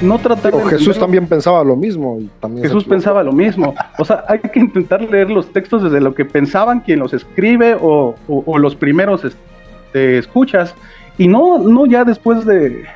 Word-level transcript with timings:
no 0.00 0.18
tratar 0.18 0.54
de 0.54 0.64
Jesús 0.64 0.98
también 0.98 1.26
pensaba 1.26 1.62
lo 1.64 1.76
mismo. 1.76 2.18
Y 2.20 2.30
también 2.40 2.64
Jesús 2.64 2.84
pensaba 2.84 3.22
lo 3.22 3.32
mismo. 3.32 3.74
O 3.98 4.04
sea, 4.04 4.24
hay 4.28 4.38
que 4.38 4.60
intentar 4.60 5.02
leer 5.02 5.30
los 5.30 5.52
textos 5.52 5.82
desde 5.82 6.00
lo 6.00 6.14
que 6.14 6.24
pensaban 6.24 6.80
quien 6.80 7.00
los 7.00 7.12
escribe 7.12 7.76
o, 7.80 8.14
los 8.58 8.74
primeros 8.74 9.24
este, 9.24 10.18
escuchas 10.18 10.74
y 11.18 11.28
no, 11.28 11.58
no 11.58 11.84
ya 11.84 12.04
después 12.04 12.46
de, 12.46 12.86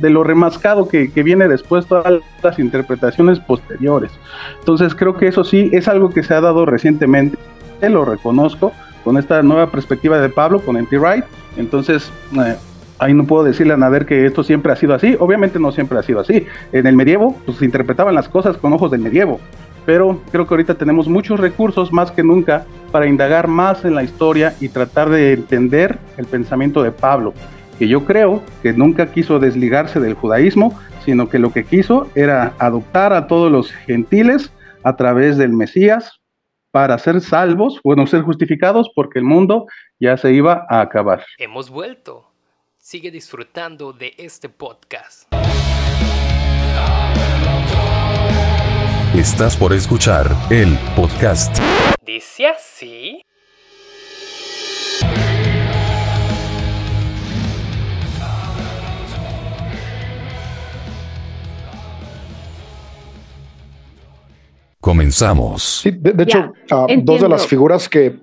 lo 0.00 0.24
remascado 0.24 0.88
que, 0.88 1.08
viene 1.14 1.46
después 1.46 1.84
todas 1.84 2.20
las 2.42 2.58
interpretaciones 2.58 3.38
posteriores. 3.38 4.10
Entonces 4.60 4.94
creo 4.94 5.16
que 5.16 5.28
eso 5.28 5.44
sí 5.44 5.68
es 5.72 5.86
algo 5.86 6.10
que 6.10 6.22
se 6.22 6.32
ha 6.32 6.40
dado 6.40 6.64
recientemente, 6.64 7.36
lo 7.82 8.04
reconozco, 8.06 8.72
con 9.04 9.18
esta 9.18 9.42
nueva 9.42 9.70
perspectiva 9.70 10.20
de 10.20 10.30
Pablo, 10.30 10.60
con 10.60 10.76
N.T. 10.76 10.98
Wright. 10.98 11.24
Entonces, 11.58 12.10
eh, 12.34 12.56
ahí 13.00 13.14
no 13.14 13.24
puedo 13.24 13.42
decirle 13.42 13.74
a 13.74 13.76
Nader 13.76 14.06
que 14.06 14.26
esto 14.26 14.44
siempre 14.44 14.72
ha 14.72 14.76
sido 14.76 14.94
así. 14.94 15.16
Obviamente 15.18 15.58
no 15.58 15.72
siempre 15.72 15.98
ha 15.98 16.02
sido 16.02 16.20
así. 16.20 16.46
En 16.72 16.86
el 16.86 16.94
medievo, 16.94 17.36
pues 17.44 17.58
se 17.58 17.64
interpretaban 17.64 18.14
las 18.14 18.28
cosas 18.28 18.56
con 18.56 18.72
ojos 18.72 18.90
del 18.90 19.00
medievo 19.00 19.40
pero 19.86 20.20
creo 20.30 20.46
que 20.46 20.54
ahorita 20.54 20.74
tenemos 20.76 21.08
muchos 21.08 21.40
recursos 21.40 21.92
más 21.92 22.10
que 22.10 22.22
nunca 22.22 22.64
para 22.92 23.06
indagar 23.06 23.48
más 23.48 23.84
en 23.84 23.94
la 23.94 24.02
historia 24.02 24.54
y 24.60 24.68
tratar 24.68 25.08
de 25.08 25.32
entender 25.32 25.98
el 26.16 26.26
pensamiento 26.26 26.82
de 26.82 26.92
Pablo, 26.92 27.34
que 27.78 27.88
yo 27.88 28.04
creo 28.04 28.42
que 28.62 28.72
nunca 28.72 29.10
quiso 29.10 29.38
desligarse 29.38 30.00
del 30.00 30.14
judaísmo, 30.14 30.78
sino 31.04 31.28
que 31.28 31.38
lo 31.38 31.52
que 31.52 31.64
quiso 31.64 32.08
era 32.14 32.54
adoptar 32.58 33.12
a 33.12 33.26
todos 33.26 33.50
los 33.50 33.72
gentiles 33.72 34.52
a 34.82 34.96
través 34.96 35.36
del 35.38 35.52
Mesías 35.52 36.20
para 36.70 36.98
ser 36.98 37.20
salvos, 37.20 37.80
bueno, 37.82 38.06
ser 38.06 38.22
justificados 38.22 38.90
porque 38.94 39.18
el 39.18 39.24
mundo 39.24 39.66
ya 39.98 40.16
se 40.16 40.32
iba 40.32 40.66
a 40.68 40.82
acabar. 40.82 41.24
Hemos 41.38 41.68
vuelto. 41.68 42.29
Sigue 42.90 43.12
disfrutando 43.12 43.92
de 43.92 44.14
este 44.18 44.48
podcast. 44.48 45.32
Estás 49.14 49.56
por 49.56 49.72
escuchar 49.72 50.26
el 50.50 50.76
podcast. 50.96 51.56
Dice 52.04 52.48
así. 52.48 53.22
Comenzamos. 64.80 65.82
de, 65.84 66.22
hecho, 66.24 66.52
ah, 66.72 66.88
dos 67.04 67.20
de 67.20 67.28
las 67.28 67.46
figuras 67.46 67.88
que, 67.88 68.18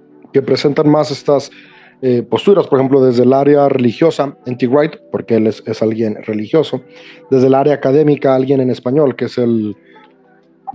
presentan 0.46 0.90
más 0.90 1.10
estas 1.10 1.52
eh, 2.02 2.24
posturas, 2.24 2.68
por 2.68 2.80
ejemplo, 2.80 3.04
desde 3.04 3.24
el 3.24 3.34
área 3.34 3.68
religiosa, 3.70 4.38
N.T. 4.46 4.68
Wright, 4.68 4.98
porque 5.12 5.36
él 5.36 5.48
es, 5.48 5.64
es, 5.66 5.82
alguien 5.82 6.22
religioso, 6.24 6.82
desde 7.32 7.48
el 7.48 7.56
área 7.56 7.74
académica, 7.74 8.36
alguien 8.36 8.62
en 8.62 8.70
español, 8.70 9.16
que 9.16 9.26
es 9.26 9.38
el 9.38 9.76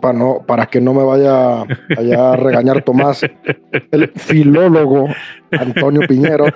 para, 0.00 0.18
no, 0.18 0.44
para 0.46 0.66
que 0.66 0.80
no 0.80 0.94
me 0.94 1.04
vaya 1.04 1.62
a 1.62 2.36
regañar 2.36 2.82
Tomás, 2.82 3.22
el 3.90 4.08
filólogo 4.16 5.08
Antonio 5.50 6.02
Piñero, 6.08 6.46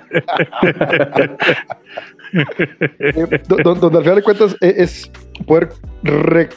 eh, 2.98 3.42
donde, 3.46 3.98
al 3.98 4.02
final 4.02 4.16
de 4.16 4.22
cuentas 4.22 4.56
e, 4.60 4.74
es, 4.78 5.10
poder 5.46 5.68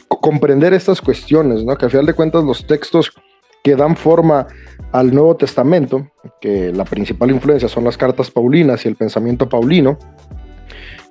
comprender 0.08 0.72
estas 0.72 1.00
cuestiones, 1.00 1.64
¿no? 1.64 1.76
que 1.76 1.84
al 1.84 1.90
final 1.90 2.06
de 2.06 2.14
cuentas 2.14 2.44
los 2.44 2.66
textos 2.66 3.12
que 3.62 3.76
dan 3.76 3.94
forma 3.96 4.46
al 4.92 5.14
Nuevo 5.14 5.36
Testamento, 5.36 6.10
que 6.40 6.72
la 6.72 6.84
principal 6.84 7.30
influencia 7.30 7.68
son 7.68 7.84
las 7.84 7.96
cartas 7.96 8.30
paulinas 8.30 8.84
y 8.84 8.88
el 8.88 8.96
pensamiento 8.96 9.48
paulino, 9.48 9.98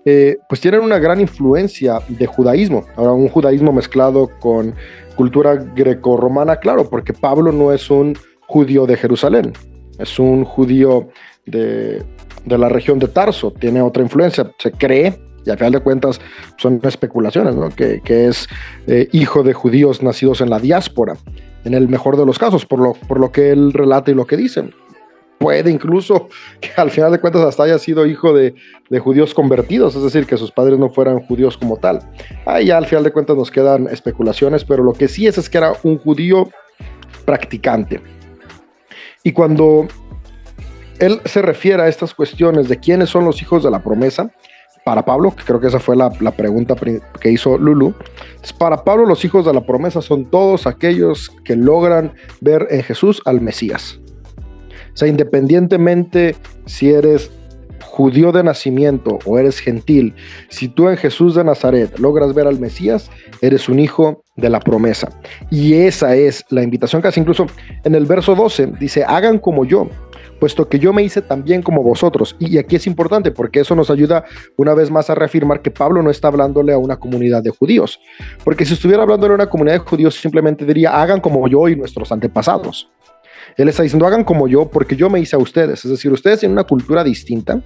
eh, 0.05 0.37
pues 0.47 0.61
tienen 0.61 0.81
una 0.81 0.97
gran 0.97 1.19
influencia 1.19 1.99
de 2.07 2.25
judaísmo. 2.25 2.85
Ahora, 2.95 3.13
un 3.13 3.29
judaísmo 3.29 3.71
mezclado 3.71 4.29
con 4.39 4.75
cultura 5.15 5.55
grecorromana, 5.55 6.57
claro, 6.57 6.89
porque 6.89 7.13
Pablo 7.13 7.51
no 7.51 7.73
es 7.73 7.89
un 7.89 8.17
judío 8.41 8.85
de 8.85 8.97
Jerusalén, 8.97 9.53
es 9.97 10.17
un 10.17 10.45
judío 10.45 11.09
de, 11.45 12.03
la 12.45 12.69
región 12.69 12.99
de 12.99 13.07
Tarso, 13.07 13.51
tiene 13.51 13.81
otra 13.81 14.01
influencia, 14.01 14.49
se 14.57 14.71
cree, 14.71 15.19
y 15.45 15.49
al 15.49 15.57
final 15.57 15.73
de 15.73 15.79
cuentas 15.81 16.21
son 16.57 16.79
especulaciones, 16.83 17.55
que, 17.75 18.27
es 18.27 18.47
eh, 18.87 19.07
hijo 19.11 19.43
de 19.43 19.53
judíos 19.53 20.01
nacidos 20.01 20.41
en 20.41 20.49
la 20.49 20.59
diáspora, 20.59 21.17
en 21.65 21.73
el 21.73 21.87
mejor 21.87 22.17
de 22.17 22.25
los 22.25 22.39
casos, 22.39 22.65
por 22.65 22.79
lo, 22.79 22.93
por 22.93 23.19
lo 23.19 23.31
que 23.31 23.51
él 23.51 23.73
relata 23.73 24.11
y 24.11 24.13
lo 24.13 24.25
que 24.25 24.37
dicen 24.37 24.73
puede 25.39 25.71
incluso 25.71 26.27
que 26.61 26.69
al 26.75 26.91
final 26.91 27.11
de 27.11 27.19
cuentas 27.19 27.41
hasta 27.41 27.63
haya 27.63 27.79
sido 27.79 28.05
hijo 28.05 28.33
de, 28.33 28.53
judíos 28.99 29.33
convertidos, 29.33 29.95
es 29.95 30.03
decir, 30.03 30.27
que 30.27 30.37
sus 30.37 30.51
padres 30.51 30.77
no 30.77 30.89
fueran 30.89 31.21
judíos 31.21 31.57
como 31.57 31.77
tal. 31.77 32.01
Ahí 32.45 32.67
ya 32.67 32.77
al 32.77 32.85
final 32.85 33.03
de 33.03 33.11
cuentas 33.11 33.35
nos 33.35 33.49
quedan 33.49 33.87
especulaciones, 33.87 34.63
pero 34.63 34.83
lo 34.83 34.93
que 34.93 35.07
sí 35.07 35.25
es 35.25 35.37
es 35.37 35.49
que 35.49 35.57
era 35.57 35.73
un 35.83 35.97
judío 35.97 36.49
practicante. 37.25 38.01
Y 39.23 39.31
cuando 39.31 39.87
él 40.99 41.21
se 41.25 41.41
refiere 41.41 41.81
a 41.81 41.87
estas 41.87 42.13
cuestiones 42.13 42.67
de 42.67 42.79
quiénes 42.79 43.09
son 43.09 43.25
los 43.25 43.41
hijos 43.41 43.63
de 43.63 43.71
la 43.71 43.81
promesa, 43.81 44.31
para 44.83 45.03
Pablo, 45.05 45.35
que 45.35 45.43
creo 45.43 45.59
que 45.59 45.67
esa 45.67 45.79
fue 45.79 45.95
la, 45.95 46.09
pregunta 46.09 46.75
que 47.19 47.31
hizo 47.31 47.57
Lulu, 47.57 47.93
para 48.57 48.83
Pablo 48.83 49.05
los 49.05 49.23
hijos 49.25 49.45
de 49.45 49.53
la 49.53 49.61
promesa 49.61 50.01
son 50.01 50.25
todos 50.25 50.67
aquellos 50.67 51.29
que 51.43 51.55
logran 51.55 52.13
ver 52.41 52.67
en 52.69 52.83
Jesús 52.83 53.21
al 53.25 53.41
Mesías. 53.41 53.99
O 54.93 54.97
sea, 54.99 55.07
independientemente 55.07 56.35
si 56.65 56.91
eres 56.91 57.31
judío 57.81 58.31
de 58.31 58.43
nacimiento 58.43 59.19
o 59.25 59.37
eres 59.37 59.59
gentil, 59.59 60.13
si 60.49 60.67
tú 60.67 60.89
en 60.89 60.97
Jesús 60.97 61.35
de 61.35 61.43
Nazaret 61.43 61.97
logras 61.99 62.33
ver 62.33 62.47
al 62.47 62.59
Mesías, 62.59 63.09
eres 63.41 63.69
un 63.69 63.79
hijo 63.79 64.23
de 64.35 64.49
la 64.49 64.59
promesa. 64.59 65.09
Y 65.49 65.73
esa 65.73 66.15
es 66.15 66.45
la 66.49 66.63
invitación 66.63 67.01
casi 67.01 67.19
incluso 67.19 67.47
en 67.83 67.95
el 67.95 68.05
verso 68.05 68.35
12 68.35 68.73
dice, 68.79 69.03
hagan 69.03 69.39
como 69.39 69.65
yo, 69.65 69.89
puesto 70.39 70.67
que 70.69 70.79
yo 70.79 70.93
me 70.93 71.03
hice 71.03 71.21
también 71.21 71.61
como 71.61 71.83
vosotros. 71.83 72.35
Y 72.39 72.57
aquí 72.57 72.75
es 72.75 72.87
importante 72.87 73.31
porque 73.31 73.59
eso 73.59 73.75
nos 73.75 73.89
ayuda 73.89 74.25
una 74.57 74.73
vez 74.73 74.89
más 74.89 75.09
a 75.09 75.15
reafirmar 75.15 75.61
que 75.61 75.71
Pablo 75.71 76.01
no 76.01 76.09
está 76.09 76.29
hablándole 76.29 76.73
a 76.73 76.77
una 76.77 76.97
comunidad 76.97 77.43
de 77.43 77.51
judíos. 77.51 77.99
Porque 78.43 78.65
si 78.65 78.73
estuviera 78.73 79.03
hablándole 79.03 79.33
a 79.33 79.35
una 79.35 79.49
comunidad 79.49 79.75
de 79.75 79.79
judíos, 79.79 80.15
simplemente 80.15 80.65
diría, 80.65 81.01
hagan 81.01 81.19
como 81.19 81.47
yo 81.47 81.67
y 81.67 81.75
nuestros 81.75 82.11
antepasados. 82.11 82.89
Él 83.57 83.67
está 83.67 83.83
diciendo, 83.83 84.07
hagan 84.07 84.23
como 84.23 84.47
yo, 84.47 84.69
porque 84.69 84.95
yo 84.95 85.09
me 85.09 85.19
hice 85.19 85.35
a 85.35 85.39
ustedes. 85.39 85.83
Es 85.83 85.91
decir, 85.91 86.11
ustedes 86.11 86.39
tienen 86.39 86.53
una 86.53 86.63
cultura 86.63 87.03
distinta 87.03 87.61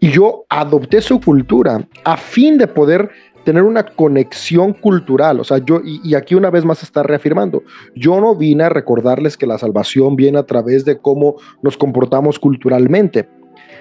y 0.00 0.10
yo 0.10 0.44
adopté 0.48 1.00
su 1.00 1.20
cultura 1.20 1.86
a 2.04 2.16
fin 2.16 2.58
de 2.58 2.66
poder 2.66 3.10
tener 3.46 3.62
una 3.62 3.84
conexión 3.84 4.72
cultural. 4.72 5.38
O 5.38 5.44
sea, 5.44 5.58
yo, 5.58 5.80
y, 5.84 6.16
aquí 6.16 6.34
una 6.34 6.50
vez 6.50 6.64
más 6.64 6.82
está 6.82 7.04
reafirmando, 7.04 7.62
yo 7.94 8.20
no 8.20 8.34
vine 8.34 8.64
a 8.64 8.68
recordarles 8.68 9.36
que 9.36 9.46
la 9.46 9.56
salvación 9.56 10.16
viene 10.16 10.38
a 10.38 10.42
través 10.42 10.84
de 10.84 10.98
cómo 10.98 11.36
nos 11.62 11.76
comportamos 11.76 12.40
culturalmente, 12.40 13.28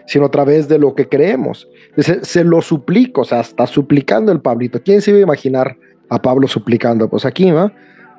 sino 0.05 0.25
a 0.25 0.29
través 0.29 0.67
de 0.67 0.77
lo 0.77 0.93
que 0.93 1.09
creemos. 1.09 1.67
Se, 1.97 2.43
lo 2.43 2.61
suplico, 2.61 3.21
o 3.21 3.25
sea, 3.25 3.39
está 3.39 3.65
suplicando 3.65 4.31
el 4.31 4.39
Pablito. 4.39 4.83
¿Quién 4.83 5.01
se 5.01 5.09
iba 5.09 5.19
a 5.19 5.23
imaginar 5.23 5.75
a 6.09 6.21
Pablo 6.21 6.47
suplicando? 6.47 7.09
Pues 7.09 7.25
aquí, 7.25 7.49
¿no? 7.49 7.71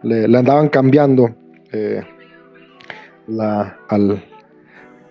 Le, 0.02 0.24
andaban 0.24 0.68
cambiando. 0.68 1.32
Eh, 1.72 2.02
la, 3.28 3.78
al, 3.88 4.20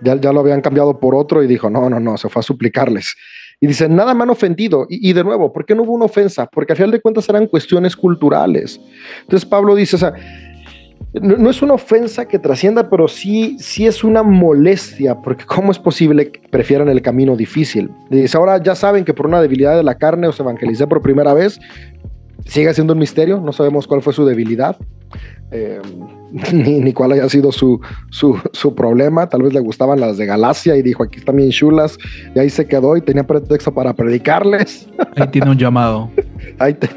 ya, 0.02 0.34
lo 0.34 0.42
habían 0.42 0.60
cambiado 0.60 1.00
por 1.00 1.16
otro 1.16 1.44
y 1.44 1.48
dijo, 1.48 1.70
no, 1.70 1.90
no, 1.90 2.02
no, 2.02 2.18
se 2.18 2.28
fue 2.28 2.42
a 2.42 2.44
suplicarles. 2.44 3.16
Y 3.60 3.68
dice, 3.68 3.88
nada 3.88 4.14
me 4.14 4.24
han 4.24 4.30
ofendido. 4.30 4.86
Y, 4.90 5.14
de 5.14 5.24
nuevo, 5.24 5.52
¿por 5.54 5.66
qué 5.66 5.76
no 5.76 5.84
hubo 5.84 5.94
una 5.94 6.06
ofensa? 6.06 6.48
Porque 6.48 6.74
a 6.74 6.76
final 6.76 6.92
de 6.92 7.02
cuentas 7.02 7.28
eran 7.30 7.48
cuestiones 7.48 7.96
culturales. 7.96 8.80
Entonces 9.22 9.48
Pablo 9.48 9.76
dice, 9.76 9.96
o 9.96 10.00
sea, 10.00 10.14
no, 11.22 11.50
es 11.50 11.62
una 11.62 11.74
ofensa 11.74 12.28
que 12.28 12.40
trascienda, 12.40 12.90
pero 12.90 13.08
sí, 13.08 13.58
sí 13.60 13.88
es 13.88 14.04
una 14.04 14.22
molestia, 14.22 15.16
porque 15.22 15.46
¿cómo 15.46 15.72
es 15.72 15.80
posible 15.80 16.32
que 16.32 16.42
prefieran 16.50 16.90
el 16.90 17.02
camino 17.02 17.38
difícil? 17.38 17.90
Dice, 18.10 18.38
ahora 18.38 18.62
ya 18.62 18.76
saben 18.76 19.06
que 19.06 19.14
por 19.14 19.26
una 19.26 19.42
debilidad 19.42 19.78
de 19.78 19.84
la 19.84 19.96
carne 19.96 20.28
os 20.28 20.40
evangelicé 20.40 20.88
por 20.88 21.02
primera 21.02 21.34
vez, 21.34 21.60
sigue 22.46 22.74
siendo 22.74 22.94
un 22.94 23.00
misterio, 23.00 23.40
no 23.40 23.54
sabemos 23.54 23.88
cuál 23.88 24.02
fue 24.02 24.14
su 24.14 24.26
debilidad. 24.26 24.78
Eh, 25.52 25.80
ni, 26.54 26.92
cuál 26.92 27.14
haya 27.14 27.30
sido 27.30 27.52
su, 27.52 27.80
su, 28.10 28.76
problema. 28.76 29.30
Tal 29.30 29.44
vez 29.44 29.54
le 29.54 29.62
gustaban 29.62 30.02
las 30.02 30.18
de 30.18 30.26
Galacia 30.26 30.76
y 30.76 30.82
dijo 30.82 31.04
aquí 31.04 31.20
están 31.20 31.38
bien 31.38 31.50
chulas. 31.50 31.98
Y 32.36 32.40
ahí 32.40 32.50
se 32.50 32.68
quedó 32.68 32.98
y 32.98 33.02
tenía 33.02 33.26
pretexto 33.26 33.74
para 33.74 33.94
predicarles. 33.94 34.88
Ahí 35.16 35.28
tiene 35.28 35.52
un 35.52 35.58
llamado. 35.58 36.10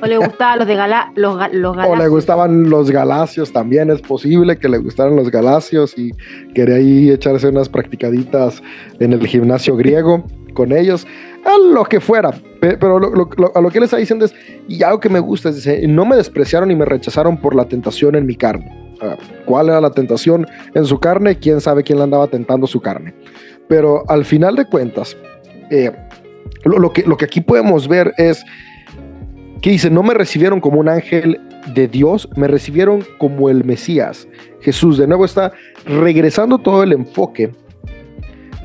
O 0.03 0.07
le 0.07 0.19
gustaban 0.19 0.59
los 0.59 0.69
de 0.69 0.75
los, 1.17 1.37
Galacios. 1.37 1.87
O 1.89 1.97
le 1.97 2.09
gustaban 2.09 2.71
los 2.71 2.91
Galacios 2.91 3.53
también. 3.53 3.91
Es 3.91 4.01
posible 4.03 4.57
que 4.59 4.69
le 4.69 4.79
gustaran 4.79 5.17
los 5.17 5.31
Galacios 5.31 5.97
y 5.97 6.13
quería 6.55 6.77
ahí 6.77 7.11
echarse 7.11 7.49
unas 7.49 7.69
practicaditas 7.69 8.63
en 9.01 9.15
el 9.15 9.27
gimnasio 9.27 9.75
griego 9.75 10.23
con 10.53 10.73
ellos 10.73 11.07
a 11.45 11.57
lo 11.73 11.85
que 11.85 11.99
fuera. 11.99 12.33
Pero 12.61 12.99
a 13.55 13.61
lo 13.61 13.71
que 13.71 13.79
él 13.79 13.85
está 13.85 13.97
diciendo 13.97 14.27
es, 14.27 14.35
y 14.69 14.83
algo 14.83 15.01
que 15.01 15.09
me 15.09 15.19
gusta, 15.19 15.49
es, 15.49 15.57
dice, 15.57 15.87
no 15.89 16.05
me 16.05 16.17
despreciaron 16.17 16.71
y 16.71 16.77
me 16.77 16.85
rechazaron 16.85 17.39
por 17.39 17.55
la 17.55 17.65
tentación 17.65 18.15
en 18.17 18.27
mi 18.27 18.37
carne. 18.37 18.88
¿Cuál 19.45 19.69
era 19.69 19.81
la 19.81 19.91
tentación 19.91 20.47
en 20.75 20.85
su 20.85 20.99
carne? 20.99 21.39
¿Quién 21.39 21.61
sabe 21.61 21.83
quién 21.83 21.99
le 21.99 22.05
andaba 22.05 22.27
tentando 22.27 22.67
su 22.67 22.81
carne? 22.81 23.15
Pero 23.69 24.05
al 24.09 24.25
final 24.25 24.57
de 24.57 24.67
cuentas, 24.67 25.17
eh, 25.71 25.93
lo, 26.65 26.93
que, 26.93 27.03
lo 27.03 27.17
que 27.17 27.25
aquí 27.25 27.41
podemos 27.41 27.89
ver 27.89 28.15
es 28.17 28.45
que 29.61 29.71
dice, 29.71 29.91
no 29.91 30.03
me 30.03 30.15
recibieron 30.15 30.61
como 30.61 30.79
un 30.81 30.89
ángel 30.89 31.41
de 31.75 31.89
Dios, 31.89 32.29
me 32.37 32.49
recibieron 32.49 33.05
como 33.19 33.51
el 33.51 33.65
Mesías. 33.65 34.29
Jesús, 34.61 34.99
de 34.99 35.07
nuevo 35.07 35.25
está 35.25 35.53
regresando 35.85 36.59
todo 36.59 36.83
el 36.83 36.93
enfoque 36.93 37.51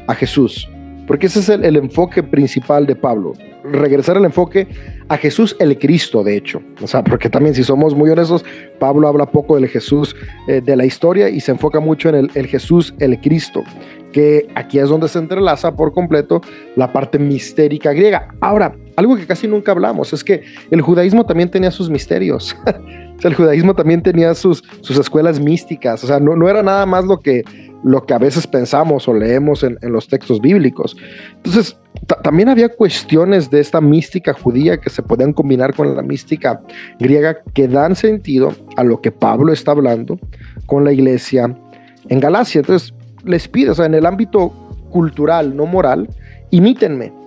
a 0.08 0.16
Jesús, 0.16 0.70
porque 1.08 1.28
ese 1.28 1.40
es 1.40 1.50
el, 1.50 1.76
enfoque 1.76 2.24
principal 2.24 2.86
de 2.86 2.96
Pablo, 2.96 3.34
regresar 3.64 4.18
el 4.18 4.26
enfoque 4.26 4.68
a 5.10 5.18
Jesús 5.18 5.56
el 5.60 5.78
Cristo, 5.78 6.24
de 6.24 6.38
hecho. 6.38 6.62
O 6.82 6.88
sea, 6.88 7.04
porque 7.04 7.30
también 7.30 7.56
si 7.56 7.64
somos 7.64 7.96
muy 7.96 8.10
honestos, 8.10 8.46
Pablo 8.80 9.08
habla 9.08 9.26
poco 9.26 9.56
del 9.56 9.68
Jesús 9.68 10.16
eh, 10.48 10.62
de 10.62 10.76
la 10.76 10.86
historia 10.86 11.30
y 11.30 11.40
se 11.40 11.52
enfoca 11.52 11.80
mucho 11.80 12.10
en 12.10 12.16
el, 12.16 12.32
el 12.36 12.48
Jesús 12.48 12.94
el 13.00 13.20
Cristo 13.20 13.64
que 14.14 14.48
aquí 14.56 14.80
es 14.80 14.88
donde 14.88 15.10
se 15.10 15.20
entrelaza 15.20 15.76
por 15.76 15.92
completo 15.92 16.40
la 16.78 16.94
parte 16.94 17.20
mistérica 17.20 17.92
griega. 17.92 18.34
Ahora, 18.40 18.74
algo 18.96 19.18
que 19.18 19.26
casi 19.26 19.48
nunca 19.48 19.74
hablamos 19.74 20.14
es 20.14 20.24
que 20.24 20.44
el 20.72 20.82
judaísmo 20.82 21.26
también 21.26 21.50
tenía 21.50 21.72
sus 21.72 21.90
misterios. 21.90 22.56
el 23.24 23.34
judaísmo 23.34 23.74
también 23.74 24.02
tenía 24.02 24.34
sus, 24.36 24.64
sus 24.82 24.98
escuelas 24.98 25.40
místicas. 25.40 26.04
O 26.04 26.08
sea, 26.08 26.20
no, 26.20 26.36
no 26.36 26.48
era 26.48 26.64
nada 26.64 26.86
más 26.86 27.04
lo 27.06 27.20
que, 27.20 27.44
lo 27.84 28.06
que 28.06 28.14
a 28.14 28.18
veces 28.18 28.48
pensamos 28.48 29.08
o 29.08 29.14
leemos 29.14 29.64
en, 29.64 29.78
en 29.82 29.92
los 29.92 30.08
textos 30.08 30.40
bíblicos. 30.42 30.96
Entonces, 31.36 31.78
también 32.24 32.50
había 32.50 32.70
cuestiones 32.70 33.50
de 33.50 33.60
esta 33.60 33.82
mística 33.82 34.34
judía 34.34 34.78
que 34.78 34.90
se 34.90 35.04
podían 35.04 35.34
combinar 35.34 35.76
con 35.76 35.96
la 35.96 36.02
mística 36.02 36.62
griega 37.00 37.38
que 37.54 37.68
dan 37.68 37.96
sentido 37.96 38.54
a 38.78 38.84
lo 38.84 39.02
que 39.02 39.12
Pablo 39.12 39.54
está 39.54 39.72
hablando 39.72 40.20
con 40.66 40.84
la 40.84 40.92
iglesia 40.92 41.56
en 42.10 42.20
Galacia. 42.20 42.60
Entonces, 42.60 42.94
les 43.24 43.48
pido, 43.48 43.72
o 43.72 43.76
sea, 43.76 43.86
en 43.86 43.94
el 43.94 44.06
ámbito 44.06 44.52
cultural, 44.90 45.56
no 45.56 45.66
moral, 45.66 46.10
imítenme. 46.52 47.23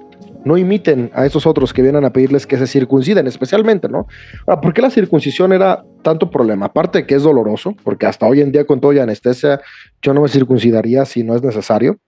No 0.47 0.57
imiten 0.57 1.11
a 1.13 1.27
esos 1.27 1.45
otros 1.45 1.73
que 1.73 1.83
vienen 1.83 2.05
a 2.05 2.13
pedirles 2.13 2.47
que 2.47 2.57
se 2.57 2.69
circunciden, 2.69 3.27
especialmente, 3.27 3.89
¿no? 3.89 4.07
Ahora, 4.47 4.61
¿por 4.61 4.73
qué 4.73 4.81
la 4.81 4.91
circuncisión 4.91 5.53
era 5.53 5.85
tanto 6.03 6.31
problema? 6.31 6.67
Aparte 6.67 6.99
de 6.99 7.07
que 7.07 7.17
es 7.17 7.25
doloroso, 7.25 7.75
porque 7.83 8.07
hasta 8.07 8.27
hoy 8.27 8.41
en 8.41 8.53
día 8.53 8.65
con 8.65 8.81
toda 8.81 9.03
anestesia 9.03 9.61
yo 10.01 10.15
no 10.15 10.23
me 10.23 10.29
circuncidaría 10.29 11.05
si 11.05 11.25
no 11.25 11.35
es 11.35 11.43
necesario, 11.43 11.99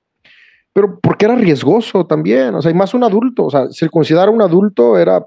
pero 0.73 1.01
porque 1.01 1.25
era 1.25 1.35
riesgoso 1.35 2.07
también, 2.07 2.55
o 2.55 2.63
sea, 2.63 2.71
y 2.71 2.75
más 2.75 2.95
un 2.95 3.03
adulto, 3.03 3.47
o 3.47 3.51
sea, 3.51 3.69
circuncidar 3.73 4.29
a 4.29 4.31
un 4.31 4.41
adulto 4.41 4.97
era 4.97 5.27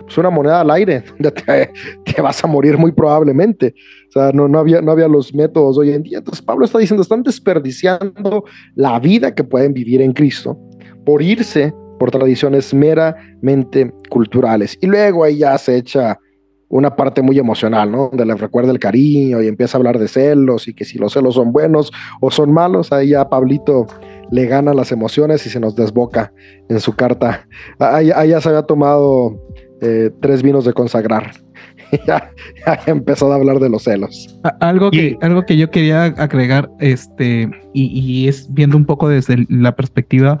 pues, 0.00 0.16
una 0.16 0.30
moneda 0.30 0.62
al 0.62 0.70
aire, 0.70 1.04
te, 1.18 1.70
te, 2.02 2.22
vas 2.22 2.42
a 2.42 2.46
morir 2.46 2.78
muy 2.78 2.92
probablemente. 2.92 3.74
O 4.08 4.12
sea, 4.12 4.32
no, 4.32 4.48
no, 4.48 4.58
había, 4.58 4.80
no 4.80 4.92
había 4.92 5.06
los 5.06 5.34
métodos 5.34 5.76
hoy 5.76 5.90
en 5.90 6.02
día. 6.02 6.18
Entonces 6.18 6.42
Pablo 6.42 6.64
está 6.64 6.78
diciendo, 6.78 7.02
están 7.02 7.22
desperdiciando 7.22 8.44
la 8.74 8.98
vida 8.98 9.34
que 9.34 9.44
pueden 9.44 9.74
vivir 9.74 10.00
en 10.00 10.14
Cristo 10.14 10.58
por 11.04 11.20
irse 11.22 11.74
por 11.98 12.10
tradiciones 12.10 12.72
meramente 12.72 13.92
culturales. 14.08 14.78
Y 14.80 14.86
luego 14.86 15.24
ahí 15.24 15.38
ya 15.38 15.56
se 15.58 15.76
echa 15.76 16.18
una 16.68 16.94
parte 16.94 17.22
muy 17.22 17.38
emocional, 17.38 17.90
¿no? 17.90 18.08
Donde 18.08 18.26
le 18.26 18.34
recuerda 18.34 18.70
el 18.70 18.78
cariño 18.78 19.42
y 19.42 19.48
empieza 19.48 19.76
a 19.76 19.78
hablar 19.78 19.98
de 19.98 20.08
celos 20.08 20.68
y 20.68 20.74
que 20.74 20.84
si 20.84 20.98
los 20.98 21.14
celos 21.14 21.34
son 21.34 21.52
buenos 21.52 21.90
o 22.20 22.30
son 22.30 22.52
malos, 22.52 22.92
ahí 22.92 23.10
ya 23.10 23.28
Pablito 23.28 23.86
le 24.30 24.46
gana 24.46 24.74
las 24.74 24.92
emociones 24.92 25.46
y 25.46 25.50
se 25.50 25.60
nos 25.60 25.74
desboca 25.74 26.32
en 26.68 26.80
su 26.80 26.94
carta. 26.94 27.46
Ahí, 27.78 28.10
ahí 28.14 28.30
ya 28.30 28.40
se 28.40 28.50
había 28.50 28.62
tomado 28.62 29.40
eh, 29.80 30.10
tres 30.20 30.42
vinos 30.42 30.64
de 30.64 30.72
consagrar. 30.72 31.32
ya, 32.06 32.30
ya 32.66 32.80
he 32.86 32.90
empezado 32.90 33.32
a 33.32 33.36
hablar 33.36 33.60
de 33.60 33.70
los 33.70 33.84
celos. 33.84 34.38
Algo 34.60 34.90
que, 34.90 35.16
algo 35.20 35.44
que 35.46 35.56
yo 35.56 35.70
quería 35.70 36.04
agregar, 36.04 36.70
este, 36.80 37.48
y, 37.72 38.28
es 38.28 38.52
viendo 38.52 38.76
un 38.76 38.84
poco 38.84 39.08
desde 39.08 39.46
la 39.48 39.74
perspectiva 39.74 40.40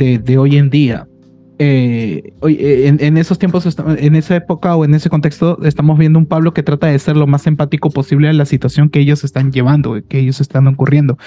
de, 0.00 0.38
hoy 0.38 0.56
en 0.56 0.70
día. 0.70 1.06
Eh, 1.58 2.32
eh, 2.48 2.96
en, 2.98 3.16
esos 3.18 3.38
tiempos, 3.38 3.76
en 3.98 4.16
esa 4.16 4.36
época 4.36 4.74
o 4.76 4.84
en 4.84 4.94
ese 4.94 5.10
contexto, 5.10 5.62
estamos 5.62 5.98
viendo 5.98 6.18
un 6.18 6.24
Pablo 6.24 6.54
que 6.54 6.62
trata 6.62 6.86
de 6.86 6.98
ser 6.98 7.16
lo 7.16 7.26
más 7.26 7.46
empático 7.46 7.90
posible 7.90 8.28
a 8.28 8.32
la 8.32 8.46
situación 8.46 8.88
que 8.88 9.00
ellos 9.00 9.24
están 9.24 9.52
llevando, 9.52 10.00
que 10.08 10.18
ellos 10.18 10.40
están 10.40 10.66
ocurriendo. 10.66 11.18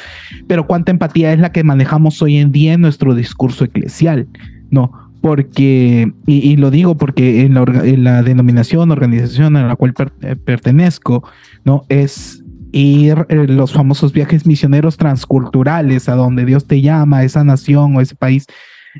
Pero 0.47 0.65
cuánta 0.65 0.91
empatía 0.91 1.33
es 1.33 1.39
la 1.39 1.51
que 1.51 1.63
manejamos 1.63 2.21
hoy 2.21 2.37
en 2.37 2.51
día 2.51 2.73
en 2.73 2.81
nuestro 2.81 3.13
discurso 3.13 3.63
eclesial, 3.63 4.27
¿no? 4.71 4.91
porque, 5.23 6.11
y, 6.25 6.57
lo 6.57 6.69
digo 6.69 6.97
porque 6.97 7.45
en 7.45 7.53
la, 8.03 8.23
denominación, 8.23 8.91
organización 8.91 9.55
a 9.55 9.65
la 9.65 9.77
cual 9.77 9.93
eh, 10.21 10.35
pertenezco, 10.35 11.23
¿no? 11.63 11.85
Es 11.87 12.42
ir 12.73 13.25
eh, 13.29 13.45
los 13.47 13.71
famosos 13.71 14.11
viajes 14.11 14.45
misioneros 14.45 14.97
transculturales 14.97 16.09
a 16.09 16.15
donde 16.15 16.43
Dios 16.43 16.67
te 16.67 16.81
llama, 16.81 17.19
a 17.19 17.23
esa 17.23 17.43
nación 17.43 17.95
o 17.95 18.01
ese 18.01 18.15
país, 18.15 18.45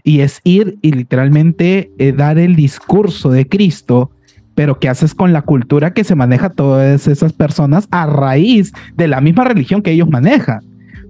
y 0.04 0.22
es 0.22 0.40
ir 0.44 0.78
y 0.82 0.92
literalmente 0.92 1.92
eh, 1.98 2.14
dar 2.14 2.38
el 2.38 2.56
discurso 2.56 3.30
de 3.30 3.48
Cristo, 3.48 4.12
pero 4.56 4.80
¿qué 4.80 4.88
haces 4.88 5.14
con 5.14 5.34
la 5.34 5.42
cultura 5.42 5.94
que 5.94 6.04
se 6.04 6.16
maneja 6.16 6.50
todas 6.50 7.08
esas 7.08 7.34
personas 7.34 7.88
a 7.92 8.06
raíz 8.06 8.72
de 8.96 9.08
la 9.08 9.20
misma 9.20 9.44
religión 9.44 9.82
que 9.82 9.92
ellos 9.92 10.10
manejan? 10.10 10.62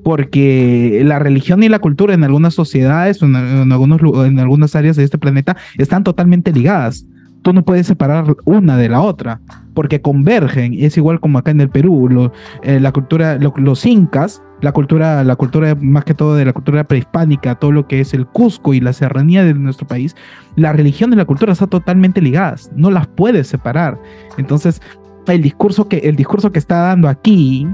porque 0.04 1.02
la 1.06 1.18
religión 1.18 1.64
y 1.64 1.70
la 1.70 1.80
cultura 1.80 2.14
en 2.14 2.24
algunas 2.24 2.54
sociedades, 2.54 3.22
en, 3.22 3.36
algunos, 3.72 4.02
en 4.28 4.38
algunas 4.38 4.76
áreas 4.76 4.98
de 4.98 5.06
este 5.06 5.18
planeta, 5.18 5.56
están 5.78 6.04
totalmente 6.04 6.52
ligadas. 6.52 7.06
Tú 7.44 7.54
no 7.54 7.64
puedes 7.64 7.88
separar 7.88 8.36
una 8.46 8.78
de 8.78 8.90
la 8.90 9.02
otra, 9.02 9.40
porque 9.74 10.02
convergen. 10.02 10.74
Es 10.74 10.98
igual 10.98 11.20
como 11.20 11.38
acá 11.38 11.52
en 11.52 11.62
el 11.62 11.70
Perú, 11.70 12.32
eh, 12.64 12.80
la 12.80 12.92
cultura, 12.92 13.38
los 13.38 13.86
incas, 13.86 14.42
la 14.62 14.72
cultura, 14.72 15.24
la 15.24 15.36
cultura 15.36 15.76
más 15.76 16.06
que 16.06 16.14
todo 16.14 16.36
de 16.36 16.46
la 16.46 16.54
cultura 16.54 16.86
prehispánica, 16.86 17.56
todo 17.56 17.72
lo 17.72 17.88
que 17.88 18.00
es 18.00 18.14
el 18.14 18.26
Cusco 18.26 18.74
y 18.74 18.80
la 18.80 18.94
serranía 18.94 19.44
de 19.44 19.54
nuestro 19.54 19.86
país, 19.86 20.16
la 20.56 20.72
religión 20.72 21.12
y 21.12 21.18
la 21.18 21.26
cultura 21.26 21.52
están 21.54 21.70
totalmente 21.70 22.22
ligadas, 22.22 22.72
no 22.76 22.90
las 22.90 23.08
puedes 23.08 23.48
separar. 23.48 24.00
Entonces, 24.38 24.82
el 25.28 25.42
discurso 25.42 25.88
que, 25.88 25.98
el 25.98 26.16
discurso 26.16 26.52
que 26.52 26.60
está 26.60 26.78
dando 26.78 27.08
aquí 27.10 27.68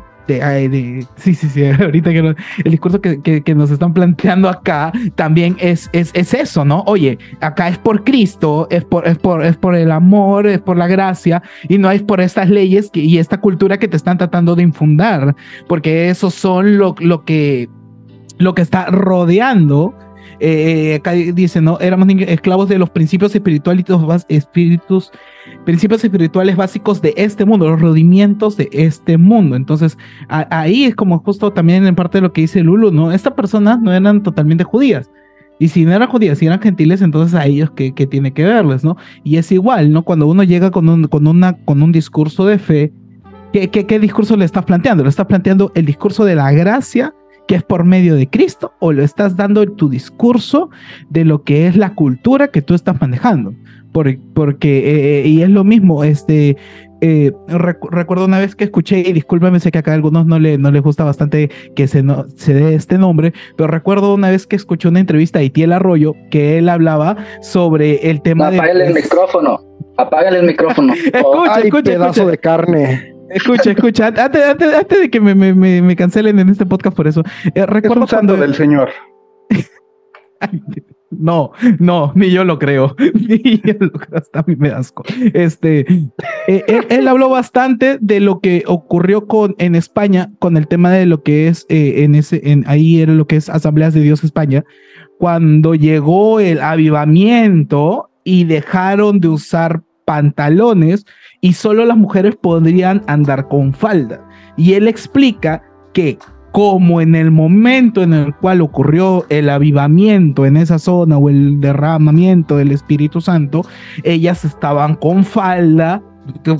sí, 1.15 1.33
sí, 1.33 1.49
sí, 1.49 1.65
ahorita 1.79 2.09
el 2.11 2.35
discurso 2.63 3.01
que, 3.01 3.43
nos 3.55 3.71
están 3.71 3.93
planteando 3.93 4.47
acá 4.47 4.91
también 5.15 5.57
es, 5.59 5.89
es, 5.91 6.11
es, 6.13 6.33
eso, 6.33 6.63
¿no? 6.63 6.83
Oye, 6.85 7.17
acá 7.41 7.67
es 7.67 7.77
por 7.77 8.03
Cristo, 8.03 8.67
es 8.69 8.85
por, 8.85 9.07
es, 9.07 9.17
por, 9.17 9.43
es 9.43 9.57
por 9.57 9.75
el 9.75 9.91
amor, 9.91 10.47
es 10.47 10.59
por 10.59 10.77
la 10.77 10.87
gracia, 10.87 11.41
y 11.67 11.77
no 11.77 11.89
es 11.89 12.03
por 12.03 12.21
estas 12.21 12.49
leyes 12.49 12.89
y 12.93 13.17
esta 13.17 13.39
cultura 13.39 13.77
que 13.79 13.87
te 13.87 13.97
están 13.97 14.17
tratando 14.17 14.55
de 14.55 14.63
infundar, 14.63 15.35
porque 15.67 16.09
eso 16.09 16.29
son 16.29 16.77
lo, 16.77 16.95
lo, 16.99 17.25
que, 17.25 17.69
lo 18.37 18.53
que 18.53 18.61
está 18.61 18.85
rodeando 18.87 19.95
eh, 20.39 20.95
acá 20.95 21.11
dice, 21.11 21.61
¿no? 21.61 21.79
Éramos 21.79 22.07
esclavos 22.09 22.69
de 22.69 22.79
los 22.79 22.89
principios 22.89 23.35
espirituales, 23.35 23.85
espíritus, 24.29 25.11
principios 25.65 26.03
espirituales 26.03 26.55
básicos 26.55 27.01
de 27.01 27.13
este 27.17 27.45
mundo, 27.45 27.69
los 27.69 27.81
rudimientos 27.81 28.55
de 28.55 28.69
este 28.71 29.17
mundo. 29.17 29.55
Entonces, 29.55 29.97
ahí 30.29 30.85
es 30.85 30.95
como 30.95 31.19
justo 31.19 31.51
también 31.51 31.85
en 31.85 31.95
parte 31.95 32.19
de 32.19 32.21
lo 32.21 32.33
que 32.33 32.41
dice 32.41 32.63
Lulu, 32.63 32.91
¿no? 32.91 33.11
Estas 33.11 33.33
personas 33.33 33.81
no 33.81 33.93
eran 33.93 34.23
totalmente 34.23 34.63
judías. 34.63 35.09
Y 35.61 35.67
si 35.67 35.83
no 35.83 35.91
eran 35.91 36.07
judías, 36.07 36.37
si 36.37 36.45
eran 36.45 36.61
gentiles, 36.61 37.01
entonces 37.01 37.35
a 37.35 37.45
ellos 37.45 37.71
que, 37.71 37.91
tiene 37.91 38.31
que 38.31 38.45
verles, 38.45 38.85
¿no? 38.85 38.95
Y 39.25 39.35
es 39.35 39.51
igual, 39.51 39.91
¿no? 39.91 40.03
Cuando 40.03 40.25
uno 40.25 40.43
llega 40.43 40.71
con 40.71 40.87
un, 40.87 41.07
con 41.07 41.27
una, 41.27 41.53
con 41.65 41.83
un 41.83 41.91
discurso 41.91 42.45
de 42.45 42.59
fe, 42.59 42.93
¿qué, 43.51 43.69
qué, 43.69 43.85
qué 43.85 43.99
discurso 43.99 44.37
le 44.37 44.45
estás 44.45 44.63
planteando? 44.63 45.03
Le 45.03 45.09
estás 45.09 45.25
planteando 45.25 45.73
el 45.75 45.85
discurso 45.85 46.23
de 46.23 46.35
la 46.35 46.49
gracia 46.53 47.13
que 47.49 47.55
es 47.55 47.63
por 47.63 47.83
medio 47.83 48.13
de 48.13 48.29
Cristo 48.29 48.73
o 48.77 48.93
lo 48.93 49.01
estás 49.01 49.35
dando 49.35 49.63
en 49.63 49.75
tu 49.75 49.89
discurso 49.89 50.69
de 51.09 51.25
lo 51.25 51.41
que 51.43 51.65
es 51.65 51.75
la 51.75 51.95
cultura 51.95 52.49
que 52.49 52.61
tú 52.61 52.75
estás 52.75 53.01
manejando. 53.01 53.55
porque, 53.91 55.23
eh, 55.23 55.27
y 55.27 55.41
es 55.41 55.49
lo 55.49 55.63
mismo, 55.63 56.03
este, 56.03 56.57
eh, 57.01 57.31
recuerdo 57.47 58.25
una 58.25 58.37
vez 58.37 58.55
que 58.55 58.65
escuché, 58.65 58.99
y 58.99 59.13
discúlpame, 59.13 59.59
sé 59.59 59.71
que 59.71 59.79
acá 59.79 59.89
a 59.89 59.95
algunos 59.95 60.27
no, 60.27 60.37
le, 60.37 60.59
no 60.59 60.69
les 60.69 60.83
gusta 60.83 61.03
bastante 61.03 61.49
que 61.75 61.87
se, 61.87 62.03
no, 62.03 62.27
se 62.35 62.53
dé 62.53 62.75
este 62.75 62.99
nombre, 62.99 63.33
pero 63.57 63.65
recuerdo 63.65 64.13
una 64.13 64.29
vez 64.29 64.45
que 64.45 64.55
escuché 64.55 64.87
una 64.87 64.99
entrevista 64.99 65.39
a 65.39 65.41
Itiel 65.41 65.73
Arroyo 65.73 66.13
que 66.29 66.59
él 66.59 66.69
hablaba 66.69 67.17
sobre 67.41 68.11
el 68.11 68.21
tema 68.21 68.51
de... 68.51 68.57
Apágale 68.57 68.85
el 68.85 68.93
micrófono, 68.93 69.59
apágale 69.97 70.37
el 70.37 70.45
micrófono. 70.45 70.93
escucha, 71.13 71.61
escucha, 71.61 71.91
pedazo 71.93 72.27
de 72.27 72.37
carne. 72.37 73.18
Escucha, 73.29 73.71
escucha, 73.71 74.07
antes, 74.07 74.43
antes, 74.43 74.99
de 74.99 75.09
que 75.09 75.19
me, 75.19 75.35
me, 75.35 75.53
me, 75.53 75.95
cancelen 75.95 76.39
en 76.39 76.49
este 76.49 76.65
podcast 76.65 76.95
por 76.95 77.07
eso. 77.07 77.23
Eh, 77.53 77.65
recuerdo 77.65 78.05
es 78.05 78.09
cuando... 78.09 78.37
del 78.37 78.55
Señor. 78.55 78.89
no, 81.11 81.51
no, 81.79 82.11
ni 82.15 82.31
yo 82.31 82.43
lo 82.43 82.59
creo. 82.59 82.95
Ni 83.13 83.61
yo 83.61 83.73
lo 83.79 83.91
creo, 83.91 84.17
hasta 84.17 84.39
a 84.39 84.43
mí 84.47 84.55
me 84.55 84.69
asco. 84.69 85.03
Este, 85.33 85.81
eh, 86.47 86.63
él, 86.67 86.85
él, 86.89 87.07
habló 87.07 87.29
bastante 87.29 87.97
de 88.01 88.19
lo 88.19 88.39
que 88.39 88.63
ocurrió 88.67 89.27
con, 89.27 89.55
en 89.59 89.75
España 89.75 90.31
con 90.39 90.57
el 90.57 90.67
tema 90.67 90.91
de 90.91 91.05
lo 91.05 91.23
que 91.23 91.47
es 91.47 91.65
eh, 91.69 92.03
en 92.03 92.15
ese, 92.15 92.41
en, 92.43 92.63
ahí 92.67 93.01
era 93.01 93.13
lo 93.13 93.27
que 93.27 93.35
es 93.35 93.49
Asambleas 93.49 93.93
de 93.93 94.01
Dios 94.01 94.23
España, 94.23 94.63
cuando 95.19 95.75
llegó 95.75 96.39
el 96.39 96.61
avivamiento 96.61 98.09
y 98.23 98.45
dejaron 98.45 99.19
de 99.19 99.27
usar 99.27 99.83
pantalones 100.09 101.05
y 101.39 101.53
solo 101.53 101.85
las 101.85 101.95
mujeres 101.95 102.35
podrían 102.35 103.03
andar 103.05 103.47
con 103.47 103.75
falda. 103.75 104.19
Y 104.57 104.73
él 104.73 104.87
explica 104.87 105.61
que 105.93 106.17
como 106.51 106.99
en 106.99 107.13
el 107.13 107.29
momento 107.29 108.01
en 108.01 108.13
el 108.13 108.33
cual 108.33 108.61
ocurrió 108.61 109.27
el 109.29 109.51
avivamiento 109.51 110.47
en 110.47 110.57
esa 110.57 110.79
zona 110.79 111.19
o 111.19 111.29
el 111.29 111.61
derramamiento 111.61 112.57
del 112.57 112.71
Espíritu 112.71 113.21
Santo, 113.21 113.61
ellas 114.03 114.43
estaban 114.45 114.95
con 114.95 115.23
falda, 115.23 116.01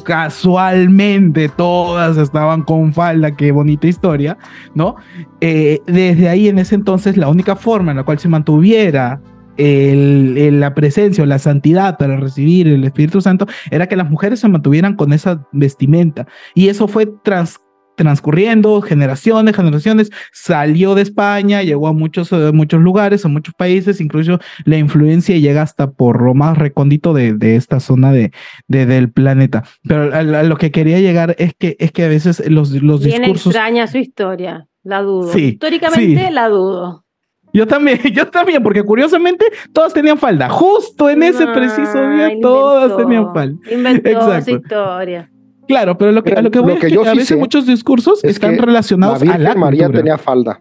casualmente 0.04 1.50
todas 1.50 2.18
estaban 2.18 2.62
con 2.62 2.94
falda, 2.94 3.32
qué 3.32 3.52
bonita 3.52 3.88
historia, 3.88 4.38
¿no? 4.76 4.96
Eh, 5.42 5.80
desde 5.88 6.30
ahí 6.30 6.50
en 6.50 6.60
ese 6.60 6.76
entonces 6.76 7.18
la 7.18 7.30
única 7.30 7.56
forma 7.56 7.90
en 7.90 7.98
la 7.98 8.04
cual 8.04 8.20
se 8.20 8.30
mantuviera 8.30 9.20
la 9.60 10.74
presencia 10.74 11.24
o 11.24 11.28
la 11.28 11.40
santidad 11.40 11.98
para 11.98 12.18
recibir 12.18 12.68
el 12.68 12.84
Espíritu 12.84 13.22
Santo 13.22 13.48
era 13.72 13.88
que 13.88 13.96
las 13.96 14.10
mujeres 14.10 14.40
se 14.40 14.48
mantuvieran 14.48 14.96
con 14.96 15.14
esa 15.14 15.46
vestimenta. 15.52 16.28
Y 16.56 16.70
eso 16.70 16.88
fue 16.88 17.08
trans, 17.24 17.60
transcurriendo 18.00 18.82
generaciones, 18.82 19.54
generaciones, 19.58 20.10
salió 20.32 20.96
de 20.96 21.02
España, 21.02 21.64
llegó 21.64 21.90
a 21.90 21.94
muchos, 21.94 22.32
eh, 22.32 22.52
muchos 22.54 22.80
lugares, 22.80 23.26
a 23.26 23.28
muchos 23.28 23.54
países, 23.56 24.00
incluso 24.00 24.40
la 24.64 24.78
influencia 24.78 25.38
llega 25.38 25.62
hasta 25.64 25.92
por 25.92 26.22
lo 26.22 26.34
más 26.34 26.58
recóndito 26.58 27.14
de, 27.14 27.34
de 27.34 27.58
esta 27.58 27.82
zona 27.82 28.14
de, 28.14 28.32
de, 28.70 28.86
del 28.86 29.12
planeta. 29.12 29.66
Pero 29.84 30.16
a, 30.16 30.24
lo 30.24 30.56
que 30.56 30.72
quería 30.72 31.02
llegar 31.02 31.36
es 31.40 31.54
que, 31.60 31.76
es 31.78 31.92
que 31.92 32.06
a 32.06 32.08
veces 32.08 32.42
los, 32.50 32.72
los 32.72 33.04
Bien 33.04 33.24
discursos... 33.24 33.48
extraña 33.48 33.86
su 33.88 33.98
historia, 33.98 34.68
la 34.84 35.02
dudo. 35.02 35.34
Sí, 35.34 35.48
Históricamente 35.48 36.28
sí. 36.28 36.34
la 36.34 36.48
dudo. 36.48 37.04
Yo 37.54 37.66
también, 37.68 38.00
yo 38.14 38.28
también, 38.28 38.62
porque 38.62 38.84
curiosamente 38.84 39.46
todas 39.74 39.94
tenían 39.94 40.18
falda. 40.18 40.50
Justo 40.50 41.10
en 41.10 41.24
ese 41.24 41.44
Ah, 41.44 41.54
preciso 41.54 41.94
día 41.94 42.26
inventó, 42.28 42.50
todas 42.50 42.98
tenían 42.98 43.34
falda. 43.34 43.58
Inventó 43.72 44.10
Exacto. 44.10 44.46
su 44.46 44.52
historia. 44.58 45.30
Claro, 45.68 45.98
pero 45.98 46.12
lo 46.12 46.24
que, 46.24 46.34
a 46.34 46.42
lo 46.42 46.50
que 46.50 46.60
voy 46.60 46.70
Lo 46.70 46.74
es 46.76 46.82
que 46.82 46.88
que 46.88 46.94
yo 46.94 47.02
a 47.02 47.06
sí 47.12 47.18
veces 47.18 47.28
sé 47.28 47.36
muchos 47.36 47.66
discursos 47.68 48.24
es 48.24 48.32
están 48.32 48.56
que 48.56 48.62
relacionados 48.62 49.24
la 49.24 49.34
a 49.34 49.38
la 49.38 49.56
María 49.56 49.84
cultura. 49.86 50.00
tenía 50.04 50.18
falda. 50.18 50.60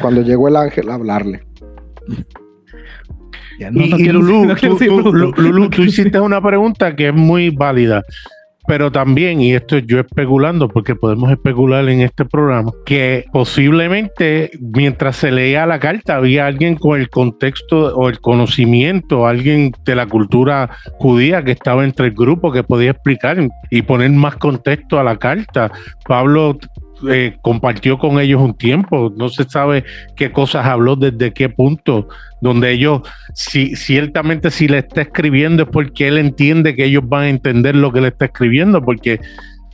Cuando 0.00 0.22
llegó 0.22 0.48
el 0.48 0.56
ángel 0.56 0.88
a 0.90 0.94
hablarle. 0.94 1.44
Ya, 3.58 3.70
no, 3.72 3.82
y, 3.82 3.90
no 3.90 3.96
y 3.98 4.02
quiero- 4.02 4.20
Lulú, 4.20 4.44
no 4.46 4.54
tú, 4.54 4.76
tú- 4.76 5.12
Lulú, 5.12 5.68
tú 5.70 5.82
hiciste 5.82 6.20
una 6.20 6.40
pregunta 6.40 6.94
que 6.94 7.08
es 7.08 7.14
muy 7.14 7.50
válida, 7.50 8.02
pero 8.68 8.92
también, 8.92 9.40
y 9.40 9.54
esto 9.54 9.78
yo 9.78 9.98
especulando, 10.00 10.68
porque 10.68 10.94
podemos 10.94 11.30
especular 11.32 11.88
en 11.88 12.02
este 12.02 12.26
programa, 12.26 12.70
que 12.84 13.24
posiblemente 13.32 14.50
mientras 14.60 15.16
se 15.16 15.32
leía 15.32 15.64
la 15.64 15.80
carta 15.80 16.16
había 16.16 16.46
alguien 16.46 16.76
con 16.76 17.00
el 17.00 17.08
contexto 17.08 17.96
o 17.96 18.10
el 18.10 18.20
conocimiento, 18.20 19.26
alguien 19.26 19.72
de 19.86 19.94
la 19.94 20.06
cultura 20.06 20.70
judía 20.98 21.42
que 21.42 21.52
estaba 21.52 21.82
entre 21.82 22.08
el 22.08 22.12
grupo 22.12 22.52
que 22.52 22.62
podía 22.62 22.90
explicar 22.90 23.38
y 23.70 23.82
poner 23.82 24.10
más 24.10 24.36
contexto 24.36 25.00
a 25.00 25.02
la 25.02 25.16
carta. 25.16 25.72
Pablo 26.06 26.58
eh, 27.10 27.36
compartió 27.42 27.98
con 27.98 28.18
ellos 28.20 28.40
un 28.40 28.56
tiempo, 28.56 29.12
no 29.16 29.28
se 29.28 29.44
sabe 29.44 29.84
qué 30.16 30.32
cosas 30.32 30.66
habló, 30.66 30.96
desde 30.96 31.32
qué 31.32 31.48
punto, 31.48 32.08
donde 32.40 32.72
ellos, 32.72 33.02
si 33.34 33.76
ciertamente 33.76 34.50
si 34.50 34.68
le 34.68 34.78
está 34.78 35.02
escribiendo 35.02 35.64
es 35.64 35.68
porque 35.70 36.08
él 36.08 36.18
entiende 36.18 36.74
que 36.74 36.84
ellos 36.84 37.04
van 37.06 37.22
a 37.22 37.28
entender 37.28 37.76
lo 37.76 37.92
que 37.92 38.00
le 38.00 38.08
está 38.08 38.26
escribiendo, 38.26 38.82
porque 38.82 39.20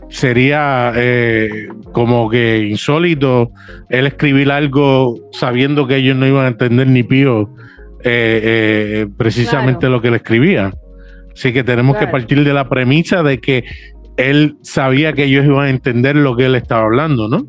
sería 0.09 0.93
eh, 0.95 1.69
como 1.93 2.29
que 2.29 2.67
insólito 2.69 3.51
él 3.89 4.07
escribir 4.07 4.51
algo 4.51 5.17
sabiendo 5.33 5.87
que 5.87 5.97
ellos 5.97 6.17
no 6.17 6.27
iban 6.27 6.45
a 6.45 6.49
entender 6.49 6.87
ni 6.87 7.03
pío 7.03 7.51
eh, 8.05 8.41
eh, 8.45 9.07
precisamente 9.17 9.81
Claro. 9.81 9.95
lo 9.97 10.03
que 10.03 10.11
le 10.11 10.19
escribía. 10.19 10.73
Así 11.35 11.53
que 11.53 11.65
tenemos 11.65 11.97
que 11.97 12.07
partir 12.07 12.45
de 12.45 12.53
la 12.53 12.69
premisa 12.69 13.23
de 13.23 13.39
que 13.39 13.65
él 14.17 14.57
sabía 14.63 15.13
que 15.13 15.25
ellos 15.25 15.45
iban 15.45 15.67
a 15.67 15.71
entender 15.71 16.17
lo 16.17 16.37
que 16.37 16.47
él 16.47 16.55
estaba 16.55 16.85
hablando, 16.85 17.29
¿no? 17.29 17.47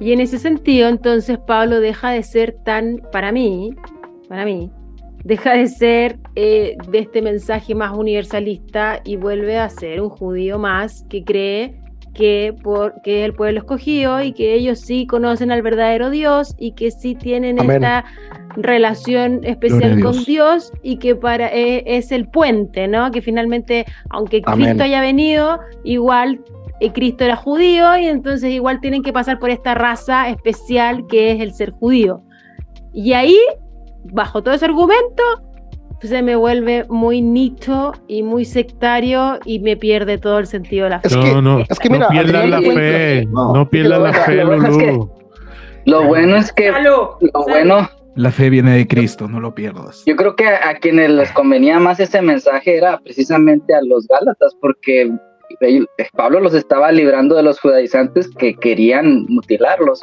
Y 0.00 0.12
en 0.12 0.20
ese 0.20 0.38
sentido, 0.38 0.88
entonces 0.88 1.38
Pablo 1.46 1.80
deja 1.80 2.10
de 2.10 2.22
ser 2.22 2.56
tan, 2.64 3.00
para 3.12 3.32
mí, 3.32 3.70
para 4.28 4.44
mí, 4.44 4.70
deja 5.24 5.52
de 5.52 5.66
ser 5.66 6.18
eh, 6.34 6.76
de 6.88 6.98
este 6.98 7.22
mensaje 7.22 7.74
más 7.74 7.96
universalista 7.96 9.00
y 9.04 9.16
vuelve 9.16 9.58
a 9.58 9.68
ser 9.68 10.00
un 10.00 10.08
judío 10.08 10.58
más 10.58 11.04
que 11.08 11.24
cree 11.24 11.80
que, 12.18 12.52
por, 12.64 13.00
que 13.02 13.20
es 13.20 13.26
el 13.26 13.32
pueblo 13.32 13.60
escogido 13.60 14.20
y 14.20 14.32
que 14.32 14.54
ellos 14.54 14.80
sí 14.80 15.06
conocen 15.06 15.52
al 15.52 15.62
verdadero 15.62 16.10
Dios 16.10 16.56
y 16.58 16.72
que 16.72 16.90
sí 16.90 17.14
tienen 17.14 17.60
Amén. 17.60 17.76
esta 17.76 18.04
relación 18.56 19.44
especial 19.44 19.94
Dios. 19.94 20.16
con 20.16 20.24
Dios 20.24 20.72
y 20.82 20.96
que 20.96 21.14
para 21.14 21.46
eh, 21.54 21.84
es 21.86 22.10
el 22.10 22.26
puente, 22.26 22.88
¿no? 22.88 23.12
Que 23.12 23.22
finalmente, 23.22 23.86
aunque 24.10 24.42
Amén. 24.46 24.66
Cristo 24.66 24.82
haya 24.82 25.00
venido, 25.00 25.60
igual 25.84 26.40
eh, 26.80 26.90
Cristo 26.92 27.22
era 27.22 27.36
judío 27.36 27.96
y 27.96 28.06
entonces 28.06 28.50
igual 28.50 28.80
tienen 28.80 29.04
que 29.04 29.12
pasar 29.12 29.38
por 29.38 29.50
esta 29.50 29.76
raza 29.76 30.28
especial 30.28 31.06
que 31.06 31.30
es 31.30 31.40
el 31.40 31.54
ser 31.54 31.70
judío. 31.70 32.24
Y 32.92 33.12
ahí, 33.12 33.38
bajo 34.02 34.42
todo 34.42 34.54
ese 34.54 34.64
argumento, 34.64 35.22
se 36.00 36.22
me 36.22 36.36
vuelve 36.36 36.84
muy 36.88 37.20
nicho 37.22 37.92
y 38.06 38.22
muy 38.22 38.44
sectario 38.44 39.38
y 39.44 39.58
me 39.58 39.76
pierde 39.76 40.18
todo 40.18 40.38
el 40.38 40.46
sentido 40.46 40.84
de 40.84 40.90
la 40.90 41.00
fe. 41.00 41.08
Es 41.08 41.16
no, 41.16 41.22
que- 41.22 41.42
no, 41.42 41.58
es 41.68 41.78
que 41.78 41.90
mira, 41.90 42.06
no 42.06 42.10
pierdan 42.10 42.42
al 42.42 42.50
la 42.50 42.60
fe, 42.60 43.26
no, 43.26 43.70
pierdan 43.70 44.02
la 44.04 44.08
lo- 44.12 44.14
fe, 44.14 44.34
lo 44.36 44.46
bueno 44.46 44.68
es 44.68 44.76
que- 44.76 44.86
Lulú. 44.92 45.10
Lo 45.86 46.02
bueno 46.04 46.36
es 46.36 46.52
que, 46.52 46.70
lo 46.70 47.18
bueno, 47.46 47.88
La 48.14 48.30
fe 48.30 48.50
viene 48.50 48.76
de 48.76 48.86
Cristo, 48.86 49.26
no 49.28 49.40
lo 49.40 49.54
pierdas. 49.54 50.02
yo 50.06 50.16
creo 50.16 50.36
que 50.36 50.46
a, 50.46 50.68
a 50.70 50.74
quienes 50.74 51.08
les 51.10 51.30
convenía 51.32 51.78
más 51.78 51.98
ese 52.00 52.20
mensaje 52.20 52.76
era 52.76 52.98
precisamente 52.98 53.74
a 53.74 53.80
los 53.82 54.06
Gálatas, 54.06 54.54
porque 54.60 55.10
Pablo 56.14 56.40
los 56.40 56.52
estaba 56.54 56.92
librando 56.92 57.36
de 57.36 57.42
los 57.42 57.58
judaizantes 57.60 58.28
que 58.36 58.54
querían 58.54 59.24
mutilarlos. 59.28 60.02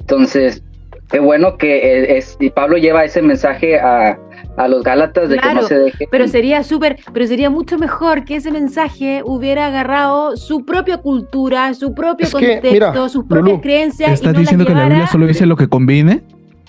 Entonces, 0.00 0.62
qué 1.10 1.18
bueno 1.18 1.56
que 1.56 1.76
eh, 1.78 2.16
es, 2.18 2.36
y 2.38 2.50
Pablo 2.50 2.76
lleva 2.76 3.04
ese 3.04 3.20
mensaje 3.22 3.80
a, 3.80 4.16
a 4.56 4.68
los 4.68 4.82
Gálatas 4.82 5.28
de 5.28 5.36
que 5.36 5.40
Claro, 5.42 5.62
no 5.62 5.66
se 5.68 5.78
deje. 5.78 6.08
Pero 6.10 6.28
sería 6.28 6.62
súper, 6.62 6.96
pero 7.12 7.26
sería 7.26 7.50
mucho 7.50 7.78
mejor 7.78 8.24
que 8.24 8.36
ese 8.36 8.50
mensaje 8.50 9.22
hubiera 9.24 9.66
agarrado 9.66 10.36
su 10.36 10.64
propia 10.64 10.98
cultura, 10.98 11.72
su 11.74 11.94
propio 11.94 12.26
Es 12.26 12.34
que, 12.34 12.52
contexto, 12.60 12.70
mira, 12.72 13.08
sus 13.08 13.24
propias 13.24 13.44
Lulú, 13.48 13.60
creencias 13.60 14.10
y 14.10 14.14
¿Estás 14.14 14.26
no, 14.32 14.32
las 14.32 14.40
diciendo 14.40 14.64
que 14.66 14.74
la 14.74 14.88
Biblia 14.88 15.06
solo 15.06 15.26
dice 15.26 15.46
lo 15.46 15.56
que 15.56 15.68
conviene? 15.68 16.22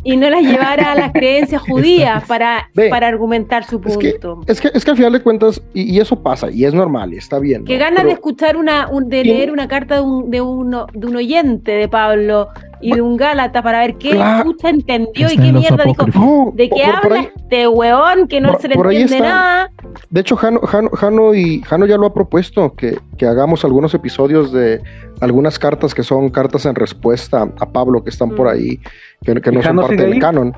y 0.08 0.18
no 0.18 0.30
las 0.30 0.44
llevara 0.44 0.92
a 0.92 0.96
las 0.96 1.12
creencias 1.14 1.60
judías 1.64 2.24
para, 2.28 2.70
Ve, 2.76 2.90
para 2.90 3.08
argumentar 3.08 3.64
su 3.64 3.82
es 3.88 3.98
que- 3.98 4.12
punto. 4.12 4.42
Es 4.46 4.62
que, 4.62 4.70
es 4.72 4.86
que 4.86 4.92
al 4.92 4.98
final 4.98 5.14
de 5.14 5.20
cuentas, 5.24 5.60
y, 5.74 5.96
y 5.96 6.00
eso 6.00 6.22
pasa, 6.22 6.52
y 6.52 6.64
es 6.64 6.76
normal, 6.76 7.12
y 7.16 7.18
está 7.18 7.40
bien. 7.40 7.66
Que 7.66 7.74
¿no? 7.80 7.86
ganas 7.86 8.04
de 8.04 8.12
escuchar 8.12 8.56
una, 8.56 8.88
un- 8.88 9.10
de 9.10 9.22
Y- 9.22 9.24
leer 9.24 9.52
una 9.52 9.68
carta 9.68 9.96
de 9.96 10.02
un, 10.02 10.30
de, 10.30 10.42
uno, 10.42 10.86
de 10.94 11.08
un 11.08 11.16
oyente 11.16 11.72
de 11.72 11.88
Pablo 11.88 12.50
y 12.82 12.94
de 12.94 13.02
un 13.02 13.18
Gálata 13.18 13.62
para 13.64 13.80
ver 13.80 13.96
qué 13.96 14.12
escucha 14.12 14.70
entendió 14.70 15.28
y 15.32 15.38
qué 15.38 15.52
mierda 15.54 15.84
dijo. 15.86 16.06
No, 16.14 16.52
¿De 16.56 16.70
qué 16.70 16.84
por- 16.86 16.96
habla 17.06 17.20
ahí- 17.20 17.30
este 17.36 17.68
hueón 17.68 18.28
que 18.28 18.42
no 18.42 18.52
por- 18.54 18.62
se 18.62 18.68
le 18.68 18.76
por 18.76 18.88
ahí 18.88 19.02
entiende 19.02 19.28
está. 19.28 19.36
nada? 19.38 19.70
De 20.10 20.22
hecho, 20.22 20.36
Jano, 20.36 20.60
Jano, 20.62 20.90
Jano 20.92 21.34
y 21.34 21.62
Jano 21.62 21.86
ya 21.86 21.98
lo 21.98 22.08
ha 22.08 22.14
propuesto, 22.14 22.74
que, 22.76 22.98
que 23.18 23.26
hagamos 23.26 23.64
algunos 23.66 23.94
episodios 23.94 24.52
de 24.52 24.82
algunas 25.22 25.58
cartas 25.60 25.94
que 25.96 26.04
son 26.04 26.30
cartas 26.30 26.66
en 26.66 26.76
respuesta 26.76 27.48
a 27.60 27.66
Pablo, 27.72 28.04
que 28.04 28.10
están 28.10 28.32
por 28.32 28.48
Mm. 28.48 28.50
ahí, 28.50 28.80
que, 29.24 29.36
que 29.42 29.52
no 29.52 29.60
¿Y 29.60 29.64
son 29.64 29.76
parte 29.78 29.96
del 29.96 30.14
ahí? 30.14 30.20
canon. 30.20 30.54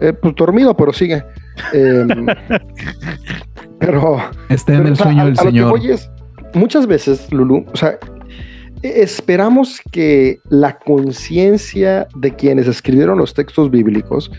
Eh, 0.00 0.12
pues 0.12 0.34
dormido, 0.34 0.76
pero 0.76 0.92
sigue. 0.92 1.22
Em, 1.72 2.26
pero 3.78 4.18
Está 4.48 4.72
en 4.72 4.78
pero, 4.78 4.88
el 4.90 4.96
sueño 4.96 5.24
del 5.26 5.36
Señor. 5.36 5.80
muchas 6.54 6.86
veces, 6.86 7.32
Lulu, 7.32 7.64
o 7.72 7.76
sea, 7.76 7.96
esperamos 8.84 9.80
que 9.92 10.38
la 10.50 10.78
conciencia 10.78 12.06
de 12.16 12.34
quienes 12.34 12.68
escribieron 12.68 13.18
los 13.18 13.32
textos 13.32 13.70
bíblicos 13.70 14.30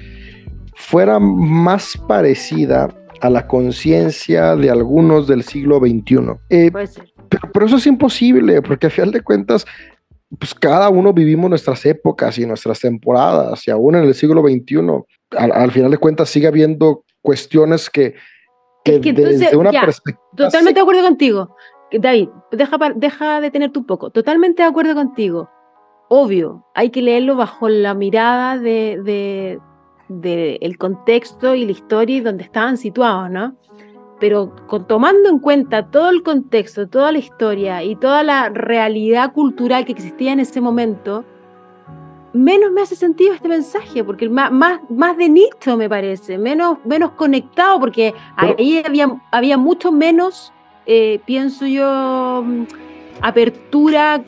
fuera 0.75 1.19
más 1.19 1.97
parecida 2.07 2.93
a 3.21 3.29
la 3.29 3.47
conciencia 3.47 4.55
de 4.55 4.69
algunos 4.69 5.27
del 5.27 5.43
siglo 5.43 5.79
XXI. 5.79 6.17
Eh, 6.49 6.71
pero, 7.29 7.49
pero 7.51 7.65
eso 7.65 7.77
es 7.77 7.87
imposible, 7.87 8.61
porque 8.61 8.87
a 8.87 8.89
final 8.89 9.11
de 9.11 9.21
cuentas, 9.21 9.65
pues 10.37 10.53
cada 10.53 10.89
uno 10.89 11.13
vivimos 11.13 11.49
nuestras 11.49 11.85
épocas 11.85 12.37
y 12.37 12.45
nuestras 12.45 12.79
temporadas, 12.79 13.67
y 13.67 13.71
aún 13.71 13.95
en 13.95 14.03
el 14.03 14.13
siglo 14.13 14.41
XXI, 14.41 14.77
al, 15.37 15.51
al 15.51 15.71
final 15.71 15.91
de 15.91 15.97
cuentas 15.97 16.29
sigue 16.29 16.47
habiendo 16.47 17.03
cuestiones 17.21 17.89
que, 17.89 18.13
que 18.83 18.95
Es 18.95 19.01
que 19.01 19.09
entonces, 19.09 19.39
desde 19.39 19.57
una 19.57 19.71
ya, 19.71 19.81
perspectiva... 19.81 20.23
Totalmente 20.37 20.75
de 20.75 20.81
acuerdo 20.81 21.01
contigo. 21.01 21.54
David, 21.91 22.29
deja, 22.51 22.77
deja 22.95 23.41
detenerte 23.41 23.79
un 23.79 23.85
poco. 23.85 24.09
Totalmente 24.09 24.63
de 24.63 24.69
acuerdo 24.69 24.95
contigo. 24.95 25.49
Obvio, 26.09 26.65
hay 26.75 26.89
que 26.89 27.01
leerlo 27.01 27.35
bajo 27.35 27.67
la 27.69 27.93
mirada 27.93 28.57
de, 28.57 28.99
de- 29.03 29.59
de 30.07 30.57
el 30.61 30.77
contexto 30.77 31.55
y 31.55 31.65
la 31.65 31.71
historia 31.71 32.17
y 32.17 32.19
donde 32.21 32.43
estaban 32.43 32.77
situados, 32.77 33.29
¿no? 33.31 33.55
Pero 34.19 34.55
con- 34.67 34.85
tomando 34.85 35.29
en 35.29 35.39
cuenta 35.39 35.89
todo 35.89 36.09
el 36.11 36.21
contexto, 36.21 36.87
toda 36.87 37.11
la 37.11 37.17
historia 37.17 37.81
y 37.83 37.95
toda 37.95 38.21
la 38.23 38.49
realidad 38.49 39.33
cultural 39.33 39.83
que 39.85 39.91
existía 39.93 40.31
en 40.31 40.39
ese 40.39 40.61
momento, 40.61 41.25
menos 42.33 42.71
me 42.71 42.81
hace 42.81 42.95
sentido 42.95 43.33
este 43.33 43.47
mensaje, 43.47 44.03
porque 44.03 44.29
más, 44.29 44.51
más, 44.51 44.79
más 44.89 45.17
de 45.17 45.29
nicho 45.29 45.75
me 45.77 45.89
parece, 45.89 46.37
menos, 46.37 46.77
menos 46.85 47.11
conectado, 47.11 47.79
porque 47.79 48.13
ahí 48.35 48.83
había, 48.85 49.09
había 49.31 49.57
mucho 49.57 49.91
menos, 49.91 50.53
eh, 50.85 51.19
pienso 51.25 51.65
yo, 51.65 52.43
mm, 52.45 52.63
apertura 53.21 54.21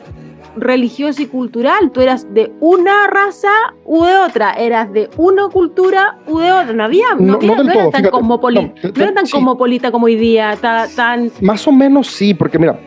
religioso 0.56 1.22
y 1.22 1.26
cultural. 1.26 1.90
Tú 1.92 2.00
eras 2.00 2.26
de 2.34 2.50
una 2.60 3.06
raza 3.06 3.48
u 3.84 4.04
de 4.04 4.16
otra, 4.16 4.54
eras 4.54 4.92
de 4.92 5.08
una 5.16 5.48
cultura 5.48 6.18
u 6.26 6.38
de 6.38 6.50
otra. 6.50 6.72
No 6.72 6.84
había, 6.84 7.06
no, 7.18 7.24
No- 7.26 7.34
había- 7.34 7.48
no 7.48 7.54
del 7.56 7.66
no 7.66 7.72
era 7.72 7.80
todo, 7.82 7.90
tan, 7.90 8.00
fíjate. 8.04 8.16
cosmopoli- 8.16 8.74
No, 8.74 8.92
te- 8.92 8.98
no 8.98 9.04
era 9.04 9.14
tan 9.14 9.26
sí. 9.26 9.32
cosmopolita 9.32 9.92
como 9.92 10.06
hoy 10.06 10.16
día, 10.16 10.56
ta- 10.60 10.88
tan, 10.96 11.30
Más 11.40 11.66
o 11.68 11.72
menos 11.72 12.08
sí, 12.08 12.34
porque 12.34 12.58
mira, 12.58 12.80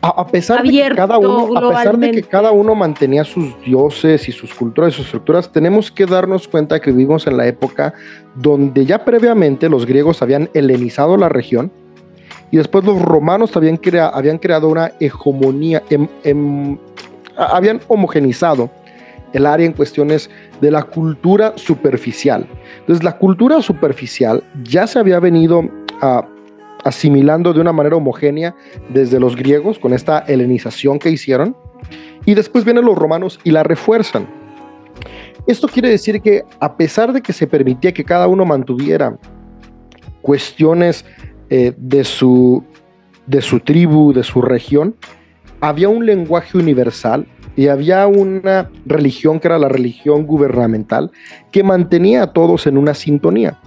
a, 0.00 0.08
a 0.20 0.26
pesar 0.28 0.62
de 0.62 0.70
que 0.70 0.94
cada 0.94 1.18
uno, 1.18 1.58
a 1.58 1.68
pesar 1.70 1.98
de 1.98 2.10
que 2.12 2.22
cada 2.22 2.52
uno 2.52 2.76
mantenía 2.76 3.24
sus 3.24 3.60
dioses 3.64 4.28
y 4.28 4.32
sus 4.32 4.54
culturas 4.54 4.92
y 4.92 4.96
sus 4.98 5.06
estructuras, 5.06 5.50
tenemos 5.50 5.90
que 5.90 6.06
darnos 6.06 6.46
cuenta 6.46 6.80
que 6.80 6.92
vivimos 6.92 7.26
en 7.26 7.36
la 7.36 7.46
época 7.48 7.92
donde 8.36 8.86
ya 8.86 9.04
previamente 9.04 9.68
los 9.68 9.84
griegos 9.86 10.22
habían 10.22 10.48
helenizado 10.54 11.16
la 11.16 11.28
región 11.28 11.72
y 12.50 12.56
después 12.56 12.84
los 12.84 13.00
romanos 13.02 13.56
habían, 13.56 13.76
crea- 13.76 14.08
habían 14.08 14.38
creado 14.38 14.68
una 14.68 14.92
hegemonía, 15.00 15.82
em- 15.90 16.08
em- 16.24 16.78
habían 17.36 17.80
homogenizado 17.88 18.70
el 19.32 19.44
área 19.46 19.66
en 19.66 19.72
cuestiones 19.72 20.30
de 20.60 20.70
la 20.70 20.82
cultura 20.82 21.52
superficial. 21.56 22.46
Entonces 22.80 23.04
la 23.04 23.18
cultura 23.18 23.60
superficial 23.60 24.42
ya 24.64 24.86
se 24.86 24.98
había 24.98 25.20
venido 25.20 25.62
a 26.00 26.26
asimilando 26.84 27.52
de 27.52 27.60
una 27.60 27.72
manera 27.72 27.96
homogénea 27.96 28.54
desde 28.88 29.18
los 29.18 29.34
griegos 29.34 29.78
con 29.80 29.92
esta 29.92 30.20
helenización 30.20 30.98
que 31.00 31.10
hicieron 31.10 31.56
y 32.24 32.34
después 32.34 32.64
vienen 32.64 32.84
los 32.84 32.96
romanos 32.96 33.40
y 33.42 33.50
la 33.50 33.64
refuerzan. 33.64 34.26
Esto 35.46 35.66
quiere 35.66 35.90
decir 35.90 36.20
que 36.22 36.44
a 36.60 36.76
pesar 36.76 37.12
de 37.12 37.20
que 37.20 37.32
se 37.32 37.46
permitía 37.48 37.92
que 37.92 38.04
cada 38.04 38.28
uno 38.28 38.44
mantuviera 38.44 39.16
cuestiones 40.22 41.04
eh, 41.50 41.72
de, 41.76 42.04
su, 42.04 42.62
de 43.26 43.40
su 43.40 43.60
tribu, 43.60 44.12
de 44.12 44.22
su 44.22 44.42
región, 44.42 44.94
había 45.60 45.88
un 45.88 46.06
lenguaje 46.06 46.58
universal 46.58 47.26
y 47.56 47.68
había 47.68 48.06
una 48.06 48.70
religión 48.86 49.40
que 49.40 49.48
era 49.48 49.58
la 49.58 49.68
religión 49.68 50.26
gubernamental 50.26 51.10
que 51.50 51.62
mantenía 51.64 52.22
a 52.22 52.32
todos 52.32 52.66
en 52.66 52.78
una 52.78 52.94
sintonía. 52.94 53.58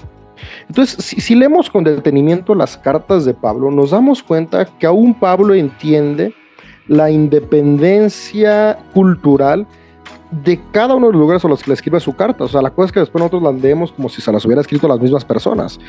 Entonces, 0.70 1.04
si, 1.04 1.20
si 1.20 1.36
leemos 1.36 1.70
con 1.70 1.84
detenimiento 1.84 2.56
las 2.56 2.78
cartas 2.78 3.26
de 3.26 3.34
Pablo, 3.34 3.70
nos 3.70 3.92
damos 3.92 4.24
cuenta 4.24 4.66
que 4.80 4.88
aún 4.88 5.14
Pablo 5.14 5.54
entiende 5.54 6.34
la 6.88 7.12
independencia 7.12 8.78
cultural 8.94 9.68
de 10.32 10.60
cada 10.72 10.96
uno 10.96 11.08
de 11.08 11.14
los 11.14 11.20
lugares 11.22 11.44
a 11.44 11.48
los 11.50 11.62
que 11.62 11.70
le 11.72 11.74
escribe 11.76 12.00
su 12.00 12.16
carta. 12.16 12.46
O 12.46 12.48
sea, 12.48 12.62
la 12.62 12.70
cosa 12.70 12.86
es 12.88 12.92
que 12.94 13.00
después 13.02 13.20
nosotros 13.22 13.44
las 13.44 13.62
leemos 13.62 13.92
como 13.92 14.08
si 14.10 14.22
se 14.22 14.32
las 14.32 14.46
hubiera 14.46 14.62
escrito 14.62 14.88
las 14.88 15.00
mismas 15.00 15.26
personas. 15.26 15.80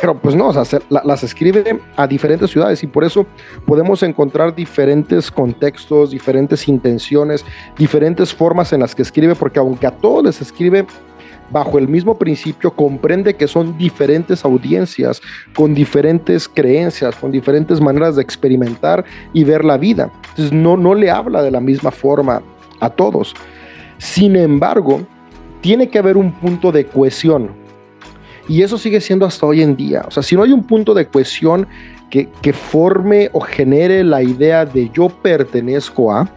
Pero 0.00 0.16
pues 0.16 0.36
no, 0.36 0.48
o 0.48 0.52
sea, 0.52 0.64
se- 0.64 0.80
la- 0.88 1.02
las 1.04 1.24
escribe 1.24 1.80
a 1.96 2.06
diferentes 2.06 2.50
ciudades 2.50 2.82
y 2.84 2.86
por 2.86 3.02
eso 3.04 3.26
podemos 3.66 4.02
encontrar 4.04 4.54
diferentes 4.54 5.30
contextos, 5.30 6.10
diferentes 6.10 6.68
intenciones, 6.68 7.44
diferentes 7.76 8.32
formas 8.32 8.72
en 8.72 8.80
las 8.80 8.94
que 8.94 9.02
escribe, 9.02 9.34
porque 9.34 9.58
aunque 9.58 9.86
a 9.88 9.90
todos 9.90 10.22
les 10.24 10.40
escribe 10.40 10.86
bajo 11.50 11.78
el 11.78 11.88
mismo 11.88 12.18
principio, 12.18 12.70
comprende 12.70 13.34
que 13.34 13.48
son 13.48 13.76
diferentes 13.78 14.44
audiencias, 14.44 15.20
con 15.56 15.74
diferentes 15.74 16.46
creencias, 16.46 17.16
con 17.16 17.32
diferentes 17.32 17.80
maneras 17.80 18.16
de 18.16 18.22
experimentar 18.22 19.04
y 19.32 19.44
ver 19.44 19.64
la 19.64 19.78
vida. 19.78 20.10
Entonces 20.30 20.52
no, 20.52 20.76
no 20.76 20.94
le 20.94 21.10
habla 21.10 21.42
de 21.42 21.50
la 21.50 21.60
misma 21.60 21.90
forma 21.90 22.42
a 22.80 22.90
todos. 22.90 23.34
Sin 23.98 24.36
embargo, 24.36 25.00
tiene 25.60 25.88
que 25.88 25.98
haber 25.98 26.16
un 26.16 26.32
punto 26.32 26.72
de 26.72 26.86
cohesión. 26.86 27.50
Y 28.48 28.62
eso 28.62 28.78
sigue 28.78 29.00
siendo 29.00 29.26
hasta 29.26 29.46
hoy 29.46 29.62
en 29.62 29.76
día. 29.76 30.04
O 30.06 30.10
sea, 30.10 30.22
si 30.22 30.34
no 30.34 30.42
hay 30.42 30.52
un 30.52 30.64
punto 30.64 30.94
de 30.94 31.06
cohesión 31.06 31.66
que, 32.10 32.28
que 32.40 32.52
forme 32.52 33.28
o 33.32 33.40
genere 33.40 34.02
la 34.02 34.22
idea 34.22 34.64
de 34.64 34.88
yo 34.90 35.08
pertenezco 35.08 36.12
a, 36.12 36.28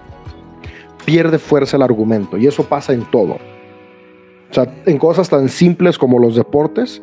pierde 1.06 1.39
fuerza 1.39 1.77
el 1.77 1.84
argumento. 1.84 2.38
Y 2.38 2.48
eso 2.48 2.63
pasa 2.63 2.94
en 2.94 3.06
todo. 3.12 3.38
O 4.50 4.53
sea, 4.53 4.68
en 4.86 4.98
cosas 4.98 5.30
tan 5.30 5.48
simples 5.48 5.98
como 5.98 6.20
los 6.20 6.36
deportes, 6.36 7.01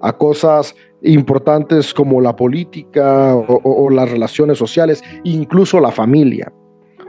a 0.00 0.12
cosas 0.12 0.74
importantes 1.02 1.94
como 1.94 2.20
la 2.20 2.34
política 2.34 3.34
o, 3.36 3.88
las 3.90 4.10
relaciones 4.10 4.58
sociales, 4.58 5.02
incluso 5.24 5.80
la 5.80 5.92
familia. 5.92 6.52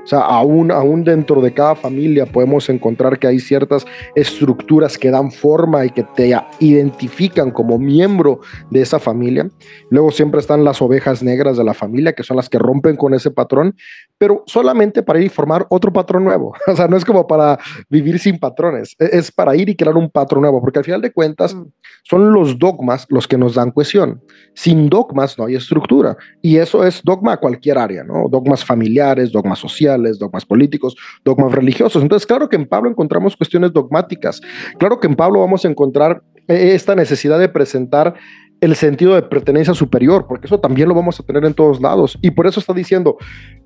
O 0.03 0.07
sea, 0.07 0.19
aún, 0.19 0.71
aún 0.71 1.03
dentro 1.03 1.41
de 1.41 1.53
cada 1.53 1.75
familia 1.75 2.25
podemos 2.25 2.67
encontrar 2.69 3.17
que 3.17 3.27
hay 3.27 3.39
ciertas 3.39 3.85
estructuras 4.15 4.97
que 4.97 5.09
dan 5.11 5.31
forma 5.31 5.85
y 5.85 5.89
que 5.91 6.03
te 6.03 6.33
a- 6.33 6.47
identifican 6.59 7.51
como 7.51 7.77
miembro 7.79 8.39
de 8.69 8.81
esa 8.81 8.99
familia. 8.99 9.49
Luego 9.89 10.11
siempre 10.11 10.39
están 10.39 10.63
las 10.63 10.81
ovejas 10.81 11.23
negras 11.23 11.57
de 11.57 11.63
la 11.63 11.73
familia, 11.73 12.13
que 12.13 12.23
son 12.23 12.35
las 12.37 12.49
que 12.49 12.59
rompen 12.59 12.95
con 12.95 13.13
ese 13.13 13.31
patrón, 13.31 13.75
pero 14.17 14.43
solamente 14.45 15.03
para 15.03 15.19
ir 15.19 15.25
y 15.25 15.29
formar 15.29 15.65
otro 15.69 15.91
patrón 15.93 16.23
nuevo. 16.23 16.53
O 16.67 16.75
sea, 16.75 16.87
no 16.87 16.97
es 16.97 17.05
como 17.05 17.27
para 17.27 17.59
vivir 17.89 18.17
sin 18.19 18.39
patrones, 18.39 18.95
e- 18.99 19.09
es 19.13 19.31
para 19.31 19.55
ir 19.55 19.69
y 19.69 19.75
crear 19.75 19.95
un 19.95 20.09
patrón 20.09 20.41
nuevo, 20.41 20.59
porque 20.59 20.79
al 20.79 20.85
final 20.85 21.01
de 21.01 21.11
cuentas 21.11 21.55
son 22.03 22.33
los 22.33 22.57
dogmas 22.57 23.05
los 23.09 23.27
que 23.27 23.37
nos 23.37 23.53
dan 23.55 23.71
cohesión. 23.71 24.21
Sin 24.55 24.89
dogmas 24.89 25.37
no 25.37 25.45
hay 25.45 25.55
estructura. 25.55 26.17
Y 26.41 26.57
eso 26.57 26.83
es 26.83 27.01
dogma 27.03 27.33
a 27.33 27.37
cualquier 27.37 27.77
área, 27.77 28.03
¿no? 28.03 28.27
Dogmas 28.29 28.65
familiares, 28.65 29.31
dogmas 29.31 29.59
sociales, 29.59 29.92
dogmas 29.97 30.45
políticos, 30.45 30.95
dogmas 31.23 31.51
religiosos. 31.51 32.01
Entonces, 32.01 32.25
claro 32.25 32.49
que 32.49 32.55
en 32.55 32.67
Pablo 32.67 32.89
encontramos 32.89 33.35
cuestiones 33.35 33.73
dogmáticas. 33.73 34.41
Claro 34.77 34.99
que 34.99 35.07
en 35.07 35.15
Pablo 35.15 35.39
vamos 35.39 35.65
a 35.65 35.67
encontrar 35.67 36.21
eh, 36.47 36.71
esta 36.73 36.95
necesidad 36.95 37.39
de 37.39 37.49
presentar 37.49 38.15
el 38.61 38.75
sentido 38.75 39.15
de 39.15 39.21
pertenencia 39.23 39.73
superior, 39.73 40.25
porque 40.25 40.47
eso 40.47 40.57
también 40.59 40.87
lo 40.87 40.95
vamos 40.95 41.19
a 41.19 41.23
tener 41.23 41.43
en 41.43 41.53
todos 41.53 41.81
lados. 41.81 42.17
Y 42.21 42.31
por 42.31 42.47
eso 42.47 42.61
está 42.61 42.73
diciendo, 42.73 43.17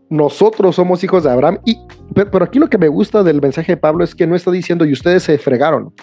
nosotros 0.10 0.76
somos 0.76 1.04
hijos 1.04 1.24
de 1.24 1.30
Abraham. 1.30 1.60
Y, 1.66 1.78
pero, 2.16 2.44
aquí 2.44 2.58
lo 2.58 2.68
que 2.68 2.80
me 2.80 2.88
gusta 2.88 3.22
del 3.22 3.40
mensaje 3.40 3.74
de 3.74 3.78
Pablo 3.78 4.04
es 4.04 4.16
que 4.16 4.26
no 4.26 4.36
está 4.36 4.50
diciendo, 4.50 4.86
y 4.86 4.94
ustedes 4.94 5.22
se 5.24 5.38
fregaron. 5.38 5.94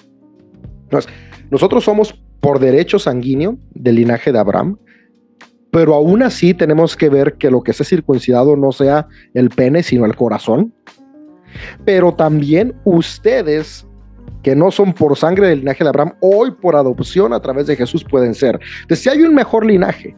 Nosotros 1.51 1.83
somos 1.83 2.15
por 2.39 2.61
derecho 2.61 3.01
sanguíneo 3.01 3.59
del 3.73 3.97
linaje 3.97 4.31
de 4.31 4.39
Abraham, 4.39 4.79
pero 5.75 5.93
aún 5.93 6.23
así 6.23 6.55
tenemos 6.55 6.97
que 6.97 7.09
ver 7.09 7.35
que 7.35 7.51
lo 7.51 7.65
que 7.65 7.73
sea 7.73 7.85
circuncidado 7.85 8.55
no 8.55 8.71
sea 8.71 9.09
el 9.35 9.51
pene, 9.51 9.83
sino 9.83 10.07
el 10.07 10.15
corazón. 10.15 10.73
Pero 11.85 12.15
también 12.15 12.77
ustedes, 12.85 13.85
que 14.45 14.55
no 14.55 14.71
son 14.71 14.93
por 14.93 15.17
sangre 15.17 15.49
del 15.49 15.59
linaje 15.59 15.83
de 15.83 15.91
Abraham, 15.91 16.13
hoy 16.21 16.53
por 16.53 16.77
adopción 16.77 17.33
a 17.33 17.41
través 17.41 17.67
de 17.67 17.75
Jesús 17.75 18.05
pueden 18.05 18.35
ser. 18.35 18.61
Entonces, 18.83 19.01
si 19.01 19.09
hay 19.09 19.23
un 19.23 19.35
mejor 19.35 19.67
linaje, 19.67 20.15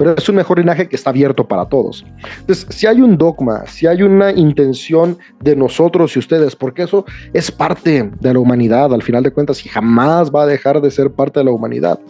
pero 0.00 0.14
es 0.16 0.26
un 0.30 0.36
mejor 0.36 0.58
linaje 0.58 0.88
que 0.88 0.96
está 0.96 1.10
abierto 1.10 1.46
para 1.46 1.66
todos. 1.66 2.06
Entonces, 2.38 2.66
si 2.70 2.86
hay 2.86 3.02
un 3.02 3.18
dogma, 3.18 3.66
si 3.66 3.86
hay 3.86 4.02
una 4.02 4.32
intención 4.32 5.18
de 5.40 5.54
nosotros 5.54 6.16
y 6.16 6.18
ustedes, 6.18 6.56
porque 6.56 6.84
eso 6.84 7.04
es 7.34 7.50
parte 7.50 8.10
de 8.18 8.32
la 8.32 8.38
humanidad, 8.38 8.94
al 8.94 9.02
final 9.02 9.22
de 9.22 9.30
cuentas, 9.30 9.62
y 9.66 9.68
jamás 9.68 10.30
va 10.30 10.44
a 10.44 10.46
dejar 10.46 10.80
de 10.80 10.90
ser 10.90 11.10
parte 11.10 11.40
de 11.40 11.44
la 11.44 11.50
humanidad. 11.50 12.00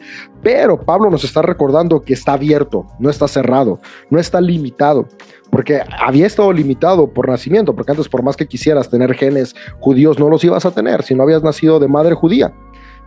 Pero 0.41 0.81
Pablo 0.81 1.11
nos 1.11 1.25
está 1.25 1.43
recordando 1.43 2.01
que 2.03 2.13
está 2.13 2.35
abierto, 2.35 2.87
no 3.01 3.11
está 3.11 3.27
cerrado, 3.27 3.81
no 4.09 4.21
está 4.21 4.41
limitado, 4.41 5.09
porque 5.51 5.83
había 5.99 6.29
estado 6.29 6.53
limitado 6.53 7.13
por 7.13 7.29
nacimiento, 7.29 7.75
porque 7.75 7.91
antes 7.91 8.09
por 8.09 8.23
más 8.23 8.37
que 8.37 8.47
quisieras 8.47 8.89
tener 8.89 9.15
genes 9.15 9.57
judíos, 9.81 10.17
no 10.17 10.31
los 10.31 10.45
ibas 10.45 10.65
a 10.65 10.71
tener 10.71 11.03
si 11.03 11.17
no 11.17 11.25
habías 11.25 11.43
nacido 11.43 11.81
de 11.81 11.89
madre 11.89 12.15
judía 12.15 12.53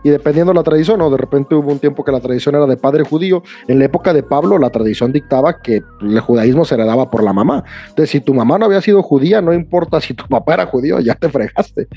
y 0.04 0.10
dependiendo 0.10 0.52
de 0.52 0.58
la 0.58 0.62
tradición, 0.62 1.00
o 1.00 1.10
de 1.10 1.16
repente 1.16 1.54
hubo 1.54 1.72
un 1.72 1.78
tiempo 1.78 2.04
que 2.04 2.12
la 2.12 2.20
tradición 2.20 2.54
era 2.54 2.66
de 2.66 2.76
padre 2.76 3.04
judío. 3.04 3.42
En 3.66 3.78
la 3.78 3.86
época 3.86 4.12
de 4.12 4.22
Pablo, 4.22 4.58
la 4.58 4.68
tradición 4.68 5.12
dictaba 5.12 5.62
que 5.62 5.82
el 6.02 6.20
judaísmo 6.20 6.66
se 6.66 6.74
heredaba 6.74 7.10
por 7.10 7.24
la 7.24 7.32
mamá. 7.32 7.64
Entonces, 7.88 8.10
si 8.10 8.20
tu 8.20 8.34
mamá 8.34 8.58
no 8.58 8.66
había 8.66 8.82
sido 8.82 9.02
judía, 9.02 9.40
no 9.40 9.54
importa 9.54 10.02
si 10.02 10.12
tu 10.12 10.24
papá 10.28 10.54
era 10.54 10.66
judío, 10.66 11.00
ya 11.00 11.14
te 11.14 11.30
fregaste. 11.30 11.88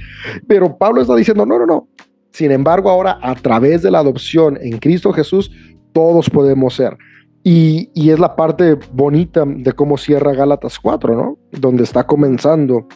Pero 0.48 0.78
Pablo 0.78 1.02
está 1.02 1.16
diciendo, 1.16 1.46
no, 1.46 1.60
no, 1.60 1.66
no. 1.66 1.90
Sin 2.32 2.52
embargo, 2.52 2.90
ahora 2.90 3.20
a 3.22 3.36
través 3.36 3.82
de 3.82 3.92
la 3.92 4.00
adopción 4.00 4.58
en 4.62 4.78
Cristo 4.78 5.12
Jesús, 5.12 5.52
todos 5.92 6.30
podemos 6.30 6.76
ser. 6.76 6.98
Y, 7.44 7.90
y 7.94 8.12
es 8.12 8.20
la 8.20 8.38
parte 8.38 8.78
bonita 8.94 9.44
de 9.46 9.74
cómo 9.74 9.98
cierra 9.98 10.34
Gálatas 10.34 10.80
4, 10.80 11.14
¿no? 11.14 11.38
Donde 11.52 11.84
está 11.84 12.06
comenzando 12.06 12.88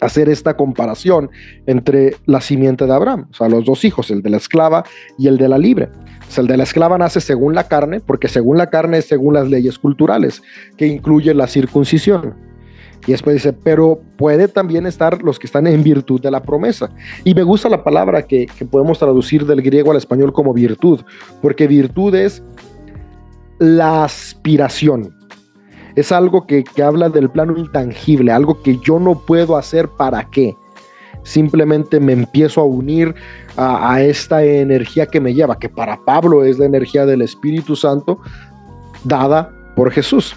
hacer 0.00 0.28
esta 0.28 0.56
comparación 0.56 1.30
entre 1.66 2.16
la 2.26 2.40
simiente 2.40 2.86
de 2.86 2.92
Abraham, 2.92 3.26
o 3.30 3.34
sea, 3.34 3.48
los 3.48 3.64
dos 3.64 3.84
hijos, 3.84 4.10
el 4.10 4.22
de 4.22 4.30
la 4.30 4.36
esclava 4.36 4.84
y 5.18 5.28
el 5.28 5.38
de 5.38 5.48
la 5.48 5.58
libre. 5.58 5.88
O 6.28 6.30
sea, 6.30 6.42
el 6.42 6.48
de 6.48 6.56
la 6.56 6.64
esclava 6.64 6.98
nace 6.98 7.20
según 7.20 7.54
la 7.54 7.64
carne, 7.64 8.00
porque 8.00 8.28
según 8.28 8.58
la 8.58 8.70
carne 8.70 8.98
es 8.98 9.06
según 9.06 9.34
las 9.34 9.48
leyes 9.48 9.78
culturales, 9.78 10.42
que 10.76 10.86
incluye 10.86 11.32
la 11.34 11.46
circuncisión. 11.46 12.34
Y 13.06 13.12
después 13.12 13.34
dice, 13.34 13.52
pero 13.52 14.00
puede 14.16 14.48
también 14.48 14.86
estar 14.86 15.22
los 15.22 15.38
que 15.38 15.46
están 15.46 15.66
en 15.68 15.84
virtud 15.84 16.20
de 16.20 16.30
la 16.30 16.42
promesa. 16.42 16.90
Y 17.22 17.34
me 17.34 17.44
gusta 17.44 17.68
la 17.68 17.84
palabra 17.84 18.22
que, 18.22 18.46
que 18.46 18.64
podemos 18.64 18.98
traducir 18.98 19.46
del 19.46 19.62
griego 19.62 19.92
al 19.92 19.96
español 19.96 20.32
como 20.32 20.52
virtud, 20.52 21.00
porque 21.40 21.68
virtud 21.68 22.14
es 22.16 22.42
la 23.58 24.04
aspiración, 24.04 25.14
es 25.96 26.12
algo 26.12 26.46
que, 26.46 26.62
que, 26.62 26.82
habla 26.82 27.08
del 27.08 27.30
plano 27.30 27.56
intangible, 27.56 28.30
algo 28.30 28.62
que 28.62 28.78
yo 28.78 29.00
no 29.00 29.18
puedo 29.18 29.56
hacer 29.56 29.88
para 29.88 30.24
qué. 30.30 30.54
Simplemente 31.22 31.98
me 31.98 32.12
empiezo 32.12 32.60
a 32.60 32.64
unir 32.64 33.14
a, 33.56 34.00
esta 34.02 34.44
energía 34.44 35.06
que 35.06 35.20
me 35.20 35.34
lleva, 35.34 35.58
que 35.58 35.68
para 35.68 36.04
Pablo 36.04 36.44
es 36.44 36.58
la 36.58 36.66
energía 36.66 37.06
del 37.06 37.22
Espíritu 37.22 37.74
Santo 37.74 38.20
dada 39.02 39.50
por 39.74 39.90
Jesús. 39.90 40.36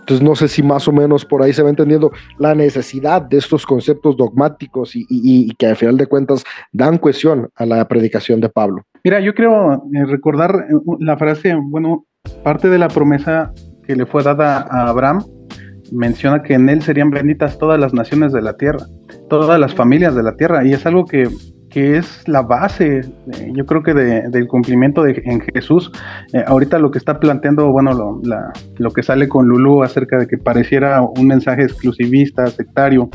Entonces 0.00 0.24
no 0.24 0.36
sé 0.36 0.46
si 0.46 0.62
más 0.62 0.86
o 0.86 0.92
menos 0.92 1.24
por 1.24 1.42
ahí 1.42 1.52
se 1.52 1.64
va 1.64 1.70
entendiendo 1.70 2.12
la 2.38 2.54
necesidad 2.54 3.22
de 3.22 3.38
estos 3.38 3.66
conceptos 3.66 4.16
dogmáticos 4.16 4.94
y, 4.94 5.04
y, 5.08 5.52
que 5.56 5.66
al 5.66 5.74
final 5.74 5.96
de 5.96 6.06
cuentas 6.06 6.44
dan 6.70 6.98
cuestión 6.98 7.48
a 7.56 7.66
la 7.66 7.88
predicación 7.88 8.40
de 8.40 8.48
Pablo. 8.48 8.84
Mira, 9.02 9.18
yo 9.18 9.34
quiero 9.34 9.72
eh, 9.74 10.04
recordar 10.06 10.66
eh, 10.70 10.74
la 11.00 11.16
frase, 11.16 11.56
bueno, 11.60 12.06
parte 12.44 12.68
de 12.68 12.78
la 12.78 12.86
promesa 12.86 13.52
que 13.86 13.96
le 13.96 14.06
fue 14.06 14.22
dada 14.22 14.66
a 14.70 14.88
Abraham 14.88 15.24
menciona 15.92 16.42
que 16.42 16.54
en 16.54 16.68
él 16.68 16.82
serían 16.82 17.10
benditas 17.10 17.58
todas 17.58 17.78
las 17.78 17.94
naciones 17.94 18.32
de 18.32 18.42
la 18.42 18.56
tierra, 18.56 18.86
todas 19.28 19.58
las 19.60 19.74
familias 19.74 20.14
de 20.14 20.22
la 20.22 20.36
tierra, 20.36 20.64
y 20.64 20.72
es 20.72 20.84
algo 20.84 21.04
que 21.04 21.28
que 21.76 21.98
es 21.98 22.26
la 22.26 22.40
base, 22.40 23.00
eh, 23.00 23.52
yo 23.52 23.66
creo 23.66 23.82
que 23.82 23.92
del 23.92 24.46
cumplimiento 24.46 25.02
de, 25.02 25.20
en 25.26 25.42
Jesús. 25.42 25.92
Eh, 26.32 26.42
ahorita 26.46 26.78
lo 26.78 26.90
que 26.90 26.96
está 26.96 27.20
planteando, 27.20 27.70
bueno, 27.70 27.92
lo, 27.92 28.22
lo, 28.78 28.90
que 28.92 29.02
sale 29.02 29.28
con 29.28 29.46
Lulú 29.46 29.82
acerca 29.82 30.16
de 30.16 30.26
que 30.26 30.38
pareciera 30.38 31.02
un 31.02 31.26
mensaje 31.26 31.64
exclusivista, 31.64 32.46
sectario, 32.46 33.10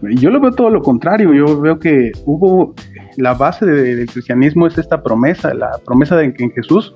yo 0.00 0.30
lo 0.30 0.40
veo 0.40 0.52
todo 0.52 0.70
lo 0.70 0.80
contrario, 0.80 1.34
yo 1.34 1.60
veo 1.60 1.78
que 1.78 2.12
hubo, 2.24 2.74
la 3.18 3.34
base 3.34 3.66
del 3.66 4.06
cristianismo 4.06 4.66
es 4.66 4.78
esta 4.78 5.02
promesa, 5.02 5.52
la 5.52 5.72
promesa 5.84 6.16
de 6.16 6.32
que 6.32 6.44
en 6.44 6.52
Jesús 6.52 6.94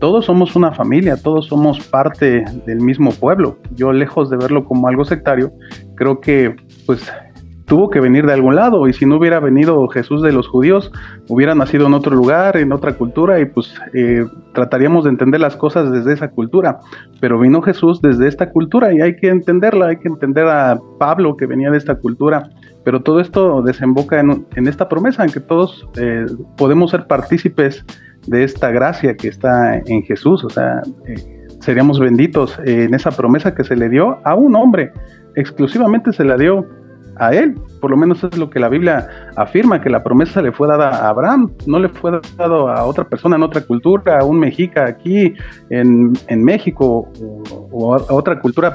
todos 0.00 0.26
somos 0.26 0.56
una 0.56 0.72
familia, 0.72 1.16
todos 1.16 1.46
somos 1.46 1.80
parte 1.86 2.44
del 2.66 2.80
mismo 2.80 3.12
pueblo. 3.12 3.58
Yo 3.74 3.92
lejos 3.92 4.30
de 4.30 4.36
verlo 4.36 4.64
como 4.64 4.88
algo 4.88 5.04
sectario, 5.04 5.52
creo 5.94 6.20
que 6.20 6.54
pues 6.86 7.10
tuvo 7.66 7.90
que 7.90 8.00
venir 8.00 8.26
de 8.26 8.32
algún 8.32 8.54
lado 8.54 8.86
y 8.88 8.92
si 8.92 9.06
no 9.06 9.16
hubiera 9.16 9.40
venido 9.40 9.86
Jesús 9.88 10.22
de 10.22 10.32
los 10.32 10.46
judíos, 10.46 10.92
hubiera 11.28 11.54
nacido 11.54 11.86
en 11.86 11.94
otro 11.94 12.14
lugar, 12.14 12.56
en 12.56 12.72
otra 12.72 12.94
cultura 12.94 13.40
y 13.40 13.46
pues 13.46 13.74
eh, 13.92 14.24
trataríamos 14.54 15.04
de 15.04 15.10
entender 15.10 15.40
las 15.40 15.56
cosas 15.56 15.90
desde 15.90 16.12
esa 16.12 16.30
cultura. 16.30 16.78
Pero 17.20 17.38
vino 17.38 17.60
Jesús 17.62 18.00
desde 18.00 18.28
esta 18.28 18.50
cultura 18.50 18.92
y 18.94 19.00
hay 19.00 19.16
que 19.16 19.28
entenderla, 19.28 19.88
hay 19.88 19.96
que 19.96 20.08
entender 20.08 20.46
a 20.46 20.78
Pablo 20.98 21.36
que 21.36 21.46
venía 21.46 21.70
de 21.70 21.78
esta 21.78 21.96
cultura. 21.96 22.48
Pero 22.84 23.02
todo 23.02 23.18
esto 23.18 23.62
desemboca 23.62 24.20
en, 24.20 24.68
esta 24.68 24.88
promesa 24.88 25.24
en 25.24 25.32
que 25.32 25.40
todos 25.40 25.88
eh, 25.96 26.26
podemos 26.56 26.92
ser 26.92 27.08
partícipes 27.08 27.84
de 28.26 28.44
esta 28.44 28.70
gracia 28.70 29.16
que 29.16 29.28
está 29.28 29.78
en 29.86 30.02
Jesús, 30.02 30.44
o 30.44 30.50
sea, 30.50 30.82
eh, 31.06 31.14
seríamos 31.60 31.98
benditos 31.98 32.58
en 32.64 32.94
esa 32.94 33.10
promesa 33.10 33.54
que 33.54 33.64
se 33.64 33.76
le 33.76 33.88
dio 33.88 34.18
a 34.24 34.34
un 34.34 34.54
hombre, 34.56 34.92
exclusivamente 35.34 36.12
se 36.12 36.24
la 36.24 36.36
dio 36.36 36.66
a 37.18 37.32
él. 37.34 37.54
Por 37.80 37.90
lo 37.90 37.96
menos 37.96 38.22
es 38.24 38.36
lo 38.36 38.50
que 38.50 38.58
la 38.58 38.68
Biblia 38.68 39.08
afirma, 39.36 39.80
que 39.80 39.90
la 39.90 40.02
promesa 40.02 40.40
le 40.42 40.52
fue 40.52 40.66
dada 40.66 40.88
a 40.88 41.08
Abraham, 41.08 41.52
no 41.66 41.78
le 41.78 41.88
fue 41.88 42.12
dado 42.36 42.68
a 42.68 42.84
otra 42.84 43.04
persona 43.04 43.36
en 43.36 43.42
otra 43.42 43.60
cultura, 43.60 44.18
a 44.20 44.24
un 44.24 44.38
mexica 44.38 44.86
aquí 44.86 45.34
en, 45.70 46.14
México 46.42 47.10
o, 47.70 47.94
a 47.94 48.12
otra 48.12 48.40
cultura 48.40 48.74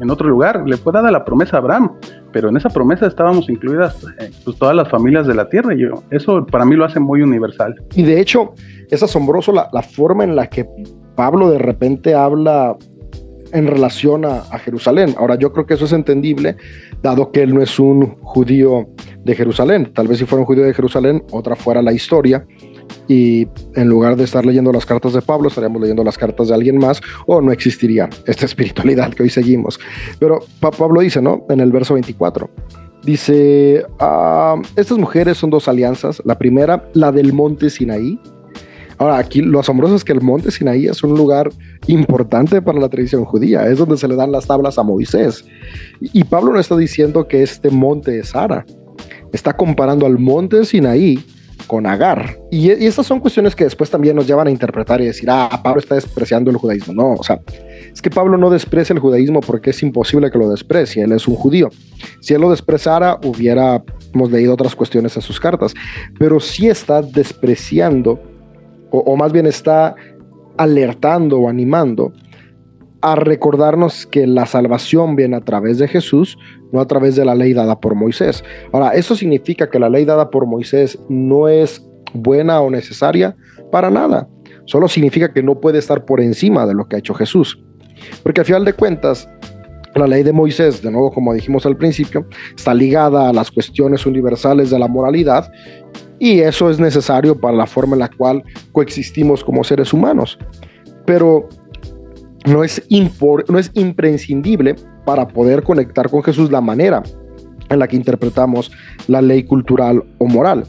en 0.00 0.10
otro 0.10 0.28
lugar, 0.28 0.64
le 0.66 0.76
fue 0.76 0.92
dada 0.92 1.10
la 1.10 1.24
promesa 1.24 1.56
a 1.56 1.60
Abraham, 1.60 1.92
pero 2.32 2.48
en 2.48 2.56
esa 2.56 2.68
promesa 2.68 3.06
estábamos 3.06 3.48
incluidas 3.48 4.04
eh, 4.18 4.30
pues, 4.44 4.58
todas 4.58 4.74
las 4.74 4.88
familias 4.88 5.26
de 5.26 5.34
la 5.34 5.48
tierra 5.48 5.74
y 5.74 5.80
yo, 5.80 6.02
eso 6.10 6.44
para 6.46 6.64
mí 6.64 6.76
lo 6.76 6.84
hace 6.84 7.00
muy 7.00 7.22
universal. 7.22 7.74
Y 7.94 8.02
de 8.02 8.20
hecho 8.20 8.54
es 8.92 9.02
asombroso 9.02 9.52
la, 9.52 9.82
forma 9.82 10.22
en 10.22 10.36
la 10.36 10.48
que 10.48 10.68
Pablo 11.16 11.50
de 11.50 11.58
repente 11.58 12.14
habla 12.14 12.76
en 13.52 13.66
relación 13.66 14.26
a, 14.26 14.42
Jerusalén. 14.58 15.14
Ahora, 15.16 15.36
yo 15.36 15.50
creo 15.50 15.64
que 15.64 15.74
eso 15.74 15.86
es 15.86 15.92
entendible, 15.92 16.56
dado 17.02 17.32
que 17.32 17.42
él 17.42 17.54
no 17.54 17.62
es 17.62 17.78
un 17.78 18.16
judío 18.20 18.86
de 19.24 19.34
Jerusalén. 19.34 19.90
Tal 19.94 20.08
vez 20.08 20.18
si 20.18 20.26
fuera 20.26 20.40
un 20.40 20.46
judío 20.46 20.64
de 20.64 20.74
Jerusalén, 20.74 21.24
otra 21.30 21.56
fuera 21.56 21.80
la 21.80 21.92
historia. 21.94 22.46
Y 23.08 23.48
en 23.74 23.88
lugar 23.88 24.16
de 24.16 24.24
estar 24.24 24.44
leyendo 24.44 24.70
las 24.72 24.84
cartas 24.84 25.14
de 25.14 25.22
Pablo, 25.22 25.48
estaríamos 25.48 25.80
leyendo 25.80 26.04
las 26.04 26.18
cartas 26.18 26.48
de 26.48 26.54
alguien 26.54 26.76
más, 26.76 27.00
o 27.26 27.40
no 27.40 27.50
existiría 27.50 28.10
esta 28.26 28.44
espiritualidad 28.44 29.14
que 29.14 29.22
hoy 29.22 29.30
seguimos. 29.30 29.80
Pero 30.18 30.40
Pablo 30.60 31.00
dice, 31.00 31.22
¿no? 31.22 31.46
En 31.48 31.60
el 31.60 31.72
verso 31.72 31.94
24. 31.94 32.50
Dice, 33.04 33.86
ah, 34.00 34.60
estas 34.76 34.98
mujeres 34.98 35.38
son 35.38 35.48
dos 35.48 35.66
alianzas. 35.66 36.22
La 36.26 36.36
primera, 36.36 36.88
la 36.92 37.10
del 37.10 37.32
monte 37.32 37.70
Sinaí, 37.70 38.20
Ahora, 39.02 39.18
aquí 39.18 39.40
lo 39.40 39.58
asombroso 39.58 39.96
es 39.96 40.04
que 40.04 40.12
el 40.12 40.20
monte 40.20 40.52
Sinaí 40.52 40.86
es 40.86 41.02
un 41.02 41.16
lugar 41.16 41.50
importante 41.88 42.62
para 42.62 42.78
la 42.78 42.88
tradición 42.88 43.24
judía, 43.24 43.66
es 43.66 43.76
donde 43.76 43.96
se 43.96 44.06
le 44.06 44.14
dan 44.14 44.30
las 44.30 44.46
tablas 44.46 44.78
a 44.78 44.84
Moisés. 44.84 45.44
Y 46.00 46.22
Pablo 46.22 46.52
no 46.52 46.60
está 46.60 46.76
diciendo 46.76 47.26
que 47.26 47.42
este 47.42 47.70
monte 47.70 48.16
es 48.20 48.32
Ara, 48.36 48.64
está 49.32 49.54
comparando 49.56 50.06
al 50.06 50.20
monte 50.20 50.64
Sinaí 50.64 51.18
con 51.66 51.84
Agar. 51.84 52.38
Y, 52.52 52.68
y, 52.68 52.86
estas 52.86 53.04
son 53.04 53.18
cuestiones 53.18 53.56
que 53.56 53.64
después 53.64 53.90
también 53.90 54.14
nos 54.14 54.28
llevan 54.28 54.46
a 54.46 54.52
interpretar 54.52 55.00
y 55.00 55.06
decir, 55.06 55.28
ah, 55.28 55.50
Pablo 55.64 55.80
está 55.80 55.96
despreciando 55.96 56.52
el 56.52 56.56
judaísmo. 56.56 56.94
No, 56.94 57.14
o 57.14 57.24
sea, 57.24 57.40
es 57.92 58.00
que 58.00 58.08
Pablo 58.08 58.38
no 58.38 58.50
desprecia 58.50 58.94
el 58.94 59.00
judaísmo 59.00 59.40
porque 59.40 59.70
es 59.70 59.82
imposible 59.82 60.30
que 60.30 60.38
lo 60.38 60.48
desprecie, 60.48 61.02
él 61.02 61.10
es 61.10 61.26
un 61.26 61.34
judío. 61.34 61.70
Si 62.20 62.34
él 62.34 62.40
lo 62.40 62.50
despreciara, 62.50 63.18
hubiéramos 63.24 64.30
leído 64.30 64.54
otras 64.54 64.76
cuestiones 64.76 65.16
en 65.16 65.22
sus 65.22 65.40
cartas, 65.40 65.74
pero 66.20 66.38
sí 66.38 66.68
está 66.68 67.02
despreciando 67.02 68.20
o, 68.92 69.16
más 69.16 69.32
bien 69.32 69.46
está 69.46 69.94
alertando 70.56 71.38
o 71.40 71.48
animando 71.48 72.12
a 73.00 73.16
recordarnos 73.16 74.06
que 74.06 74.26
la 74.26 74.46
salvación 74.46 75.16
viene 75.16 75.36
a 75.36 75.40
través 75.40 75.78
de 75.78 75.88
Jesús, 75.88 76.38
no 76.70 76.80
a 76.80 76.86
través 76.86 77.16
de 77.16 77.24
la 77.24 77.34
ley 77.34 77.52
dada 77.52 77.80
por 77.80 77.96
Moisés. 77.96 78.44
Ahora, 78.72 78.90
¿eso 78.90 79.16
significa 79.16 79.68
que 79.68 79.80
la 79.80 79.88
ley 79.88 80.04
dada 80.04 80.30
por 80.30 80.46
Moisés 80.46 80.98
no 81.08 81.48
es 81.48 81.84
buena 82.14 82.60
o 82.60 82.70
necesaria? 82.70 83.34
Para 83.72 83.90
nada. 83.90 84.28
Solo 84.66 84.86
significa 84.86 85.32
que 85.32 85.42
no 85.42 85.60
puede 85.60 85.78
estar 85.78 86.04
por 86.04 86.20
encima 86.20 86.66
de 86.66 86.74
lo 86.74 86.86
que 86.86 86.96
ha 86.96 86.98
hecho 87.00 87.14
Jesús. 87.14 87.60
Porque 88.22 88.40
al 88.40 88.46
final 88.46 88.64
de 88.64 88.72
cuentas, 88.72 89.28
la 89.96 90.06
ley 90.06 90.22
de 90.22 90.32
Moisés, 90.32 90.80
de 90.80 90.90
nuevo 90.90 91.10
como 91.10 91.34
dijimos 91.34 91.66
al 91.66 91.76
principio, 91.76 92.26
está 92.56 92.72
ligada 92.72 93.28
a 93.28 93.32
las 93.32 93.50
cuestiones 93.50 94.06
universales 94.06 94.70
de 94.70 94.78
la 94.78 94.86
moralidad 94.86 95.50
y 96.22 96.38
eso 96.38 96.70
es 96.70 96.78
necesario 96.78 97.36
para 97.36 97.56
la 97.56 97.66
forma 97.66 97.96
en 97.96 97.98
la 97.98 98.08
cual 98.08 98.44
coexistimos 98.70 99.42
como 99.42 99.64
seres 99.64 99.92
humanos. 99.92 100.38
Pero 101.04 101.48
no 102.46 102.62
es, 102.62 102.80
no 103.48 103.58
es 103.58 103.72
imprescindible 103.74 104.76
para 105.04 105.26
poder 105.26 105.64
conectar 105.64 106.08
con 106.08 106.22
Jesús 106.22 106.52
la 106.52 106.60
manera 106.60 107.02
en 107.68 107.78
la 107.80 107.88
que 107.88 107.96
interpretamos 107.96 108.70
la 109.08 109.20
ley 109.20 109.42
cultural 109.42 110.04
o 110.18 110.26
moral. 110.26 110.62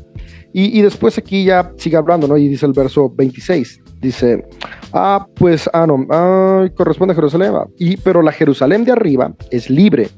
Y, 0.56 0.82
después 0.82 1.20
aquí 1.20 1.46
ya 1.46 1.72
sigue 1.78 1.98
hablando, 1.98 2.28
¿no? 2.28 2.36
Y 2.38 2.48
dice 2.48 2.66
el 2.66 2.74
verso 2.74 3.12
26, 3.16 3.82
dice, 4.02 4.44
ah, 4.92 5.28
pues, 5.36 5.70
ah, 5.74 5.86
no, 5.86 6.06
ah, 6.10 6.68
corresponde 6.76 7.12
a 7.12 7.16
Jerusalén, 7.16 7.54
y, 7.78 7.98
pero 7.98 8.24
la 8.24 8.32
Jerusalén 8.32 8.86
de 8.86 8.92
arriba 8.92 9.34
es 9.52 9.70
libre 9.70 10.10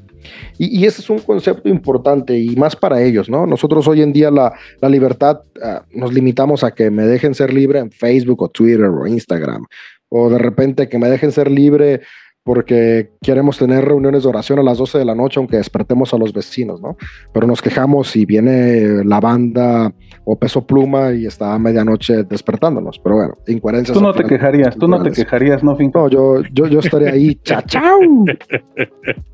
y, 0.58 0.84
ese 0.86 1.02
es 1.02 1.10
un 1.10 1.18
concepto 1.18 1.68
importante 1.68 2.38
y 2.38 2.56
más 2.56 2.76
para 2.76 3.02
ellos, 3.02 3.28
¿no? 3.28 3.46
Nosotros 3.46 3.86
hoy 3.88 4.02
en 4.02 4.12
día 4.12 4.30
la, 4.30 4.52
libertad 4.88 5.40
ah, 5.62 5.84
nos 5.92 6.12
limitamos 6.12 6.64
a 6.64 6.72
que 6.72 6.90
me 6.90 7.04
dejen 7.04 7.34
ser 7.34 7.52
libre 7.52 7.78
en 7.78 7.90
Facebook 7.90 8.42
o 8.42 8.48
Twitter 8.48 8.86
o 8.86 9.06
Instagram, 9.06 9.64
o 10.08 10.30
de 10.30 10.38
repente 10.38 10.88
que 10.88 10.98
me 10.98 11.08
dejen 11.08 11.32
ser 11.32 11.50
libre 11.50 12.00
porque 12.46 13.10
queremos 13.20 13.58
tener 13.58 13.84
reuniones 13.84 14.22
de 14.22 14.28
oración 14.28 14.60
a 14.60 14.62
las 14.62 14.78
12 14.78 14.98
de 14.98 15.04
la 15.04 15.16
noche, 15.16 15.40
aunque 15.40 15.56
despertemos 15.56 16.14
a 16.14 16.16
los 16.16 16.32
vecinos, 16.32 16.80
¿no? 16.80 16.96
Pero 17.32 17.44
nos 17.44 17.60
quejamos 17.60 18.06
si 18.06 18.24
viene 18.24 19.04
la 19.04 19.18
banda 19.18 19.92
o 20.24 20.38
peso 20.38 20.64
pluma 20.64 21.12
y 21.12 21.26
está 21.26 21.54
a 21.54 21.58
medianoche 21.58 22.22
despertándonos. 22.22 23.00
Pero 23.00 23.16
bueno, 23.16 23.34
incoherencias. 23.48 23.98
Tú 23.98 24.00
no 24.00 24.14
te 24.14 24.22
quejarías, 24.22 24.76
tú 24.76 24.86
no 24.86 25.02
te 25.02 25.10
quejarías, 25.10 25.64
¿no, 25.64 25.74
Finco? 25.74 25.98
No, 25.98 26.08
yo, 26.08 26.42
yo, 26.52 26.68
yo 26.68 26.78
estaría 26.78 27.10
ahí, 27.10 27.34
chachau. 27.42 28.00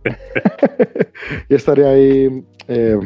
y 1.50 1.54
estaría 1.54 1.90
ahí. 1.90 2.44
Eh, 2.68 2.98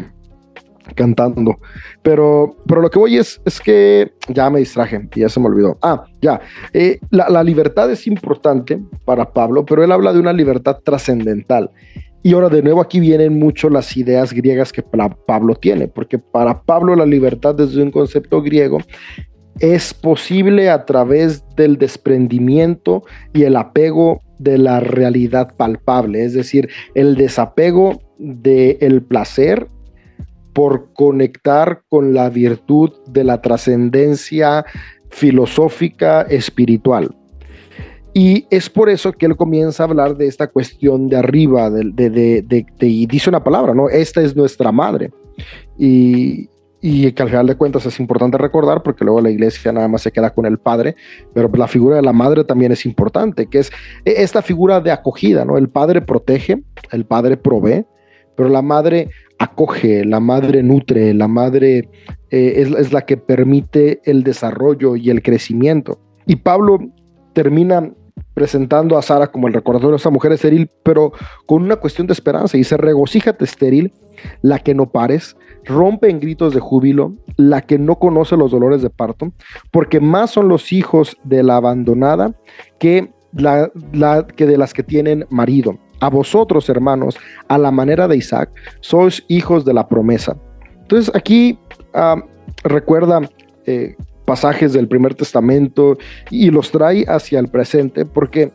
cantando. 0.94 1.58
Pero, 2.02 2.56
pero 2.66 2.80
lo 2.80 2.90
que 2.90 2.98
voy 2.98 3.16
es, 3.16 3.40
es 3.44 3.60
que 3.60 4.12
ya 4.28 4.50
me 4.50 4.60
distraje 4.60 5.08
y 5.14 5.20
ya 5.20 5.28
se 5.28 5.40
me 5.40 5.46
olvidó. 5.46 5.78
Ah, 5.82 6.04
ya. 6.20 6.40
Eh, 6.72 6.98
la, 7.10 7.28
la, 7.28 7.42
libertad 7.42 7.90
es 7.90 8.06
importante 8.06 8.80
para 9.04 9.32
Pablo, 9.32 9.64
pero 9.64 9.82
él 9.82 9.92
habla 9.92 10.12
de 10.12 10.20
una 10.20 10.32
libertad 10.32 10.78
trascendental. 10.84 11.70
Y 12.22 12.32
ahora 12.32 12.48
de 12.48 12.62
nuevo 12.62 12.80
aquí 12.80 12.98
vienen 12.98 13.38
mucho 13.38 13.70
las 13.70 13.96
ideas 13.96 14.32
griegas 14.32 14.72
que 14.72 14.82
Pablo 14.82 15.54
tiene, 15.54 15.86
porque 15.86 16.18
para 16.18 16.60
Pablo 16.62 16.96
la 16.96 17.06
libertad 17.06 17.54
desde 17.54 17.80
un 17.80 17.92
concepto 17.92 18.42
griego 18.42 18.78
es 19.60 19.94
posible 19.94 20.68
a 20.68 20.84
través 20.84 21.44
del 21.56 21.78
desprendimiento 21.78 23.04
y 23.32 23.44
el 23.44 23.56
apego 23.56 24.22
de 24.38 24.58
la 24.58 24.80
realidad 24.80 25.54
palpable, 25.56 26.24
es 26.24 26.34
decir, 26.34 26.68
el 26.94 27.14
desapego 27.14 28.02
del 28.18 29.02
placer 29.02 29.68
por 30.56 30.94
conectar 30.94 31.82
con 31.90 32.14
la 32.14 32.30
virtud 32.30 32.90
de 33.08 33.24
la 33.24 33.42
trascendencia 33.42 34.64
filosófica 35.10 36.22
espiritual. 36.22 37.14
Y 38.14 38.46
es 38.48 38.70
por 38.70 38.88
eso 38.88 39.12
que 39.12 39.26
él 39.26 39.36
comienza 39.36 39.82
a 39.82 39.86
hablar 39.86 40.16
de 40.16 40.26
esta 40.26 40.46
cuestión 40.46 41.10
de 41.10 41.16
arriba, 41.18 41.68
de, 41.68 42.64
y 42.80 43.06
dice 43.06 43.28
una 43.28 43.44
palabra, 43.44 43.74
¿no? 43.74 43.90
Esta 43.90 44.22
es 44.22 44.34
nuestra 44.34 44.72
madre. 44.72 45.10
Y, 45.78 46.48
y 46.80 47.12
que 47.12 47.22
al 47.22 47.28
final 47.28 47.48
de 47.48 47.56
cuentas 47.56 47.84
es 47.84 48.00
importante 48.00 48.38
recordar 48.38 48.82
porque 48.82 49.04
luego 49.04 49.20
la 49.20 49.28
iglesia 49.28 49.72
nada 49.72 49.88
más 49.88 50.00
se 50.00 50.10
queda 50.10 50.32
con 50.32 50.46
el 50.46 50.56
padre, 50.56 50.96
pero 51.34 51.50
la 51.54 51.68
figura 51.68 51.96
de 51.96 52.02
la 52.02 52.14
madre 52.14 52.44
también 52.44 52.72
es 52.72 52.86
importante, 52.86 53.48
que 53.48 53.58
es 53.58 53.70
e, 54.06 54.22
esta 54.22 54.40
figura 54.40 54.80
de 54.80 54.90
acogida, 54.90 55.44
¿no? 55.44 55.58
El 55.58 55.68
padre 55.68 56.00
protege, 56.00 56.62
el 56.92 57.04
padre 57.04 57.36
provee, 57.36 57.84
pero 58.34 58.48
la 58.48 58.62
madre 58.62 59.10
acoge, 59.38 60.04
la 60.04 60.20
madre 60.20 60.62
nutre, 60.62 61.14
la 61.14 61.28
madre 61.28 61.88
eh, 62.30 62.54
es, 62.56 62.70
es 62.70 62.92
la 62.92 63.02
que 63.02 63.16
permite 63.16 64.00
el 64.04 64.22
desarrollo 64.22 64.96
y 64.96 65.10
el 65.10 65.22
crecimiento. 65.22 65.98
Y 66.26 66.36
Pablo 66.36 66.78
termina 67.32 67.92
presentando 68.34 68.98
a 68.98 69.02
Sara 69.02 69.28
como 69.28 69.48
el 69.48 69.54
recordatorio 69.54 69.92
de 69.92 69.96
esta 69.96 70.10
mujer 70.10 70.32
estéril, 70.32 70.70
pero 70.82 71.12
con 71.46 71.62
una 71.62 71.76
cuestión 71.76 72.06
de 72.06 72.12
esperanza. 72.12 72.56
Y 72.56 72.60
dice, 72.60 72.76
regocíjate 72.76 73.44
estéril, 73.44 73.92
la 74.42 74.58
que 74.58 74.74
no 74.74 74.90
pares, 74.90 75.36
rompe 75.64 76.10
en 76.10 76.20
gritos 76.20 76.54
de 76.54 76.60
júbilo, 76.60 77.14
la 77.36 77.62
que 77.62 77.78
no 77.78 77.98
conoce 77.98 78.36
los 78.36 78.50
dolores 78.50 78.82
de 78.82 78.90
parto, 78.90 79.32
porque 79.70 80.00
más 80.00 80.30
son 80.30 80.48
los 80.48 80.72
hijos 80.72 81.16
de 81.24 81.42
la 81.42 81.56
abandonada 81.56 82.34
que, 82.78 83.12
la, 83.36 84.26
que 84.36 84.46
de 84.46 84.58
las 84.58 84.72
que 84.72 84.82
tienen 84.82 85.26
marido. 85.30 85.78
A 86.00 86.10
vosotros, 86.10 86.68
hermanos, 86.68 87.16
a 87.48 87.58
la 87.58 87.70
manera 87.70 88.06
de 88.08 88.16
Isaac, 88.16 88.50
sois 88.80 89.24
hijos 89.28 89.64
de 89.64 89.74
la 89.74 89.88
promesa. 89.88 90.36
Entonces 90.82 91.14
aquí 91.14 91.58
recuerda 92.62 93.20
eh, 93.64 93.96
pasajes 94.24 94.72
del 94.72 94.88
primer 94.88 95.14
testamento 95.14 95.96
y 96.30 96.50
los 96.50 96.70
trae 96.70 97.04
hacia 97.08 97.38
el 97.38 97.48
presente, 97.48 98.04
porque 98.04 98.52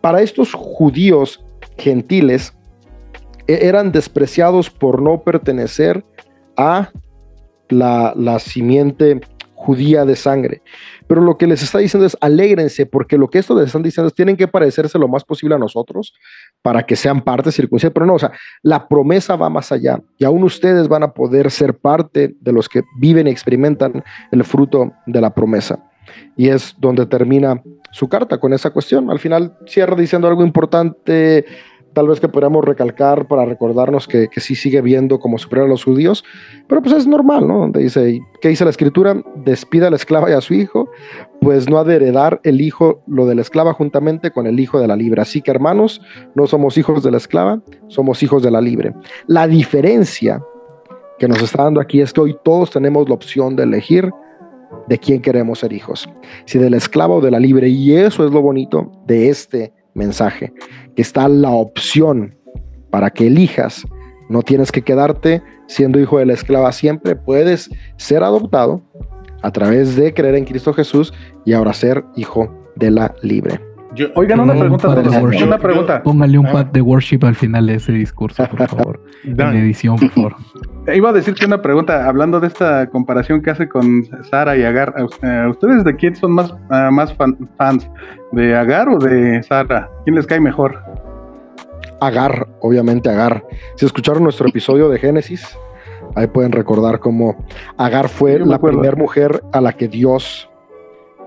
para 0.00 0.20
estos 0.20 0.52
judíos 0.52 1.44
gentiles 1.78 2.52
e-, 3.46 3.66
eran 3.66 3.92
despreciados 3.92 4.70
por 4.70 5.00
no 5.00 5.22
pertenecer 5.22 6.04
a 6.56 6.90
la, 7.68 8.12
la 8.16 8.38
simiente 8.38 9.20
judía 9.66 10.04
de 10.04 10.14
sangre. 10.14 10.62
Pero 11.08 11.20
lo 11.20 11.36
que 11.36 11.48
les 11.48 11.62
está 11.62 11.78
diciendo 11.78 12.06
es 12.06 12.16
alégrense, 12.20 12.86
porque 12.86 13.18
lo 13.18 13.28
que 13.28 13.38
esto 13.38 13.56
les 13.56 13.66
están 13.66 13.82
diciendo 13.82 14.06
es 14.06 14.14
tienen 14.14 14.36
que 14.36 14.46
parecerse 14.46 14.98
lo 14.98 15.08
más 15.08 15.24
posible 15.24 15.56
a 15.56 15.58
nosotros 15.58 16.14
para 16.62 16.84
que 16.84 16.94
sean 16.94 17.20
parte 17.20 17.50
circunstancia. 17.50 17.92
Pero 17.92 18.06
no, 18.06 18.14
o 18.14 18.18
sea, 18.18 18.30
la 18.62 18.86
promesa 18.86 19.34
va 19.34 19.50
más 19.50 19.72
allá 19.72 20.00
y 20.18 20.24
aún 20.24 20.44
ustedes 20.44 20.86
van 20.86 21.02
a 21.02 21.12
poder 21.12 21.50
ser 21.50 21.76
parte 21.76 22.36
de 22.40 22.52
los 22.52 22.68
que 22.68 22.82
viven 22.98 23.26
y 23.26 23.30
experimentan 23.30 24.04
el 24.30 24.44
fruto 24.44 24.92
de 25.06 25.20
la 25.20 25.34
promesa. 25.34 25.78
Y 26.36 26.48
es 26.48 26.76
donde 26.78 27.06
termina 27.06 27.60
su 27.90 28.08
carta 28.08 28.38
con 28.38 28.52
esa 28.52 28.70
cuestión. 28.70 29.10
Al 29.10 29.18
final 29.18 29.56
cierra 29.66 29.96
diciendo 29.96 30.28
algo 30.28 30.44
importante 30.44 31.44
tal 31.96 32.08
vez 32.08 32.20
que 32.20 32.28
podríamos 32.28 32.62
recalcar 32.62 33.26
para 33.26 33.46
recordarnos 33.46 34.06
que, 34.06 34.28
sí 34.36 34.54
sigue 34.54 34.82
viendo 34.82 35.18
como 35.18 35.38
superior 35.38 35.66
a 35.66 35.70
los 35.70 35.82
judíos, 35.82 36.24
pero 36.68 36.82
pues 36.82 36.94
es 36.94 37.06
normal, 37.06 37.48
¿no? 37.48 37.58
Donde 37.58 37.82
dice, 37.82 38.20
¿qué 38.42 38.50
dice 38.50 38.64
la 38.64 38.70
escritura? 38.70 39.16
Despida 39.34 39.86
a 39.86 39.90
la 39.90 39.96
esclava 39.96 40.28
y 40.28 40.34
a 40.34 40.42
su 40.42 40.52
hijo, 40.52 40.90
pues 41.40 41.70
no 41.70 41.78
ha 41.78 41.84
de 41.84 41.96
heredar 41.96 42.38
el 42.42 42.60
hijo 42.60 43.00
lo 43.06 43.24
de 43.24 43.34
la 43.34 43.40
esclava 43.40 43.72
juntamente 43.72 44.30
con 44.30 44.46
el 44.46 44.60
hijo 44.60 44.78
de 44.78 44.88
la 44.88 44.94
libre. 44.94 45.22
Así 45.22 45.40
que 45.40 45.50
hermanos, 45.50 46.02
no 46.34 46.46
somos 46.46 46.76
hijos 46.76 47.02
de 47.02 47.10
la 47.12 47.16
esclava, 47.16 47.62
somos 47.86 48.22
hijos 48.22 48.42
de 48.42 48.50
la 48.50 48.60
libre. 48.60 48.92
La 49.26 49.46
diferencia 49.46 50.42
que 51.18 51.28
nos 51.28 51.40
está 51.40 51.62
dando 51.62 51.80
aquí 51.80 52.02
es 52.02 52.12
que 52.12 52.20
hoy 52.20 52.36
todos 52.44 52.72
tenemos 52.72 53.08
la 53.08 53.14
opción 53.14 53.56
de 53.56 53.62
elegir 53.62 54.10
de 54.86 54.98
quién 54.98 55.22
queremos 55.22 55.60
ser 55.60 55.72
hijos, 55.72 56.06
si 56.44 56.58
de 56.58 56.68
la 56.68 56.76
esclava 56.76 57.14
o 57.14 57.20
de 57.22 57.30
la 57.30 57.40
libre. 57.40 57.70
Y 57.70 57.94
eso 57.94 58.26
es 58.26 58.32
lo 58.32 58.42
bonito 58.42 58.92
de 59.06 59.30
este 59.30 59.72
mensaje, 59.96 60.52
que 60.94 61.02
está 61.02 61.28
la 61.28 61.50
opción 61.50 62.36
para 62.90 63.10
que 63.10 63.26
elijas. 63.26 63.86
No 64.28 64.42
tienes 64.42 64.70
que 64.70 64.82
quedarte 64.82 65.42
siendo 65.66 65.98
hijo 66.00 66.18
de 66.18 66.26
la 66.26 66.34
esclava 66.34 66.70
siempre, 66.72 67.16
puedes 67.16 67.70
ser 67.96 68.22
adoptado 68.22 68.82
a 69.42 69.50
través 69.50 69.96
de 69.96 70.14
creer 70.14 70.36
en 70.36 70.44
Cristo 70.44 70.72
Jesús 70.72 71.12
y 71.44 71.52
ahora 71.52 71.72
ser 71.72 72.04
hijo 72.16 72.52
de 72.76 72.90
la 72.90 73.14
libre. 73.22 73.60
Oigan, 74.14 74.40
una 74.40 74.54
pregunta, 74.54 74.88
una 74.88 75.58
pregunta. 75.58 76.02
Póngale 76.02 76.38
un 76.38 76.46
ah. 76.46 76.52
pad 76.52 76.66
de 76.66 76.82
worship 76.82 77.20
al 77.22 77.34
final 77.34 77.66
de 77.66 77.76
ese 77.76 77.92
discurso, 77.92 78.46
por 78.48 78.68
favor. 78.68 79.02
en 79.24 79.40
edición, 79.40 79.96
por 79.96 80.10
favor. 80.10 80.36
Iba 80.94 81.10
a 81.10 81.12
decirte 81.12 81.44
una 81.44 81.60
pregunta, 81.60 82.08
hablando 82.08 82.38
de 82.38 82.46
esta 82.46 82.88
comparación 82.88 83.42
que 83.42 83.50
hace 83.50 83.68
con 83.68 84.04
Sara 84.30 84.56
y 84.56 84.62
Agar. 84.62 84.94
¿Ustedes 85.50 85.82
de 85.82 85.96
quién 85.96 86.14
son 86.14 86.30
más, 86.30 86.54
ah, 86.70 86.90
más 86.92 87.12
fans? 87.56 87.90
¿De 88.30 88.56
Agar 88.56 88.88
o 88.88 88.98
de 88.98 89.42
Sara? 89.42 89.90
¿Quién 90.04 90.14
les 90.14 90.26
cae 90.26 90.38
mejor? 90.38 90.78
Agar, 92.00 92.46
obviamente 92.60 93.08
Agar. 93.08 93.44
Si 93.74 93.84
escucharon 93.84 94.22
nuestro 94.22 94.48
episodio 94.48 94.88
de 94.88 95.00
Génesis, 95.00 95.58
ahí 96.14 96.28
pueden 96.28 96.52
recordar 96.52 97.00
cómo 97.00 97.44
Agar 97.78 98.08
fue 98.08 98.38
la 98.38 98.60
primera 98.60 98.94
mujer 98.94 99.42
a 99.52 99.60
la 99.60 99.72
que 99.72 99.88
Dios 99.88 100.48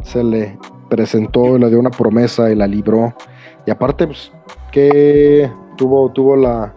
se 0.03 0.23
le 0.23 0.57
presentó, 0.89 1.57
le 1.57 1.67
dio 1.67 1.81
una 1.81 1.91
promesa 1.91 2.49
y 2.49 2.55
la 2.55 2.65
libró. 2.65 3.13
Y 3.65 3.71
aparte, 3.71 4.07
pues, 4.07 4.31
que 4.71 5.51
tuvo, 5.75 6.13
tuvo 6.13 6.37
la, 6.37 6.73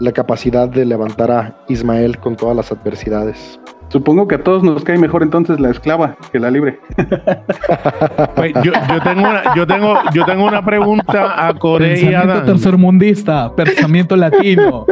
la 0.00 0.12
capacidad 0.12 0.68
de 0.68 0.84
levantar 0.84 1.30
a 1.30 1.56
Ismael 1.68 2.18
con 2.18 2.34
todas 2.34 2.56
las 2.56 2.72
adversidades. 2.72 3.60
Supongo 3.88 4.28
que 4.28 4.36
a 4.36 4.42
todos 4.44 4.62
nos 4.62 4.84
cae 4.84 4.98
mejor 4.98 5.22
entonces 5.22 5.58
la 5.58 5.70
esclava 5.70 6.16
que 6.32 6.38
la 6.38 6.50
libre. 6.50 6.78
Pues, 8.36 8.52
yo, 8.62 8.72
tengo 9.02 9.20
una, 9.20 9.54
yo, 9.54 9.66
tengo, 9.66 9.94
yo 10.14 10.24
tengo 10.24 10.44
una 10.46 10.64
pregunta 10.64 11.46
a 11.46 11.52
Corea 11.54 11.98
y 11.98 12.14
Adán. 12.14 12.46
tercermundista, 12.46 13.54
pensamiento 13.54 14.16
latino. 14.16 14.86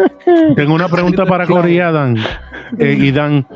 Tengo 0.55 0.75
una 0.75 0.89
pregunta 0.89 1.25
para 1.25 1.47
Corea 1.47 1.73
y 1.73 1.79
Adán. 1.81 2.17
Eh, 2.79 3.13
Dan, 3.13 3.47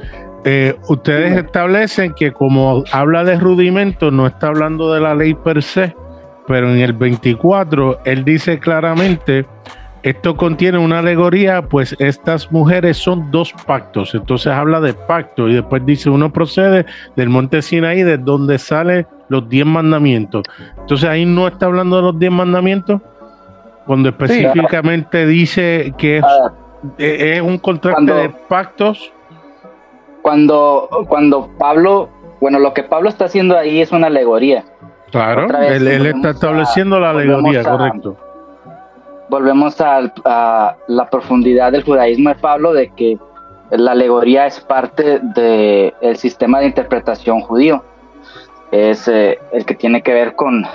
eh, 0.45 0.75
ustedes 0.88 1.37
establecen 1.37 2.15
que 2.15 2.33
como 2.33 2.85
habla 2.93 3.25
de 3.25 3.38
rudimentos, 3.38 4.12
no 4.12 4.27
está 4.27 4.49
hablando 4.49 4.93
de 4.95 5.01
la 5.01 5.15
ley 5.15 5.35
per 5.35 5.62
se, 5.62 5.95
pero 6.47 6.73
en 6.73 6.79
el 6.79 6.95
24 6.95 8.01
él 8.05 8.25
dice 8.25 8.59
claramente, 8.59 9.47
esto 10.03 10.37
contiene 10.37 10.79
una 10.79 10.99
alegoría, 10.99 11.62
pues 11.62 11.95
estas 11.99 12.51
mujeres 12.51 12.97
son 12.97 13.31
dos 13.31 13.53
pactos, 13.67 14.15
entonces 14.15 14.53
habla 14.53 14.81
de 14.81 14.95
pacto 14.95 15.49
y 15.49 15.55
después 15.55 15.85
dice, 15.87 16.11
uno 16.11 16.33
procede 16.33 16.87
del 17.15 17.29
monte 17.29 17.62
Sinaí, 17.62 18.03
de 18.03 18.19
donde 18.19 18.59
salen 18.59 19.07
los 19.29 19.49
diez 19.49 19.65
mandamientos. 19.65 20.43
Entonces 20.79 21.09
ahí 21.09 21.25
no 21.25 21.47
está 21.47 21.67
hablando 21.67 21.97
de 21.97 22.03
los 22.03 22.19
diez 22.19 22.33
mandamientos, 22.33 23.01
cuando 23.87 24.09
específicamente 24.09 25.27
dice 25.27 25.95
que 25.97 26.19
es, 26.19 26.25
ah. 26.25 26.53
e-, 26.99 27.41
un 27.41 27.59
contrato 27.59 28.03
de 28.03 28.29
pactos 28.49 29.12
cuando, 30.23 30.88
cuando 31.09 31.51
Pablo, 31.59 32.09
bueno, 32.41 32.59
lo 32.59 32.73
que 32.73 32.85
Pablo 32.85 33.09
está 33.09 33.27
haciendo 33.27 33.59
ahí 33.59 33.81
es 33.81 33.93
una 33.93 34.07
alegoría. 34.07 34.65
Claro, 35.11 35.47
él, 35.61 36.07
está 36.07 36.31
estableciendo 36.31 36.99
la 36.99 37.11
alegoría, 37.11 37.62
correcto. 37.62 38.17
Volvemos 39.33 39.81
a, 39.81 40.77
la 40.88 41.09
profundidad 41.09 41.73
del 41.73 41.85
judaísmo 41.85 42.29
de 42.29 42.35
Pablo, 42.35 42.75
de 42.75 42.90
que 42.90 43.16
la 43.71 43.92
alegoría 43.92 44.45
es 44.47 44.61
parte 44.61 45.21
del 45.23 46.16
sistema 46.18 46.61
de 46.61 46.66
interpretación 46.66 47.40
judío. 47.40 47.83
Es 48.73 49.09
eh, 49.09 49.38
el 49.53 49.64
que 49.64 49.75
tiene 49.75 50.03
que 50.03 50.12
ver 50.12 50.35
con 50.35 50.66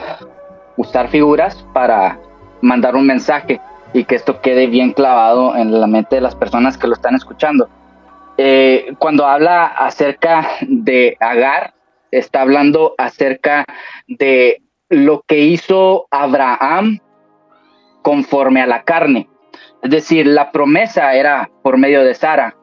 usar 0.76 1.08
figuras 1.10 1.64
para 1.72 2.20
mandar 2.62 2.96
un 2.96 3.06
mensaje 3.06 3.62
y 3.94 4.06
que 4.06 4.16
esto 4.16 4.42
quede 4.42 4.66
bien 4.66 4.92
clavado 4.92 5.56
en 5.56 5.80
la 5.80 5.86
mente 5.86 6.16
de 6.16 6.22
las 6.22 6.34
personas 6.34 6.80
que 6.80 6.88
lo 6.88 6.96
están 6.96 7.14
escuchando. 7.14 7.70
Eh, 8.40 8.96
cuando 8.98 9.28
habla 9.28 9.68
acerca 9.68 10.48
de 10.62 11.16
Agar, 11.20 11.76
está 12.10 12.42
hablando 12.42 12.96
acerca 12.98 13.66
de 14.08 14.64
lo 14.90 15.22
que 15.28 15.42
hizo 15.42 16.08
Abraham 16.10 17.02
conforme 18.08 18.62
a 18.62 18.66
la 18.66 18.84
carne. 18.84 19.28
Es 19.84 19.92
decir, 19.92 20.26
la 20.26 20.54
promesa 20.54 21.14
era 21.14 21.52
por 21.62 21.78
medio 21.78 22.06
de 22.06 22.14
Sara, 22.14 22.56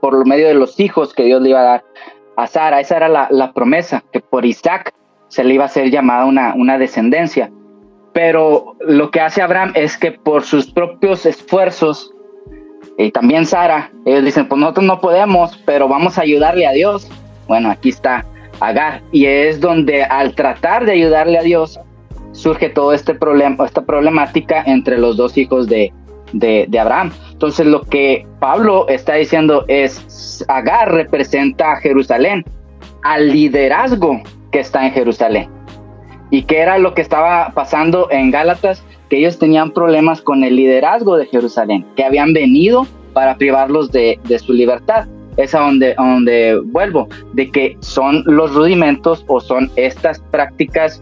por 0.00 0.24
medio 0.28 0.46
de 0.46 0.54
los 0.54 0.78
hijos 0.78 1.12
que 1.12 1.24
Dios 1.24 1.42
le 1.42 1.48
iba 1.48 1.58
a 1.58 1.64
dar 1.64 1.84
a 2.36 2.46
Sara. 2.46 2.78
Esa 2.78 2.98
era 2.98 3.08
la, 3.08 3.52
promesa, 3.52 4.04
que 4.12 4.20
por 4.20 4.46
Isaac 4.46 4.94
se 5.26 5.42
le 5.42 5.54
iba 5.54 5.64
a 5.64 5.68
ser 5.68 5.90
llamada 5.90 6.24
una, 6.24 6.54
una 6.54 6.78
descendencia. 6.78 7.50
Pero 8.12 8.76
lo 8.78 9.10
que 9.10 9.20
hace 9.20 9.42
Abraham 9.42 9.72
es 9.74 9.98
que 9.98 10.12
por 10.12 10.44
sus 10.44 10.70
propios 10.70 11.26
esfuerzos 11.26 12.14
y 12.96 13.10
también 13.10 13.44
Sara, 13.44 13.90
ellos 14.04 14.24
dicen, 14.24 14.46
pues 14.46 14.60
nosotros 14.60 14.86
no 14.86 15.00
podemos, 15.00 15.60
pero 15.66 15.88
vamos 15.88 16.16
a 16.16 16.22
ayudarle 16.22 16.64
a 16.64 16.70
Dios. 16.70 17.10
Bueno, 17.48 17.72
aquí 17.72 17.88
está 17.88 18.24
Agar. 18.60 19.02
Y 19.10 19.26
es 19.26 19.60
donde 19.60 20.04
al 20.04 20.36
tratar 20.36 20.84
de 20.84 20.92
ayudarle 20.92 21.38
a 21.38 21.42
Dios, 21.42 21.80
surge 22.32 22.68
todo 22.68 22.92
este 22.92 23.14
problema, 23.14 23.64
esta 23.64 23.84
problemática 23.84 24.62
entre 24.66 24.98
los 24.98 25.16
dos 25.16 25.36
hijos 25.38 25.68
de, 25.68 25.92
de, 26.32 26.66
de, 26.68 26.78
Abraham. 26.78 27.12
Entonces 27.30 27.66
lo 27.66 27.82
que 27.82 28.26
Pablo 28.40 28.88
está 28.88 29.14
diciendo 29.14 29.64
es, 29.68 30.44
Agar 30.48 30.92
representa 30.92 31.72
a 31.72 31.76
Jerusalén, 31.76 32.44
al 33.02 33.28
liderazgo 33.28 34.22
que 34.50 34.60
está 34.60 34.86
en 34.86 34.92
Jerusalén. 34.92 35.48
¿Y 36.30 36.44
qué 36.44 36.60
era 36.60 36.78
lo 36.78 36.94
que 36.94 37.02
estaba 37.02 37.50
pasando 37.54 38.08
en 38.10 38.30
Gálatas? 38.30 38.82
que 39.12 39.18
ellos 39.18 39.38
tenían 39.38 39.72
problemas 39.72 40.22
con 40.22 40.42
el 40.42 40.56
liderazgo 40.56 41.18
de 41.18 41.26
Jerusalén, 41.26 41.84
que 41.96 42.02
habían 42.02 42.32
venido 42.32 42.86
para 43.12 43.36
privarlos 43.36 43.92
de, 43.92 44.18
su 44.42 44.54
libertad. 44.54 45.06
es 45.36 45.54
a 45.54 45.60
donde, 45.60 45.94
a 45.98 46.02
donde 46.02 46.58
vuelvo, 46.64 47.08
de 47.34 47.50
que 47.50 47.76
son 47.80 48.22
los 48.24 48.54
rudimentos 48.54 49.22
o 49.28 49.38
son 49.38 49.70
estas 49.76 50.18
prácticas 50.30 50.98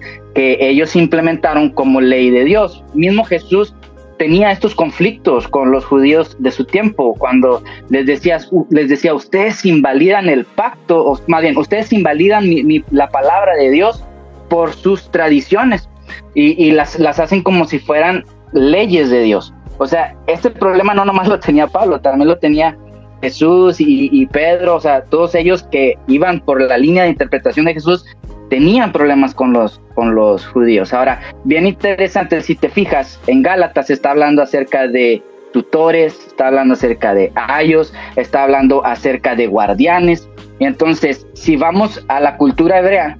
ellos 0.61 0.96
implementaron 0.96 1.70
como 1.70 2.00
ley 2.00 2.31
de 2.31 2.44
Dios. 2.44 2.85
Mismo 2.94 3.24
Jesús 3.24 3.74
tenía 4.18 4.50
estos 4.53 4.74
conflictos 4.74 5.48
con 5.48 5.70
los 5.70 5.85
judíos 5.85 6.37
de 6.38 6.50
su 6.50 6.64
tiempo, 6.64 7.14
cuando 7.18 7.62
les 7.88 8.05
decía, 8.05 8.38
les 8.68 8.88
decía 8.88 9.14
ustedes 9.14 9.64
invalidan 9.64 10.29
el 10.29 10.44
pacto, 10.44 11.05
o 11.05 11.18
más 11.26 11.40
bien, 11.40 11.57
ustedes 11.57 11.92
invalidan 11.92 12.44
la 12.90 13.09
palabra 13.09 13.55
de 13.57 13.70
Dios 13.70 14.05
por 14.50 14.74
sus 14.74 15.11
tradiciones 15.11 15.88
y, 16.35 16.62
y 16.62 16.72
las, 16.72 16.98
las 16.98 17.18
hacen 17.18 17.42
como 17.42 17.64
si 17.64 17.79
fueran 17.79 18.24
leyes 18.53 19.09
de 19.09 19.22
Dios. 19.22 19.55
O 19.79 19.87
sea, 19.87 20.14
este 20.26 20.50
problema 20.50 20.92
no 20.92 21.07
nomás 21.07 21.26
lo 21.26 21.40
tenía 21.40 21.66
Pablo, 21.66 22.00
también 22.00 22.29
lo 22.29 22.37
tenía 22.37 22.76
Jesús 23.22 23.76
y, 23.79 24.26
Pedro, 24.26 24.76
o 24.76 24.81
sea, 24.81 25.05
todos 25.05 25.35
ellos 25.35 25.62
que 25.64 25.98
iban 26.07 26.40
por 26.40 26.61
la 26.61 26.79
línea 26.79 27.05
de 27.05 27.11
interpretación 27.11 27.66
de 27.66 27.74
Jesús 27.74 28.05
tenían 28.50 28.92
problemas 28.92 29.34
con 29.34 29.52
los, 29.54 29.80
con 29.94 30.14
los 30.14 30.46
judíos. 30.46 30.92
Ahora, 30.92 31.20
bien 31.44 31.66
interesante, 31.66 32.42
si 32.42 32.56
te 32.56 32.68
fijas, 32.68 33.18
en 33.26 33.42
Gálatas 33.42 33.88
está 33.88 34.10
hablando 34.10 34.42
acerca 34.42 34.88
de 34.88 35.22
tutores, 35.52 36.18
está 36.26 36.48
hablando 36.48 36.74
acerca 36.74 37.14
de 37.14 37.32
ayos, 37.34 37.94
está 38.16 38.42
hablando 38.42 38.84
acerca 38.84 39.34
de 39.34 39.46
guardianes. 39.46 40.28
Entonces, 40.58 41.26
si 41.32 41.56
vamos 41.56 42.04
a 42.08 42.20
la 42.20 42.36
cultura 42.36 42.80
hebrea, 42.80 43.16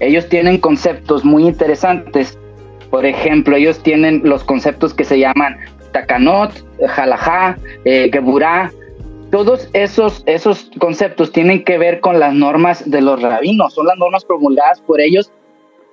ellos 0.00 0.28
tienen 0.28 0.58
conceptos 0.58 1.24
muy 1.24 1.44
interesantes. 1.46 2.38
Por 2.90 3.04
ejemplo, 3.04 3.56
ellos 3.56 3.82
tienen 3.82 4.22
los 4.24 4.44
conceptos 4.44 4.94
que 4.94 5.04
se 5.04 5.18
llaman 5.18 5.56
takanot, 5.92 6.52
jalajá, 6.88 7.56
eh, 7.84 8.08
geburá, 8.12 8.70
todos 9.32 9.70
esos, 9.72 10.22
esos 10.26 10.70
conceptos 10.78 11.32
tienen 11.32 11.64
que 11.64 11.78
ver 11.78 12.00
con 12.00 12.20
las 12.20 12.34
normas 12.34 12.88
de 12.88 13.00
los 13.00 13.20
rabinos, 13.22 13.72
son 13.72 13.86
las 13.86 13.96
normas 13.96 14.26
promulgadas 14.26 14.82
por 14.82 15.00
ellos 15.00 15.32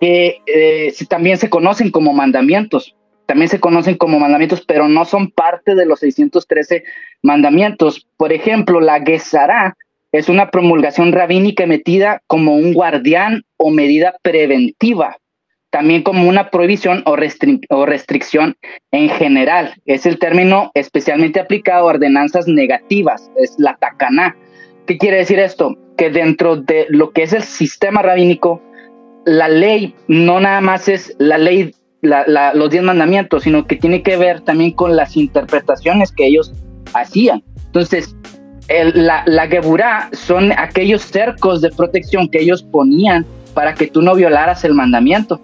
que 0.01 0.41
eh, 0.45 0.93
también 1.07 1.37
se 1.37 1.49
conocen 1.49 1.89
como 1.89 2.11
mandamientos, 2.11 2.97
también 3.25 3.47
se 3.47 3.61
conocen 3.61 3.95
como 3.95 4.19
mandamientos, 4.19 4.65
pero 4.65 4.89
no 4.89 5.05
son 5.05 5.31
parte 5.31 5.73
de 5.73 5.85
los 5.85 6.01
613 6.01 6.83
mandamientos. 7.23 8.05
Por 8.17 8.33
ejemplo, 8.33 8.81
la 8.81 9.01
Gesará 9.01 9.77
es 10.11 10.27
una 10.27 10.51
promulgación 10.51 11.13
rabínica 11.13 11.63
emitida 11.63 12.21
como 12.27 12.55
un 12.55 12.73
guardián 12.73 13.43
o 13.55 13.71
medida 13.71 14.15
preventiva 14.21 15.17
también 15.69 16.03
como 16.03 16.27
una 16.27 16.49
prohibición 16.49 17.03
o, 17.05 17.15
restricción 17.85 18.57
en 18.91 19.09
general. 19.09 19.73
Es 19.85 20.05
el 20.05 20.17
término 20.17 20.71
especialmente 20.73 21.39
aplicado 21.39 21.81
a 21.81 21.93
ordenanzas 21.93 22.47
negativas, 22.47 23.29
es 23.35 23.55
la 23.57 23.77
tacaná. 23.77 24.35
¿Qué 24.87 24.97
quiere 24.97 25.17
decir 25.17 25.39
esto? 25.39 25.77
Que 25.97 26.09
dentro 26.09 26.55
de 26.55 26.87
lo 26.89 27.11
que 27.11 27.23
es 27.23 27.33
el 27.33 27.43
sistema 27.43 28.01
rabínico, 28.01 28.61
la 29.25 29.47
ley 29.47 29.93
no 30.07 30.39
nada 30.39 30.61
más 30.61 30.87
es 30.87 31.15
la 31.19 31.37
ley, 31.37 31.75
los 32.01 32.69
diez 32.71 32.83
mandamientos, 32.83 33.43
sino 33.43 33.67
que 33.67 33.75
tiene 33.75 34.01
que 34.01 34.17
ver 34.17 34.41
también 34.41 34.71
con 34.71 34.95
las 34.95 35.15
interpretaciones 35.15 36.11
que 36.11 36.25
ellos 36.25 36.53
hacían. 36.93 37.43
Entonces, 37.67 38.15
la, 38.93 39.23
la 39.27 39.47
Geburá 39.47 40.09
son 40.13 40.51
aquellos 40.53 41.03
cercos 41.03 41.61
de 41.61 41.69
protección 41.69 42.27
que 42.29 42.39
ellos 42.39 42.63
ponían 42.63 43.25
para 43.53 43.75
que 43.75 43.87
tú 43.87 44.01
no 44.01 44.15
violaras 44.15 44.63
el 44.63 44.73
mandamiento. 44.73 45.39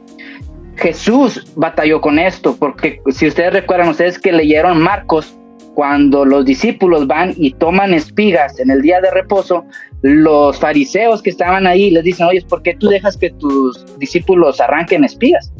Jesús 0.77 1.45
batalló 1.55 2.01
con 2.01 2.19
esto, 2.19 2.55
porque 2.57 3.01
si 3.11 3.27
ustedes 3.27 3.53
recuerdan, 3.53 3.89
ustedes 3.89 4.19
que 4.19 4.31
leyeron 4.31 4.81
Marcos, 4.81 5.38
cuando 5.73 6.23
los 6.23 6.45
discípulos 6.45 7.05
van 7.05 7.33
y 7.35 7.51
toman 7.53 7.93
espigas 7.93 8.59
en 8.59 8.71
el 8.71 8.81
día 8.81 9.01
de 9.01 9.11
reposo, 9.11 9.65
los 10.01 10.57
fariseos 10.57 11.21
que 11.21 11.29
estaban 11.29 11.67
ahí 11.67 11.91
les 11.91 12.03
dicen, 12.03 12.27
oye, 12.27 12.41
¿por 12.47 12.61
qué 12.61 12.75
tú 12.75 12.88
dejas 12.88 13.17
que 13.17 13.31
tus 13.31 13.85
discípulos 13.97 14.61
arranquen 14.61 15.03
espigas? 15.03 15.51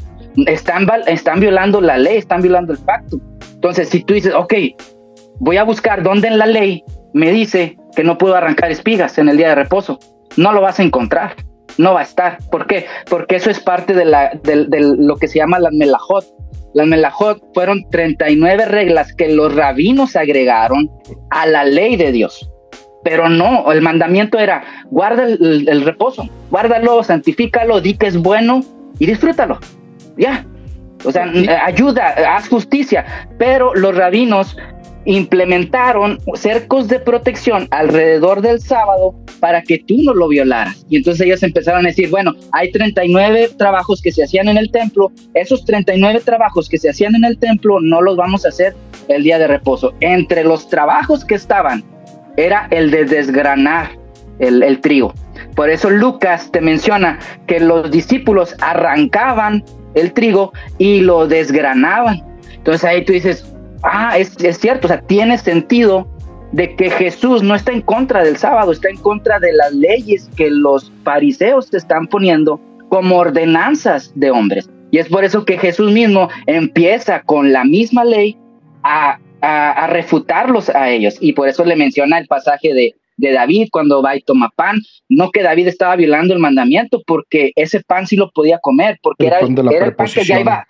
Están, 0.48 0.88
están 1.08 1.40
violando 1.40 1.82
la 1.82 1.98
ley, 1.98 2.18
están 2.18 2.42
violando 2.42 2.74
el 2.74 2.80
pacto. 2.80 3.20
Entonces, 3.54 3.90
si 3.90 4.04
tú 4.04 4.14
dices, 4.14 4.34
ok, 4.34 4.54
voy 5.40 5.58
a 5.58 5.64
buscar 5.64 6.02
dónde 6.02 6.30
en 6.30 6.38
la 6.38 6.46
ley 6.46 6.84
me 7.14 7.32
dice 7.32 7.78
que 7.96 8.04
no 8.04 8.18
puedo 8.18 8.36
arrancar 8.36 8.72
espigas 8.72 9.18
en 9.18 9.30
el 9.30 9.38
día 9.38 9.50
de 9.50 9.56
reposo, 9.56 10.00
no 10.38 10.54
lo 10.54 10.62
vas 10.62 10.80
a 10.80 10.84
encontrar 10.84 11.36
no 11.78 11.94
va 11.94 12.02
a 12.02 12.04
estar. 12.04 12.38
¿Por 12.52 12.68
qué? 12.68 12.86
Porque 13.10 13.36
eso 13.36 13.50
es 13.50 13.60
parte 13.60 13.94
de, 13.94 14.06
la, 14.06 14.32
lo 14.44 15.18
que 15.18 15.28
se 15.28 15.40
llama 15.40 15.60
las 15.60 15.74
melajot. 15.74 16.26
Las 16.74 16.88
melajot 16.88 17.42
fueron 17.54 17.90
39 17.90 18.66
reglas 18.66 19.14
que 19.14 19.30
los 19.30 19.54
rabinos 19.56 20.16
agregaron 20.16 20.90
a 21.30 21.46
la 21.46 21.64
ley 21.64 21.96
de 21.96 22.12
Dios. 22.12 22.50
Pero 23.04 23.30
no, 23.30 23.72
el 23.72 23.82
mandamiento 23.82 24.40
era, 24.40 24.64
guarda 24.90 25.26
el, 25.26 25.82
reposo, 25.84 26.28
guárdalo, 26.50 27.04
santifícalo, 27.04 27.80
di 27.80 27.94
que 27.94 28.08
es 28.08 28.18
bueno 28.18 28.62
y 29.00 29.06
disfrútalo. 29.06 29.60
Ya. 30.18 30.46
O 31.04 31.12
sea, 31.12 31.32
ayuda, 31.64 32.16
haz 32.36 32.50
justicia. 32.50 33.06
Pero 33.38 33.76
los 33.76 33.96
rabinos 33.96 34.58
implementaron 35.06 36.20
cercos 36.34 36.88
de 36.88 37.00
protección 37.00 37.68
alrededor 37.72 38.42
del 38.42 38.60
sábado 38.60 39.16
para 39.40 39.62
que 39.62 39.80
tú 39.80 40.02
no 40.04 40.14
lo 40.14 40.28
violaras. 40.28 40.86
Y 40.90 40.98
entonces 40.98 41.26
ellos 41.26 41.44
empezaron 41.44 41.86
a 41.86 41.90
decir, 41.90 42.10
bueno, 42.10 42.34
hay 42.52 42.72
39 42.72 43.52
trabajos 43.58 44.02
que 44.02 44.12
se 44.12 44.24
hacían 44.24 44.48
en 44.48 44.58
el 44.58 44.72
templo, 44.72 45.12
esos 45.34 45.64
39 45.66 46.22
trabajos 46.22 46.68
que 46.68 46.78
se 46.78 46.90
hacían 46.90 47.16
en 47.16 47.24
el 47.24 47.38
templo 47.38 47.80
no 47.80 48.02
los 48.02 48.18
vamos 48.18 48.46
a 48.46 48.50
hacer 48.50 48.76
el 49.08 49.24
día 49.24 49.40
de 49.40 49.48
reposo. 49.48 49.94
Entre 50.00 50.44
los 50.44 50.68
trabajos 50.68 51.24
que 51.24 51.36
estaban 51.36 51.84
era 52.38 52.68
el 52.72 52.92
de 52.92 53.06
desgranar 53.06 53.92
el, 54.40 54.80
trigo. 54.82 55.14
Por 55.56 55.70
eso 55.70 55.90
Lucas 55.90 56.52
te 56.52 56.62
menciona 56.62 57.20
que 57.48 57.60
los 57.60 57.90
discípulos 57.92 58.56
arrancaban 58.60 59.64
el 59.94 60.12
trigo 60.12 60.52
y 60.78 61.02
lo 61.02 61.28
desgranaban. 61.28 62.22
Entonces 62.54 62.84
ahí 62.84 63.06
tú 63.06 63.14
dices, 63.14 63.55
ah, 63.86 64.18
es, 64.18 64.36
cierto, 64.58 64.88
o 64.88 64.90
sea, 64.90 65.02
tiene 65.02 65.38
sentido 65.38 66.08
de 66.52 66.76
que 66.76 66.90
Jesús 66.90 67.44
no 67.44 67.56
está 67.56 67.72
en 67.72 67.82
contra 67.82 68.24
del 68.24 68.38
sábado, 68.38 68.72
está 68.72 68.90
en 68.90 68.98
contra 68.98 69.40
de 69.40 69.54
las 69.54 69.74
leyes 69.74 70.30
que 70.36 70.50
los 70.50 70.92
fariseos 71.04 71.70
te 71.70 71.78
están 71.78 72.08
poniendo 72.08 72.60
como 72.90 73.18
ordenanzas 73.18 74.12
de 74.16 74.32
hombres. 74.32 74.70
Y 74.92 75.00
es 75.00 75.10
por 75.10 75.26
eso 75.26 75.44
que 75.44 75.58
Jesús 75.58 75.92
mismo 75.92 76.30
empieza 76.46 77.22
con 77.24 77.52
la 77.52 77.66
misma 77.66 78.06
ley 78.06 78.38
a, 78.84 79.20
refutarlos 79.90 80.70
a 80.70 80.90
ellos. 80.90 81.18
Y 81.20 81.34
por 81.34 81.48
eso 81.48 81.66
le 81.66 81.76
menciona 81.76 82.18
el 82.18 82.28
pasaje 82.28 82.74
de, 82.74 82.96
David 83.18 83.68
cuando 83.72 84.02
va 84.02 84.16
y 84.16 84.22
toma 84.22 84.52
pan. 84.56 84.80
No 85.10 85.32
que 85.32 85.44
David 85.44 85.68
estaba 85.68 85.96
violando 85.96 86.34
el 86.34 86.40
mandamiento, 86.40 87.02
porque 87.06 87.52
ese 87.56 87.82
pan 87.82 88.08
sí 88.08 88.16
lo 88.16 88.32
podía 88.32 88.60
comer, 88.60 88.98
porque 89.02 89.28
era, 89.28 89.40
era 89.40 89.86
el 89.86 89.96
pan 89.96 90.08
que 90.08 90.24
ya 90.24 90.40
iba, 90.40 90.68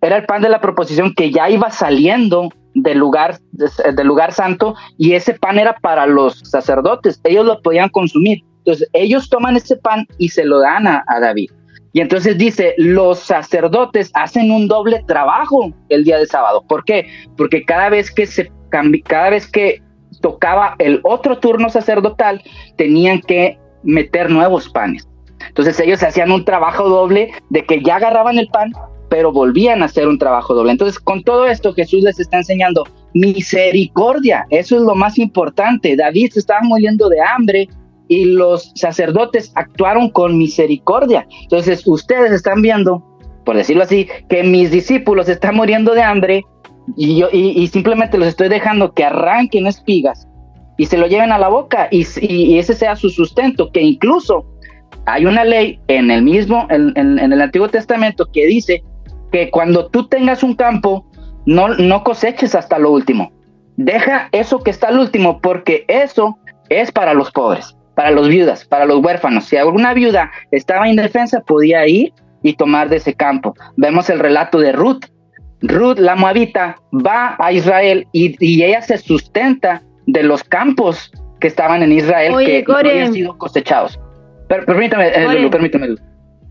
era 0.00 0.16
el 0.16 0.26
pan 0.26 0.42
de 0.42 0.48
la 0.48 0.60
proposición 0.60 1.14
que 1.14 1.30
ya 1.30 1.50
iba 1.50 1.70
saliendo 1.70 2.50
del 2.74 2.98
lugar, 2.98 3.38
del 3.52 4.06
lugar 4.06 4.32
santo 4.32 4.74
y 4.96 5.14
ese 5.14 5.34
pan 5.34 5.58
era 5.58 5.76
para 5.80 6.06
los 6.06 6.38
sacerdotes, 6.38 7.20
ellos 7.24 7.44
lo 7.44 7.60
podían 7.62 7.88
consumir. 7.88 8.42
Entonces 8.58 8.88
ellos 8.92 9.28
toman 9.28 9.56
ese 9.56 9.76
pan 9.76 10.06
y 10.18 10.28
se 10.28 10.44
lo 10.44 10.60
dan 10.60 10.86
a, 10.86 11.04
David. 11.20 11.50
Y 11.92 12.00
entonces 12.00 12.36
dice, 12.36 12.74
los 12.76 13.18
sacerdotes 13.18 14.10
hacen 14.14 14.50
un 14.50 14.68
doble 14.68 15.02
trabajo 15.08 15.72
el 15.88 16.04
día 16.04 16.18
de 16.18 16.26
sábado. 16.26 16.62
¿Por 16.68 16.84
qué? 16.84 17.08
Porque 17.36 17.64
cada 17.64 17.88
vez 17.88 18.10
que 18.10 18.26
se 18.26 18.52
cada 19.04 19.30
vez 19.30 19.50
que 19.50 19.82
tocaba 20.20 20.74
el 20.78 21.00
otro 21.04 21.38
turno 21.38 21.70
sacerdotal, 21.70 22.42
tenían 22.76 23.20
que 23.22 23.58
meter 23.82 24.30
nuevos 24.30 24.68
panes. 24.68 25.08
Entonces 25.48 25.80
ellos 25.80 26.02
hacían 26.02 26.30
un 26.30 26.44
trabajo 26.44 26.88
doble 26.88 27.32
de 27.48 27.64
que 27.64 27.82
ya 27.82 27.96
agarraban 27.96 28.38
el 28.38 28.48
pan, 28.48 28.72
pero 29.08 29.32
volvían 29.32 29.82
a 29.82 29.86
hacer 29.86 30.08
un 30.08 30.18
trabajo 30.18 30.54
doble. 30.54 30.72
Entonces, 30.72 30.98
con 30.98 31.22
todo 31.22 31.46
esto, 31.46 31.72
Jesús 31.72 32.02
les 32.02 32.20
está 32.20 32.38
enseñando 32.38 32.84
misericordia. 33.14 34.46
Eso 34.50 34.76
es 34.76 34.82
lo 34.82 34.94
más 34.94 35.18
importante. 35.18 35.96
David 35.96 36.32
se 36.32 36.40
estaba 36.40 36.60
muriendo 36.62 37.08
de 37.08 37.20
hambre 37.20 37.68
y 38.08 38.24
los 38.24 38.72
sacerdotes 38.74 39.52
actuaron 39.54 40.10
con 40.10 40.36
misericordia. 40.36 41.26
Entonces, 41.42 41.86
ustedes 41.86 42.32
están 42.32 42.62
viendo, 42.62 43.04
por 43.44 43.56
decirlo 43.56 43.82
así, 43.82 44.08
que 44.28 44.42
mis 44.42 44.70
discípulos 44.70 45.28
están 45.28 45.56
muriendo 45.56 45.94
de 45.94 46.02
hambre 46.02 46.44
y, 46.96 47.16
yo, 47.16 47.28
y, 47.30 47.66
simplemente 47.68 48.16
los 48.16 48.28
estoy 48.28 48.48
dejando 48.48 48.94
que 48.94 49.04
arranquen 49.04 49.66
espigas 49.66 50.26
y 50.78 50.86
se 50.86 50.96
lo 50.96 51.06
lleven 51.06 51.32
a 51.32 51.38
la 51.38 51.48
boca 51.48 51.88
y, 51.90 52.06
y 52.22 52.58
ese 52.58 52.72
sea 52.72 52.96
su 52.96 53.10
sustento, 53.10 53.70
que 53.70 53.82
incluso 53.82 54.46
hay 55.04 55.26
una 55.26 55.44
ley 55.44 55.78
en 55.88 56.10
el 56.10 56.22
mismo, 56.22 56.66
en, 56.70 56.96
en 56.96 57.32
el 57.32 57.40
Antiguo 57.42 57.68
Testamento 57.68 58.26
que 58.32 58.46
dice 58.46 58.82
que 59.32 59.50
cuando 59.50 59.88
tú 59.88 60.08
tengas 60.08 60.42
un 60.42 60.54
campo, 60.54 61.06
no, 61.46 61.68
no 61.68 62.04
coseches 62.04 62.54
hasta 62.54 62.78
lo 62.78 62.90
último. 62.90 63.32
Deja 63.76 64.28
eso 64.32 64.60
que 64.60 64.70
está 64.70 64.88
al 64.88 64.98
último, 64.98 65.40
porque 65.40 65.84
eso 65.88 66.38
es 66.68 66.90
para 66.90 67.14
los 67.14 67.30
pobres, 67.30 67.76
para 67.94 68.10
los 68.10 68.28
viudas, 68.28 68.64
para 68.64 68.84
los 68.86 69.04
huérfanos. 69.04 69.44
Si 69.44 69.56
alguna 69.56 69.94
viuda 69.94 70.30
estaba 70.50 70.88
indefensa, 70.88 71.40
podía 71.40 71.86
ir 71.86 72.12
y 72.42 72.54
tomar 72.54 72.88
de 72.88 72.96
ese 72.96 73.14
campo. 73.14 73.54
Vemos 73.76 74.10
el 74.10 74.18
relato 74.18 74.58
de 74.58 74.72
Ruth. 74.72 75.04
Ruth, 75.60 75.98
la 75.98 76.14
moabita, 76.14 76.76
va 76.92 77.36
a 77.38 77.52
Israel 77.52 78.06
y, 78.12 78.36
y 78.38 78.62
ella 78.62 78.80
se 78.80 78.96
sustenta 78.98 79.82
de 80.06 80.22
los 80.22 80.44
campos 80.44 81.10
que 81.40 81.48
estaban 81.48 81.82
en 81.82 81.92
Israel 81.92 82.32
Oye, 82.34 82.64
que 82.64 82.72
no 82.72 82.78
habían 82.78 83.12
sido 83.12 83.36
cosechados. 83.38 83.98
Per- 84.48 84.64
permítame, 84.64 85.08
eh, 85.08 85.24
Core. 85.24 85.38
Lulu, 85.38 85.50
permítame, 85.50 85.88
Lulu. 85.88 86.00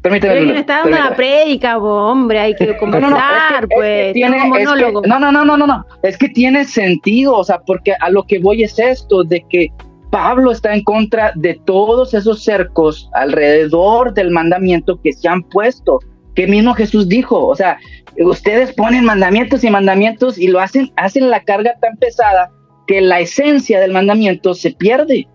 Permítame, 0.10 0.34
Pero 0.34 0.46
me 0.54 0.60
está 0.60 0.74
dando 0.78 0.90
una 0.90 0.98
permítame. 1.10 1.16
prédica, 1.16 1.78
hombre, 1.78 2.40
hay 2.40 2.56
que 2.56 2.78
conversar, 2.78 3.68
pues. 3.68 4.14
tiene- 4.14 4.44
monólogo. 4.46 5.02
no, 5.06 5.20
no, 5.20 5.32
no, 5.32 5.44
no, 5.46 5.58
no, 5.58 5.68
no. 5.68 5.86
Es 6.04 6.18
que 6.18 6.30
tiene 6.30 6.66
sentido, 6.66 7.36
o 7.36 7.44
sea, 7.44 7.60
porque 7.60 7.94
a 8.00 8.10
lo 8.10 8.24
que 8.24 8.40
voy 8.40 8.64
es 8.64 8.78
esto, 8.80 9.24
de 9.24 9.44
que 9.50 9.68
Pablo 10.12 10.52
está 10.52 10.74
en 10.74 10.84
contra 10.84 11.34
de 11.36 11.60
todos 11.66 12.14
esos 12.14 12.44
cercos 12.44 13.10
alrededor 13.14 14.14
del 14.14 14.32
mandamiento 14.32 15.00
que 15.04 15.12
se 15.14 15.28
han 15.28 15.44
puesto, 15.44 16.00
que 16.36 16.48
mismo 16.48 16.74
Jesús 16.74 17.10
dijo, 17.10 17.46
o 17.46 17.56
sea, 17.56 17.78
ustedes 18.20 18.72
ponen 18.74 19.04
mandamientos 19.04 19.64
y 19.64 19.70
mandamientos 19.70 20.38
y 20.38 20.48
lo 20.48 20.60
hacen, 20.60 20.92
hacen 20.96 21.30
la 21.30 21.42
carga 21.44 21.74
tan 21.82 21.98
pesada 21.98 22.50
que 22.88 23.02
la 23.02 23.20
esencia 23.20 23.80
del 23.82 23.92
mandamiento 23.92 24.54
se 24.54 24.72
pierde. 24.72 25.28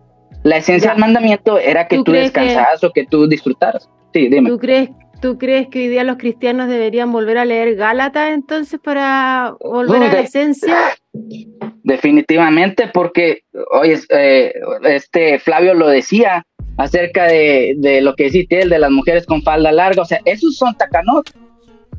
La 0.43 0.57
esencia 0.57 0.89
Ya. 0.89 0.93
del 0.95 1.01
mandamiento 1.01 1.59
era 1.59 1.87
que 1.87 1.97
¿Tú 1.97 2.05
tú, 2.05 2.13
crees 2.13 2.31
que- 2.33 2.41
descansaras 2.41 2.83
o 2.83 2.91
que 2.93 3.05
tú 3.05 3.29
disfrutaras. 3.29 3.89
Sí, 4.13 4.29
dime. 4.29 4.51
¿Tú 4.51 4.59
crees, 4.59 4.91
¿Tú 5.21 5.39
crees 5.39 5.69
que 5.69 5.81
hoy 5.81 5.89
día 5.89 6.05
los 6.05 6.17
cristianos 6.17 6.69
deberían 6.69 7.13
volver 7.13 7.39
a 7.39 7.45
leer 7.45 7.77
Gálatas 7.77 8.33
entonces 8.33 8.81
para 8.83 9.55
volver 9.61 9.99
No, 10.01 10.05
a 10.05 10.09
la 10.09 10.15
de- 10.17 10.21
esencia? 10.23 10.77
Definitivamente, 11.85 12.89
porque, 12.93 13.43
oye, 13.73 13.99
eh, 14.11 14.53
este 14.85 15.39
Flavio 15.39 15.75
lo 15.75 15.89
decía 15.89 16.45
acerca 16.77 17.25
de, 17.25 17.75
de 17.79 18.01
lo 18.01 18.15
que 18.15 18.25
deciste 18.25 18.63
él, 18.63 18.71
de 18.71 18.79
las 18.79 18.91
mujeres 18.91 19.27
con 19.27 19.43
falda 19.43 19.73
larga, 19.73 20.03
o 20.03 20.05
sea, 20.07 20.21
esos 20.25 20.57
son 20.57 20.75
tacanot, 20.77 21.31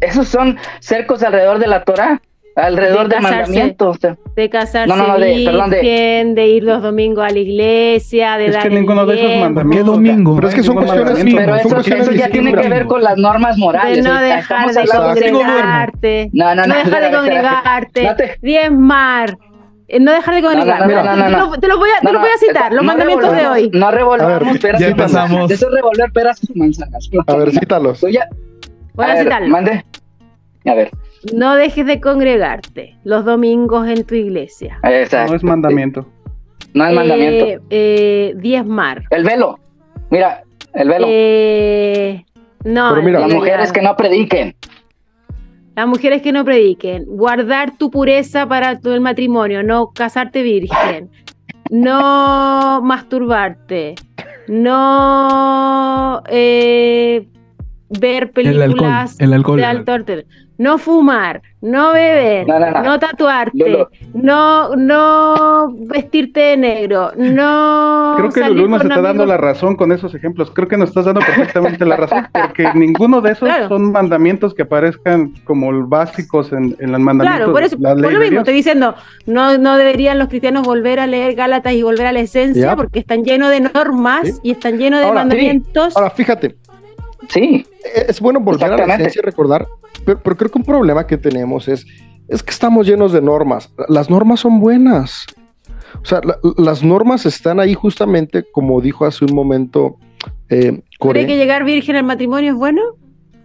esos 0.01 0.27
son 0.27 0.57
cercos 0.79 1.21
alrededor 1.23 1.59
de 1.59 1.67
la 1.67 1.83
Torah, 1.83 2.21
alrededor 2.55 3.07
De 3.07 3.15
del 3.15 3.23
casarse. 3.23 3.51
mandamiento. 3.51 3.89
o 3.89 3.93
sea. 3.95 4.17
De 4.35 4.49
casarse 4.49 4.87
No, 4.87 4.95
no, 4.95 5.07
no, 5.07 5.19
de- 5.19 5.41
perdón, 5.45 5.69
de- 5.69 6.31
de... 6.35 6.47
ir 6.47 6.63
los 6.63 6.81
domingos 6.81 7.25
a 7.25 7.29
la 7.29 7.39
iglesia, 7.39 8.37
de 8.37 8.47
Es 8.47 8.53
dar 8.53 8.63
que 8.63 8.69
ninguno 8.69 9.05
de 9.05 9.15
esos 9.15 9.39
mandamientos. 9.39 9.77
¿Qué 9.77 9.83
domingo? 9.91 10.35
Pero 10.35 10.47
es 10.49 10.55
que 10.55 10.63
son 10.63 10.75
cuestiones- 10.75 11.05
mandamiento. 11.05 11.41
Pero 11.41 11.51
son 11.57 11.59
eso, 11.65 11.75
cuestiones 11.75 12.07
eso 12.07 12.15
ya 12.17 12.29
tiene 12.29 12.53
que 12.53 12.69
ver 12.69 12.85
con 12.85 13.01
las 13.03 13.17
normas 13.17 13.57
morales. 13.57 14.03
de 14.03 14.09
no 14.09 14.19
dejar 14.21 14.69
de 14.71 14.85
congregarte, 15.31 16.29
No, 16.33 16.55
no, 16.55 16.61
no, 16.65 16.67
no 16.67 16.75
dejar 16.83 17.03
de 17.03 17.11
congregarte, 17.17 18.37
diezmar, 18.41 19.37
eh, 19.87 19.99
no 19.99 20.11
dejar 20.11 20.35
de 20.35 20.41
no, 20.41 20.47
congregarte. 20.49 20.93
no, 20.93 21.03
no, 21.03 21.15
no, 21.15 21.23
Te 21.25 21.31
no. 21.31 21.37
lo- 21.51 21.59
Te 21.59 21.67
los 21.67 21.77
voy 21.79 21.89
a, 21.89 22.37
citar, 22.39 22.71
los 22.73 22.81
no 22.81 22.87
mandamientos 22.87 23.35
de 23.35 23.47
hoy. 23.47 23.71
No 23.73 23.91
revolvamos 23.91 24.57
peras 24.59 24.79
ya 24.81 24.89
y 24.89 24.93
manzanas. 24.95 25.51
Eso 25.51 25.67
es 25.67 25.73
revolver 25.73 26.11
peras 26.13 26.39
y 26.49 26.57
manzanas. 26.59 27.09
A 27.27 27.35
ver, 27.35 27.51
cítalos. 27.51 28.01
Voy 28.01 29.05
a 29.05 29.17
citarlo. 29.17 29.47
Mande. 29.49 29.83
A 30.65 30.73
ver. 30.75 30.91
No 31.31 31.55
dejes 31.55 31.85
de 31.85 32.01
congregarte 32.01 32.97
los 33.03 33.23
domingos 33.23 33.87
en 33.87 34.03
tu 34.03 34.15
iglesia. 34.15 34.79
Exacto. 34.83 35.31
No 35.31 35.37
es 35.37 35.43
mandamiento. 35.43 36.05
No 36.73 36.85
es 36.85 36.93
mandamiento. 36.95 37.45
Eh, 37.45 37.59
eh, 37.69 38.33
diezmar. 38.35 39.03
El 39.09 39.23
velo. 39.23 39.59
Mira, 40.09 40.43
el 40.73 40.89
velo. 40.89 41.07
Eh, 41.09 42.25
no, 42.65 42.89
Pero 42.89 43.03
mira- 43.03 43.19
Las 43.21 43.33
mujeres 43.33 43.71
que 43.71 43.81
no 43.81 43.95
prediquen. 43.95 44.55
Las 45.75 45.87
mujeres 45.87 46.21
que 46.21 46.31
no 46.31 46.45
prediquen, 46.45 47.05
guardar 47.07 47.77
tu 47.77 47.89
pureza 47.89 48.47
para 48.47 48.79
tu 48.79 48.91
el 48.91 49.01
matrimonio, 49.01 49.63
no 49.63 49.87
casarte 49.91 50.43
virgen, 50.43 51.09
no 51.71 52.79
masturbarte, 52.83 53.95
no 54.47 56.21
eh, 56.29 57.27
ver 57.99 58.31
El 58.35 58.61
alcohol, 58.61 58.79
películas 58.79 59.19
el 59.19 59.33
alcohol. 59.33 59.57
de 59.57 59.65
alto 59.65 59.91
arte, 59.93 60.25
no 60.57 60.77
fumar, 60.77 61.41
no 61.61 61.93
beber, 61.93 62.47
No, 62.47 62.59
no, 62.59 62.71
no. 62.71 62.83
no 62.83 62.99
tatuarte, 62.99 63.87
no, 64.13 64.75
no 64.75 65.73
vestirte 65.87 66.39
de 66.39 66.57
negro, 66.57 67.11
no 67.17 68.13
Creo 68.17 68.29
que 68.29 68.39
salir 68.41 68.57
Lulú 68.57 68.69
nos 68.69 68.83
está 68.83 69.01
dando 69.01 69.25
la 69.25 69.37
razón 69.37 69.75
con 69.75 69.91
esos 69.91 70.13
ejemplos. 70.13 70.51
Creo 70.51 70.67
que 70.67 70.77
nos 70.77 70.89
estás 70.89 71.05
dando 71.05 71.21
perfectamente 71.21 71.83
la 71.85 71.95
razón, 71.97 72.27
porque 72.33 72.67
ninguno 72.75 73.19
de 73.21 73.31
esos 73.31 73.47
Claro. 73.49 73.67
son 73.69 73.91
mandamientos 73.91 74.53
que 74.53 74.61
aparezcan 74.63 75.33
como 75.43 75.87
básicos 75.87 76.51
en, 76.53 76.75
en 76.79 76.91
los 76.91 77.01
mandamientos. 77.01 77.37
Claro, 77.37 77.51
por 77.51 77.63
eso, 77.63 77.75
de 77.77 77.81
la 77.83 77.95
por 77.95 78.13
lo 78.13 78.19
mismo 78.19 78.39
estoy 78.39 78.53
diciendo, 78.53 78.95
no, 79.25 79.57
no 79.57 79.77
deberían 79.77 80.19
los 80.19 80.27
cristianos 80.27 80.65
volver 80.65 80.99
a 80.99 81.07
leer 81.07 81.33
Gálatas 81.35 81.73
y 81.73 81.81
volver 81.81 82.05
a 82.05 82.11
la 82.11 82.19
esencia, 82.19 82.61
Ya. 82.63 82.75
porque 82.75 82.99
están 82.99 83.23
llenos 83.23 83.49
de 83.49 83.61
normas 83.61 84.27
Sí. 84.27 84.33
y 84.43 84.51
están 84.51 84.77
llenos 84.77 84.99
de 84.99 85.07
Ahora, 85.07 85.21
sí. 85.21 85.27
mandamientos. 85.27 85.97
Ahora, 85.97 86.11
fíjate, 86.11 86.55
Sí. 87.29 87.65
Es 88.07 88.19
bueno 88.21 88.39
volver 88.39 88.71
a 88.73 88.85
la 88.87 88.95
esencia 88.95 89.19
y 89.19 89.25
recordar, 89.25 89.65
pero, 90.05 90.19
pero 90.21 90.35
creo 90.37 90.51
que 90.51 90.59
un 90.59 90.65
problema 90.65 91.05
que 91.07 91.17
tenemos 91.17 91.67
es, 91.67 91.85
es 92.27 92.41
que 92.43 92.51
estamos 92.51 92.87
llenos 92.87 93.11
de 93.11 93.21
normas. 93.21 93.71
Las 93.89 94.09
normas 94.09 94.39
son 94.41 94.59
buenas. 94.59 95.25
O 96.01 96.05
sea, 96.05 96.21
la- 96.23 96.37
las 96.57 96.83
normas 96.83 97.25
están 97.25 97.59
ahí 97.59 97.73
justamente, 97.75 98.43
como 98.51 98.81
dijo 98.81 99.05
hace 99.05 99.25
un 99.25 99.33
momento 99.35 99.97
eh. 100.49 100.81
¿Cree 100.99 101.27
que 101.27 101.37
llegar 101.37 101.63
virgen 101.63 101.95
al 101.97 102.03
matrimonio 102.03 102.51
es 102.51 102.57
bueno? 102.57 102.81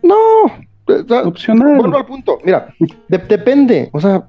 No, 0.03 0.15
eh, 0.89 1.05
Opcional. 1.25 1.77
vuelvo 1.77 1.97
al 1.99 2.07
punto. 2.07 2.39
Mira, 2.45 2.75
de- 3.09 3.19
depende. 3.19 3.91
O 3.93 4.01
sea, 4.01 4.29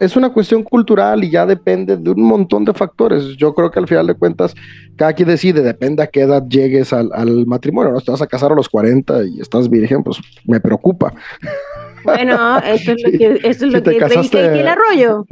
es 0.00 0.16
una 0.16 0.30
cuestión 0.30 0.62
cultural 0.64 1.22
y 1.22 1.30
ya 1.30 1.46
depende 1.46 1.96
de 1.96 2.10
un 2.10 2.22
montón 2.22 2.64
de 2.64 2.72
factores. 2.72 3.36
Yo 3.36 3.54
creo 3.54 3.70
que 3.70 3.78
al 3.78 3.86
final 3.86 4.06
de 4.06 4.14
cuentas, 4.14 4.54
cada 4.96 5.12
quien 5.12 5.28
decide, 5.28 5.62
depende 5.62 6.02
a 6.02 6.06
qué 6.08 6.22
edad 6.22 6.42
llegues 6.48 6.92
al, 6.92 7.10
al 7.12 7.46
matrimonio. 7.46 7.92
¿no? 7.92 8.00
Te 8.00 8.10
vas 8.10 8.22
a 8.22 8.26
casar 8.26 8.50
a 8.50 8.54
los 8.54 8.68
40 8.68 9.24
y 9.24 9.40
estás 9.40 9.68
virgen, 9.70 10.02
pues 10.02 10.18
me 10.46 10.58
preocupa. 10.60 11.12
Bueno, 12.04 12.58
eso 12.60 12.92
es 12.92 13.02
lo 13.04 13.10
que, 13.18 13.26
eso 13.44 13.48
es 13.48 13.58
Si 13.58 13.70
lo 13.70 13.82
que 13.82 13.98
casaste- 13.98 14.30
predica 14.30 14.60
el 14.60 14.68
arroyo. 14.68 15.26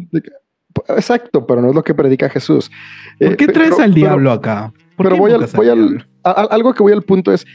Exacto, 0.89 1.47
pero 1.47 1.61
no 1.62 1.71
es 1.71 1.75
lo 1.75 1.83
que 1.83 1.95
predica 1.95 2.29
Jesús. 2.29 2.71
¿Por 3.19 3.33
Eh, 3.33 3.37
qué 3.37 3.47
traes 3.49 3.71
pero- 3.71 3.83
al 3.85 3.91
pero- 3.93 4.07
diablo 4.07 4.31
acá? 4.33 4.73
¿Por 4.97 5.05
Pero 5.07 5.14
qué 5.16 5.21
voy 5.21 5.33
al, 5.33 5.47
voy 5.55 5.69
al- 5.69 5.79
diablo? 5.89 6.05
a- 6.25 6.31
a- 6.31 6.45
algo 6.51 6.75
que 6.75 6.83
voy 6.83 6.93
al 6.93 7.03
punto 7.03 7.33
es 7.33 7.47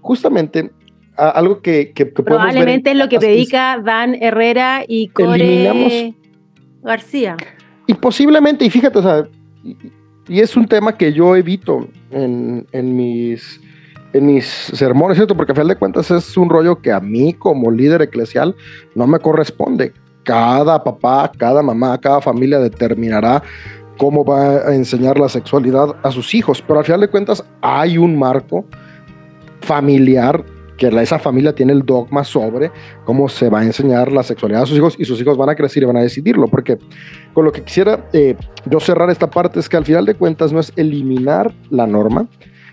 justamente 0.00 0.70
a- 1.16 1.28
algo 1.30 1.60
que, 1.62 1.92
que, 1.92 2.04
que 2.08 2.14
ver 2.22 2.24
Probablemente 2.24 2.90
es 2.90 2.96
lo 2.96 3.08
que 3.08 3.18
predica 3.18 3.80
Dan 3.84 4.14
Herrera 4.20 4.82
y 4.86 5.08
Core 5.08 5.36
Eliminamos- 5.36 6.14
García. 6.82 7.36
Y 7.86 7.94
posiblemente, 7.94 8.64
y 8.64 8.70
fíjate, 8.70 8.98
o 8.98 9.02
sea, 9.02 9.28
y, 9.64 10.40
es 10.40 10.56
un 10.56 10.66
tema 10.66 10.96
que 10.96 11.12
yo 11.12 11.34
evito 11.36 11.88
en, 12.10 12.66
en 12.72 12.96
mis 12.96 13.60
en 14.12 14.26
mis 14.26 14.44
sermones, 14.44 15.16
¿cierto? 15.16 15.36
Porque 15.36 15.52
a 15.52 15.54
final 15.54 15.68
de 15.68 15.76
cuentas 15.76 16.10
es 16.10 16.36
un 16.36 16.50
rollo 16.50 16.80
que 16.80 16.92
a 16.92 17.00
mí 17.00 17.32
como 17.32 17.70
líder 17.70 18.02
eclesial 18.02 18.54
no 18.94 19.06
me 19.06 19.18
corresponde. 19.18 19.92
Cada 20.22 20.84
papá, 20.84 21.32
cada 21.36 21.62
mamá, 21.62 21.98
cada 21.98 22.20
familia 22.20 22.58
determinará 22.58 23.42
cómo 23.96 24.24
va 24.24 24.68
a 24.68 24.74
enseñar 24.74 25.18
la 25.18 25.28
sexualidad 25.28 25.96
a 26.02 26.10
sus 26.10 26.34
hijos, 26.34 26.62
pero 26.62 26.80
al 26.80 26.84
final 26.84 27.00
de 27.00 27.08
cuentas 27.08 27.44
hay 27.60 27.98
un 27.98 28.18
marco 28.18 28.64
familiar 29.60 30.44
que 30.90 31.02
esa 31.02 31.18
familia 31.18 31.54
tiene 31.54 31.72
el 31.72 31.82
dogma 31.84 32.24
sobre 32.24 32.70
cómo 33.04 33.28
se 33.28 33.48
va 33.48 33.60
a 33.60 33.64
enseñar 33.64 34.10
la 34.10 34.22
sexualidad 34.24 34.62
a 34.62 34.66
sus 34.66 34.76
hijos 34.76 34.96
y 34.98 35.04
sus 35.04 35.20
hijos 35.20 35.36
van 35.36 35.48
a 35.48 35.54
crecer 35.54 35.82
y 35.84 35.86
van 35.86 35.96
a 35.96 36.00
decidirlo, 36.00 36.48
porque 36.48 36.78
con 37.32 37.44
lo 37.44 37.52
que 37.52 37.62
quisiera 37.62 38.06
eh, 38.12 38.34
yo 38.66 38.80
cerrar 38.80 39.08
esta 39.10 39.30
parte 39.30 39.60
es 39.60 39.68
que 39.68 39.76
al 39.76 39.84
final 39.84 40.04
de 40.06 40.14
cuentas 40.14 40.52
no 40.52 40.58
es 40.58 40.72
eliminar 40.74 41.52
la 41.70 41.86
norma, 41.86 42.26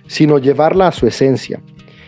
sino 0.07 0.39
llevarla 0.39 0.87
a 0.87 0.91
su 0.91 1.05
esencia. 1.05 1.61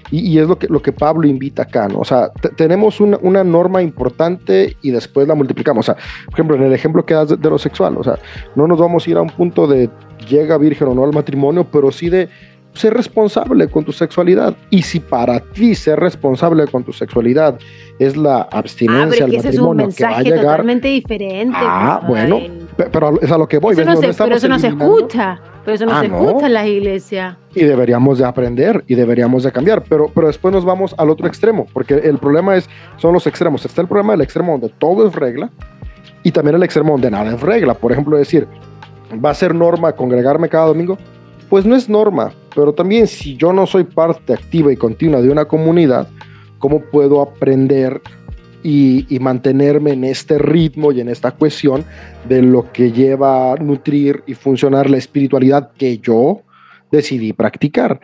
Y, 0.09 0.27
y 0.27 0.39
es 0.39 0.47
lo 0.47 0.57
que, 0.59 0.67
lo 0.67 0.81
que 0.81 0.91
Pablo 0.91 1.25
invita 1.25 1.61
acá, 1.63 1.87
¿no? 1.87 1.99
O 1.99 2.03
sea, 2.03 2.29
te- 2.33 2.49
tenemos 2.49 2.99
una, 2.99 3.17
una 3.21 3.43
norma 3.45 3.81
importante 3.81 4.75
y 4.81 4.91
después 4.91 5.25
la 5.25 5.35
multiplicamos. 5.35 5.87
O 5.87 5.93
sea, 5.93 6.03
por 6.25 6.33
ejemplo, 6.33 6.55
en 6.57 6.63
el 6.63 6.73
ejemplo 6.73 7.05
que 7.05 7.13
das 7.13 7.29
de, 7.29 7.37
de 7.37 7.49
lo 7.49 7.57
sexual, 7.57 7.95
o 7.97 8.03
sea, 8.03 8.17
no 8.55 8.67
nos 8.67 8.77
vamos 8.77 9.07
a 9.07 9.09
ir 9.09 9.15
a 9.17 9.21
un 9.21 9.29
punto 9.29 9.67
de 9.67 9.89
llega 10.27 10.57
virgen 10.57 10.89
o 10.89 10.95
no 10.95 11.05
al 11.05 11.13
matrimonio, 11.13 11.65
pero 11.71 11.91
sí 11.91 12.09
de 12.09 12.27
ser 12.73 12.93
responsable 12.93 13.67
con 13.67 13.83
tu 13.83 13.91
sexualidad. 13.91 14.55
Y 14.69 14.81
si 14.83 14.99
para 14.99 15.39
ti 15.39 15.75
ser 15.75 15.99
responsable 15.99 16.65
con 16.67 16.83
tu 16.83 16.93
sexualidad 16.93 17.57
es 17.99 18.15
la 18.15 18.43
Ah, 18.43 18.59
abstinencia 18.59 19.25
es 19.25 19.31
que 19.31 19.37
ese 19.37 19.49
es 19.49 19.59
un 19.59 19.75
matrimonio 19.77 19.95
que 19.95 20.03
va 20.03 20.17
a 20.17 20.21
llegar, 20.23 20.41
totalmente 20.41 20.87
diferente. 20.87 21.57
Ah, 21.59 22.01
pues, 22.07 22.29
bueno, 22.29 22.47
pero 22.91 23.21
es 23.21 23.31
a 23.31 23.37
lo 23.37 23.47
que 23.47 23.57
voy. 23.59 23.73
Eso 23.73 23.83
no 23.85 23.95
se, 23.97 24.13
pero 24.13 24.35
eso 24.35 24.47
no 24.47 24.57
se 24.59 24.67
eliminando. 24.67 24.97
escucha. 24.99 25.39
Pero 25.63 25.75
eso 25.75 25.85
no 25.85 25.91
Ah, 25.91 26.01
se 26.01 26.07
¿no? 26.07 26.21
escucha 26.27 26.47
en 26.47 26.53
las 26.53 26.65
iglesias. 26.67 27.35
y 27.53 27.63
deberíamos 27.63 28.17
de 28.17 28.25
aprender 28.25 28.83
y 28.87 28.95
deberíamos 28.95 29.43
de 29.43 29.51
cambiar, 29.51 29.83
pero, 29.87 30.09
pero 30.15 30.25
después 30.27 30.51
nos 30.53 30.65
vamos 30.65 30.95
al 30.97 31.09
otro 31.11 31.27
extremo, 31.27 31.67
porque 31.73 31.93
el 31.95 32.17
problema 32.17 32.55
es, 32.55 32.67
son 32.97 33.13
los 33.13 33.27
extremos. 33.27 33.63
Está 33.65 33.81
el 33.81 33.87
problema 33.87 34.13
del 34.13 34.21
extremo 34.21 34.53
donde 34.53 34.69
todo 34.69 35.07
es 35.07 35.13
regla 35.13 35.51
y 36.23 36.31
también 36.31 36.55
el 36.55 36.63
extremo 36.63 36.93
donde 36.93 37.11
nada 37.11 37.31
es 37.35 37.41
regla. 37.41 37.73
Por 37.75 37.91
ejemplo, 37.91 38.17
decir, 38.17 38.47
¿va 39.23 39.29
a 39.29 39.33
ser 39.35 39.53
norma 39.53 39.91
congregarme 39.91 40.49
cada 40.49 40.65
domingo? 40.65 40.97
Pues 41.49 41.63
no 41.65 41.75
es 41.75 41.87
norma, 41.89 42.31
pero 42.55 42.73
también 42.73 43.07
si 43.07 43.35
yo 43.35 43.53
no 43.53 43.65
soy 43.65 43.83
parte 43.83 44.33
activa 44.33 44.71
y 44.71 44.77
continua 44.77 45.21
de 45.21 45.29
una 45.29 45.45
comunidad, 45.45 46.07
¿cómo 46.59 46.81
puedo 46.81 47.21
aprender 47.21 48.01
y, 48.63 49.17
mantenerme 49.19 49.91
en 49.93 50.03
este 50.03 50.37
ritmo 50.37 50.91
y 50.91 51.01
en 51.01 51.09
esta 51.09 51.31
cuestión 51.31 51.83
de 52.27 52.41
lo 52.41 52.71
que 52.71 52.91
lleva 52.91 53.53
a 53.53 53.55
nutrir 53.55 54.23
y 54.25 54.33
funcionar 54.33 54.89
la 54.89 54.97
espiritualidad 54.97 55.71
que 55.73 55.97
yo 55.97 56.41
decidí 56.91 57.33
practicar. 57.33 57.99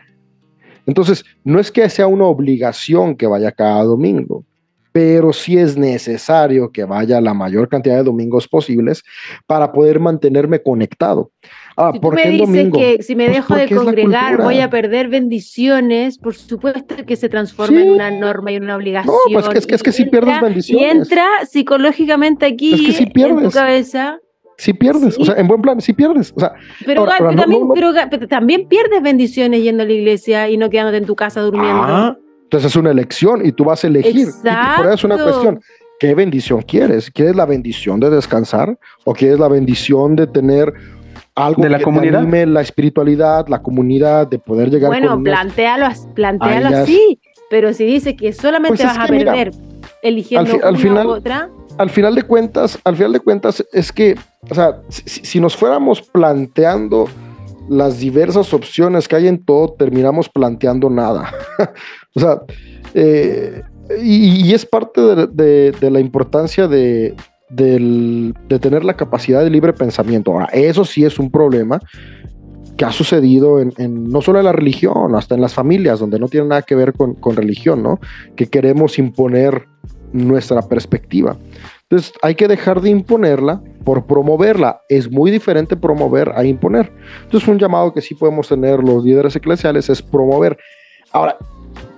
Entonces, 0.85 1.25
no 1.43 1.59
es 1.59 1.71
que 1.71 1.89
sea 1.89 2.07
una 2.07 2.25
obligación 2.25 3.15
que 3.15 3.27
vaya 3.27 3.51
cada 3.51 3.83
domingo, 3.83 4.45
pero 4.91 5.33
sí 5.33 5.57
es 5.57 5.77
necesario 5.77 6.71
que 6.71 6.85
vaya 6.85 7.19
la 7.19 7.33
mayor 7.33 7.67
cantidad 7.67 7.97
de 7.97 8.03
domingos 8.03 8.47
posibles 8.47 9.03
para 9.45 9.71
poder 9.71 9.99
mantenerme 9.99 10.61
conectado. 10.61 11.31
Ah, 11.79 11.91
Si 11.93 11.99
tú 11.99 12.01
¿por 12.01 12.15
me 12.15 12.27
dices 12.31 12.69
que 12.73 13.03
si 13.03 13.15
me 13.15 13.25
Pues 13.25 13.35
dejo 13.37 13.55
de 13.55 13.69
congregar 13.69 14.41
voy 14.41 14.59
a 14.61 14.69
perder 14.71 15.09
bendiciones, 15.09 16.17
por 16.17 16.33
supuesto 16.33 16.95
que 17.05 17.15
se 17.15 17.29
transforma 17.29 17.81
en 17.81 17.91
una 17.91 18.09
norma 18.09 18.51
y 18.51 18.55
en 18.55 18.63
una 18.63 18.75
obligación. 18.75 19.13
pues 19.31 19.47
que 19.47 19.57
es 19.59 19.67
que- 19.67 19.75
es 19.75 19.83
que 19.83 19.89
y 19.91 19.93
sí 19.93 20.05
pierdes 20.05 20.33
entra- 20.33 20.41
bendiciones. 20.47 20.83
Y 20.83 20.89
entra 20.89 21.25
psicológicamente 21.47 22.45
aquí 22.47 22.73
Es 22.73 22.81
que 22.81 22.91
sí 22.93 23.11
en 23.15 23.43
tu 23.43 23.51
cabeza. 23.51 24.19
Si 24.57 24.73
pierdes, 24.73 25.13
Sí. 25.13 25.21
o 25.21 25.25
sea, 25.25 25.35
en 25.35 25.47
buen 25.47 25.61
plan, 25.61 25.79
si 25.79 25.93
pierdes. 25.93 26.33
O 26.35 26.39
sea, 26.39 26.53
Pero, 26.83 27.01
Ahora- 27.01 27.17
ahora, 27.19 27.31
no- 27.33 27.41
también, 27.43 27.61
no- 27.61 27.67
no- 27.67 27.73
pero, 27.75 27.93
Gal, 27.93 28.07
pero 28.09 28.27
también 28.27 28.67
pierdes 28.67 29.03
bendiciones 29.03 29.61
yendo 29.61 29.83
a 29.83 29.85
la 29.85 29.93
iglesia 29.93 30.49
y 30.49 30.57
no 30.57 30.71
quedándote 30.71 30.97
en 30.97 31.05
tu 31.05 31.15
casa 31.15 31.41
durmiendo. 31.41 31.83
ah, 31.83 32.17
entonces 32.45 32.71
es 32.71 32.75
una 32.75 32.89
elección 32.89 33.45
y 33.45 33.51
tú 33.51 33.65
vas 33.65 33.83
a 33.83 33.87
elegir. 33.87 34.15
Y, 34.15 34.23
por 34.23 34.85
eso 34.87 34.93
es 34.95 35.03
una 35.03 35.13
Exacto. 35.15 35.23
cuestión. 35.41 35.59
¿Qué 35.99 36.15
bendición 36.15 36.61
quieres? 36.61 37.11
¿Quieres 37.11 37.35
la 37.35 37.45
bendición 37.45 37.99
de 37.99 38.09
descansar? 38.09 38.77
¿O 39.03 39.13
quieres 39.13 39.37
la 39.39 39.47
bendición 39.47 40.15
de 40.15 40.25
tener 40.27 40.73
algo 41.37 41.61
¿De 41.63 41.69
la 41.69 41.77
que 41.77 41.81
te 41.81 41.85
comunidad? 41.85 42.21
anime 42.21 42.45
la 42.47 42.61
espiritualidad, 42.61 43.47
la 43.47 43.61
comunidad, 43.61 44.27
de 44.27 44.39
poder 44.39 44.69
llegar 44.69 44.89
bueno, 44.89 45.11
con 45.11 45.23
plantéalo, 45.23 45.87
plantéalo 46.15 46.75
así, 46.75 47.19
pero 47.49 47.73
si 47.73 47.85
dice 47.85 48.15
que 48.15 48.33
solamente 48.33 48.69
Pues 48.77 48.79
es 48.81 48.85
vas 48.97 48.97
a 49.09 49.11
mira, 49.13 49.33
perder 49.33 49.53
eligiendo 50.01 50.51
al 50.51 50.57
fi- 50.57 50.63
al 50.63 50.73
una 50.73 50.79
final- 50.81 51.07
u 51.07 51.09
otra, 51.11 51.49
al 51.77 51.89
final 51.91 52.15
de 52.15 52.23
cuentas, 52.23 52.79
al 52.83 52.95
final 52.95 53.13
de 53.13 53.19
cuentas 53.19 53.63
es 53.71 53.91
que, 53.91 54.15
o 54.49 54.55
sea, 54.55 54.81
si, 54.89 55.03
si- 55.05 55.25
si 55.25 55.39
nos 55.39 55.55
fuéramos 55.55 56.01
planteando 56.01 57.07
las 57.69 57.99
diversas 57.99 58.51
opciones 58.53 59.07
que 59.07 59.15
hay 59.15 59.27
en 59.27 59.43
todo, 59.45 59.73
terminamos 59.77 60.29
planteando 60.29 60.89
nada. 60.89 61.31
o 62.15 62.19
sea, 62.19 62.41
eh, 62.95 63.61
y, 64.01 64.47
y 64.49 64.53
es 64.53 64.65
parte 64.65 65.01
de, 65.01 65.27
de- 65.27 65.71
de 65.79 65.91
la 65.91 65.99
importancia 65.99 66.67
de, 66.67 67.13
del- 67.49 68.33
de 68.47 68.59
tener 68.59 68.83
la 68.83 68.95
capacidad 68.95 69.43
de 69.43 69.49
libre 69.49 69.73
pensamiento. 69.73 70.31
Ahora, 70.31 70.47
eso 70.53 70.83
sí 70.85 71.05
es 71.05 71.19
un 71.19 71.31
problema 71.31 71.79
que 72.77 72.85
ha 72.85 72.91
sucedido 72.91 73.59
en, 73.59 73.73
no 74.11 74.21
solo 74.21 74.37
en 74.39 74.45
la 74.45 74.51
religión, 74.51 75.15
hasta 75.15 75.33
en 75.33 75.41
las 75.41 75.53
familias, 75.53 75.99
donde 75.99 76.19
no 76.19 76.27
tiene 76.27 76.47
nada 76.47 76.61
que 76.61 76.75
ver 76.75 76.93
con, 76.93 77.15
con 77.15 77.35
religión, 77.35 77.81
¿no? 77.81 77.99
Que 78.35 78.45
queremos 78.47 78.99
imponer 78.99 79.65
nuestra 80.13 80.61
perspectiva. 80.61 81.35
Entonces 81.89 82.13
hay 82.21 82.35
que 82.35 82.47
dejar 82.47 82.81
de 82.81 82.89
imponerla 82.89 83.61
por 83.83 84.05
promoverla. 84.05 84.81
Es 84.89 85.09
muy 85.09 85.31
diferente 85.31 85.75
promover 85.75 86.33
a 86.35 86.43
imponer. 86.43 86.91
Entonces 87.23 87.47
un 87.47 87.57
llamado 87.57 87.93
que 87.93 88.01
sí 88.01 88.13
podemos 88.13 88.47
tener 88.47 88.83
los 88.83 89.03
líderes 89.03 89.35
eclesiales 89.35 89.89
es 89.89 90.01
promover. 90.01 90.57
Ahora, 91.13 91.37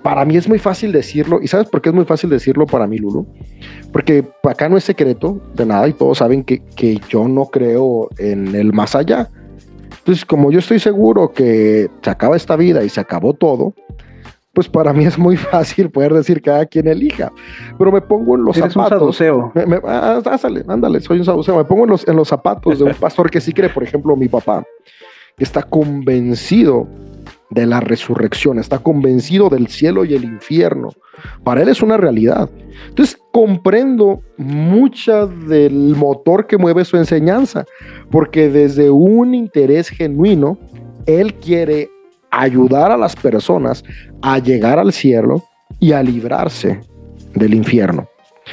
para 0.02 0.24
mí 0.24 0.36
es 0.36 0.48
muy 0.48 0.58
fácil 0.58 0.92
decirlo. 0.92 1.40
¿Y 1.42 1.48
sabes 1.48 1.68
por 1.68 1.80
qué 1.82 1.90
es 1.90 1.94
muy 1.94 2.04
fácil 2.04 2.30
decirlo 2.30 2.66
para 2.66 2.86
mí, 2.86 2.98
Lulu? 2.98 3.26
Porque 3.92 4.24
acá 4.44 4.68
no 4.68 4.76
es 4.76 4.84
secreto 4.84 5.40
de 5.54 5.66
nada 5.66 5.86
y 5.88 5.92
todos 5.92 6.18
saben 6.18 6.42
que, 6.44 6.62
que 6.76 6.98
yo 7.08 7.28
no 7.28 7.46
creo 7.46 8.08
en 8.18 8.54
el 8.54 8.72
más 8.72 8.94
allá. 8.94 9.28
Entonces, 9.98 10.24
como 10.24 10.50
yo 10.50 10.58
estoy 10.60 10.78
seguro 10.78 11.32
que 11.32 11.90
se 12.02 12.10
acaba 12.10 12.36
esta 12.36 12.56
vida 12.56 12.82
y 12.82 12.88
se 12.88 13.00
acabó 13.00 13.34
todo, 13.34 13.74
pues 14.54 14.68
para 14.68 14.92
mí 14.92 15.04
es 15.04 15.18
muy 15.18 15.36
fácil 15.52 15.90
poder 15.90 16.14
decir 16.14 16.40
cada 16.40 16.64
quien 16.66 16.88
elija. 16.88 17.30
Pero 17.78 17.92
me 17.92 18.00
pongo 18.00 18.36
en 18.36 18.44
los 18.44 18.56
Eres 18.56 18.74
un 18.74 18.82
zapatos. 18.82 18.98
Me- 19.54 19.66
me- 19.66 19.80
ah, 19.84 20.20
ándale, 20.24 20.64
ándale, 20.66 21.00
soy 21.00 21.18
un 21.18 21.24
saduceo. 21.26 21.56
Me 21.56 21.64
pongo 21.64 21.84
en 21.84 21.90
los, 21.90 22.08
en 22.08 22.16
los 22.16 22.28
zapatos 22.28 22.78
de 22.78 22.84
un 22.84 22.94
pastor 23.00 23.30
que 23.30 23.40
sí 23.40 23.52
cree, 23.52 23.68
por 23.68 23.82
ejemplo, 23.82 24.16
mi 24.16 24.28
papá, 24.28 24.64
que 25.36 25.44
está 25.44 25.62
convencido 25.62 26.88
de 27.50 27.66
la 27.66 27.80
resurrección, 27.80 28.58
está 28.58 28.78
convencido 28.78 29.48
del 29.48 29.66
cielo 29.68 30.04
y 30.04 30.14
el 30.14 30.24
infierno. 30.24 30.90
Para 31.44 31.62
él 31.62 31.68
es 31.68 31.82
una 31.82 31.96
realidad. 31.96 32.48
Entonces 32.88 33.18
comprendo 33.32 34.22
mucha 34.36 35.26
del 35.26 35.94
motor 35.96 36.46
que 36.46 36.58
mueve 36.58 36.84
su 36.84 36.96
enseñanza, 36.96 37.64
porque 38.10 38.48
desde 38.48 38.90
un 38.90 39.34
interés 39.34 39.88
genuino, 39.88 40.58
él 41.06 41.34
quiere 41.34 41.90
ayudar 42.30 42.92
a 42.92 42.96
las 42.96 43.16
personas 43.16 43.82
a 44.22 44.38
llegar 44.38 44.78
al 44.78 44.92
cielo 44.92 45.42
y 45.78 45.92
a 45.92 46.02
librarse 46.02 46.80
del 47.34 47.54
infierno. 47.54 48.08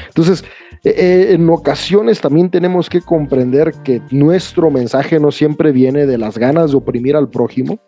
Entonces, 0.08 0.44
eh, 0.84 0.94
eh, 0.96 1.28
en 1.34 1.50
ocasiones 1.50 2.22
también 2.22 2.50
tenemos 2.50 2.90
que 2.90 3.02
comprender 3.02 3.74
que 3.84 4.02
nuestro 4.12 4.70
mensaje 4.70 5.20
no 5.20 5.32
siempre 5.32 5.72
viene 5.72 6.06
de 6.06 6.18
las 6.18 6.38
ganas 6.38 6.72
de 6.72 6.78
oprimir 6.78 7.16
al 7.16 7.30
prójimo. 7.30 7.80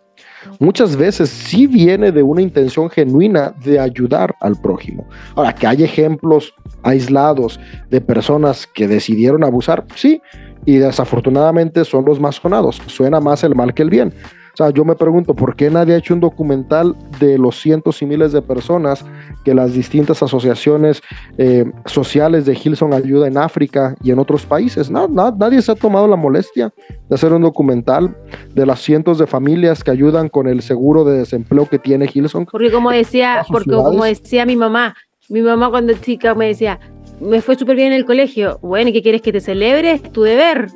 Muchas 0.58 0.96
veces 0.96 1.28
sí 1.28 1.66
viene 1.66 2.12
de 2.12 2.22
una 2.22 2.42
intención 2.42 2.90
genuina 2.90 3.54
de 3.64 3.78
ayudar 3.78 4.34
al 4.40 4.60
prójimo. 4.60 5.06
Ahora, 5.34 5.54
que 5.54 5.66
hay 5.66 5.82
ejemplos 5.84 6.54
aislados 6.82 7.60
de 7.90 8.00
personas 8.00 8.66
que 8.66 8.88
decidieron 8.88 9.44
abusar, 9.44 9.84
sí, 9.94 10.20
y 10.64 10.76
desafortunadamente 10.76 11.84
son 11.84 12.04
los 12.04 12.20
más 12.20 12.36
sonados. 12.36 12.80
Suena 12.86 13.20
más 13.20 13.44
el 13.44 13.54
mal 13.54 13.74
que 13.74 13.82
el 13.82 13.90
bien. 13.90 14.12
Sea, 14.60 14.68
yo 14.68 14.84
me 14.84 14.94
pregunto, 14.94 15.32
¿por 15.32 15.56
qué 15.56 15.70
nadie 15.70 15.94
ha 15.94 15.96
hecho 15.96 16.12
un 16.12 16.20
documental 16.20 16.94
de 17.18 17.38
los 17.38 17.58
cientos 17.58 18.02
y 18.02 18.04
miles 18.04 18.32
de 18.32 18.42
personas 18.42 19.06
que 19.42 19.54
las 19.54 19.72
distintas 19.72 20.22
asociaciones 20.22 21.00
eh, 21.38 21.64
sociales 21.86 22.44
de 22.44 22.52
Hilson 22.62 22.92
ayuda 22.92 23.26
en 23.26 23.38
África 23.38 23.96
y 24.02 24.10
en 24.10 24.18
otros 24.18 24.44
países? 24.44 24.90
No, 24.90 25.08
no, 25.08 25.30
nadie 25.30 25.62
se 25.62 25.72
ha 25.72 25.74
tomado 25.76 26.06
la 26.06 26.16
molestia 26.16 26.74
de 27.08 27.14
hacer 27.14 27.32
un 27.32 27.40
documental 27.40 28.14
de 28.54 28.66
las 28.66 28.80
cientos 28.80 29.16
de 29.16 29.26
familias 29.26 29.82
que 29.82 29.92
ayudan 29.92 30.28
con 30.28 30.46
el 30.46 30.60
seguro 30.60 31.04
de 31.04 31.16
desempleo 31.16 31.64
que 31.66 31.78
tiene 31.78 32.10
Hilson. 32.12 32.44
porque 32.44 32.70
como 32.70 32.90
decía, 32.90 33.46
porque 33.48 33.70
como 33.70 33.92
ciudades. 33.92 34.22
decía 34.22 34.44
mi 34.44 34.56
mamá, 34.56 34.94
mi 35.30 35.40
mamá 35.40 35.70
cuando 35.70 35.94
chica 35.94 36.34
me 36.34 36.48
decía, 36.48 36.78
me 37.18 37.40
fue 37.40 37.54
súper 37.54 37.76
bien 37.76 37.92
en 37.92 37.94
el 37.94 38.04
colegio. 38.04 38.58
Bueno, 38.60 38.90
¿y 38.90 38.92
qué 38.92 39.00
quieres 39.00 39.22
que 39.22 39.32
te 39.32 39.40
celebre? 39.40 39.92
Es 39.92 40.02
tu 40.02 40.22
deber. 40.22 40.66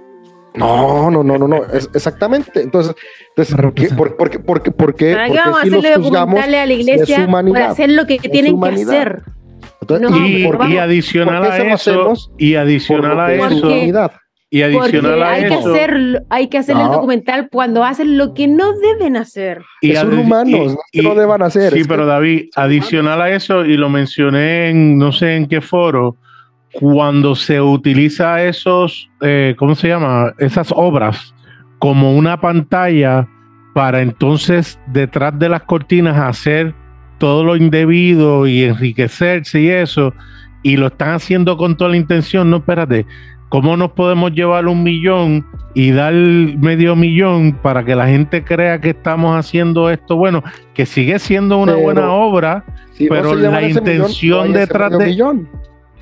No, 0.54 1.10
no, 1.10 1.24
no, 1.24 1.36
no, 1.36 1.48
no, 1.48 1.64
es- 1.72 1.90
exactamente. 1.94 2.62
Entonces, 2.62 2.94
entonces 3.30 3.56
¿por 3.56 3.74
qué, 3.74 3.88
por, 3.88 4.16
por 4.16 4.30
qué- 4.30 4.38
por 4.38 4.62
qué- 4.62 4.70
por 4.70 4.94
qué- 4.94 5.12
¿Para 5.14 5.26
por 5.26 5.34
qué 5.36 5.42
qué 5.42 5.48
vamos 5.48 5.60
a 5.60 5.62
sí 5.64 5.70
los 5.70 5.78
hacerle 5.84 6.04
juzgamos 6.04 6.34
documentales 6.34 6.60
a 6.60 6.66
la 6.66 6.66
si 6.66 6.72
es 6.72 6.80
iglesia 6.88 7.16
por 7.18 7.28
humanidad? 7.28 7.70
hacer 7.70 7.90
lo 7.92 8.06
que 8.06 8.18
tienen 8.18 8.60
que 8.60 8.68
hacer? 8.68 9.22
Entonces, 9.80 10.10
No, 10.10 10.16
y, 10.26 10.46
pero 10.48 10.68
y 10.68 10.76
adicional 10.78 11.42
¿por 11.42 11.50
qué 11.56 11.56
a 11.62 11.74
eso, 11.74 12.12
y 12.38 12.54
adicional 12.54 13.12
por 13.12 13.20
a 13.20 13.26
que 13.26 13.34
es 13.34 13.44
eso, 13.52 13.68
y 14.48 14.60
Porque 14.62 14.78
adicional 14.78 15.22
a 15.24 15.30
hay 15.32 15.42
que, 15.48 15.54
eso, 15.54 15.70
hacer, 15.74 16.22
hay 16.30 16.48
que 16.48 16.58
hacer 16.58 16.76
el 16.76 16.82
No. 16.84 16.92
documental 16.92 17.48
cuando 17.50 17.82
hacen 17.82 18.16
lo 18.16 18.32
que 18.34 18.46
no 18.46 18.72
deben 18.78 19.16
hacer. 19.16 19.60
y 19.82 19.96
son 19.96 20.16
humanos, 20.16 20.48
y- 20.48 20.66
no 20.68 20.76
que 20.92 20.98
y- 21.00 21.02
lo 21.02 21.14
deban 21.16 21.42
hacer. 21.42 21.72
Sí, 21.72 21.80
es 21.80 21.82
que- 21.86 21.88
pero 21.88 22.06
David, 22.06 22.50
adicional 22.54 23.20
a 23.20 23.30
eso, 23.30 23.64
y 23.64 23.76
lo 23.76 23.88
mencioné 23.90 24.68
en 24.70 24.96
no 24.96 25.10
sé 25.10 25.34
en 25.34 25.48
qué 25.48 25.60
foro, 25.60 26.16
cuando 26.80 27.34
se 27.34 27.60
utiliza 27.60 28.42
esos, 28.42 29.08
eh, 29.20 29.54
¿cómo 29.58 29.74
se 29.74 29.88
llama? 29.88 30.32
Esas 30.38 30.72
obras 30.74 31.34
como 31.78 32.16
una 32.16 32.40
pantalla 32.40 33.28
para 33.74 34.00
entonces 34.02 34.78
detrás 34.86 35.38
de 35.38 35.48
las 35.48 35.62
cortinas 35.64 36.16
hacer 36.18 36.74
todo 37.18 37.44
lo 37.44 37.56
indebido 37.56 38.46
y 38.46 38.64
enriquecerse 38.64 39.60
y 39.60 39.68
eso, 39.68 40.12
y 40.62 40.76
lo 40.76 40.88
están 40.88 41.10
haciendo 41.14 41.56
con 41.56 41.76
toda 41.76 41.90
la 41.90 41.96
intención, 41.96 42.50
no, 42.50 42.58
espérate, 42.58 43.06
¿cómo 43.48 43.76
nos 43.76 43.92
podemos 43.92 44.32
llevar 44.32 44.66
un 44.66 44.82
millón 44.82 45.46
y 45.74 45.90
dar 45.92 46.12
medio 46.14 46.96
millón 46.96 47.52
para 47.62 47.84
que 47.84 47.94
la 47.94 48.06
gente 48.08 48.42
crea 48.44 48.80
que 48.80 48.90
estamos 48.90 49.36
haciendo 49.36 49.90
esto? 49.90 50.16
Bueno, 50.16 50.42
que 50.74 50.86
sigue 50.86 51.18
siendo 51.18 51.58
una 51.58 51.72
Pero- 51.72 51.82
buena 51.84 52.10
obra, 52.12 52.64
Si 52.92 53.08
pero 53.08 53.34
la 53.34 53.60
millón, 53.60 53.70
intención 53.70 54.52
detrás 54.52 54.96
de- 54.98 55.06
millón. 55.06 55.48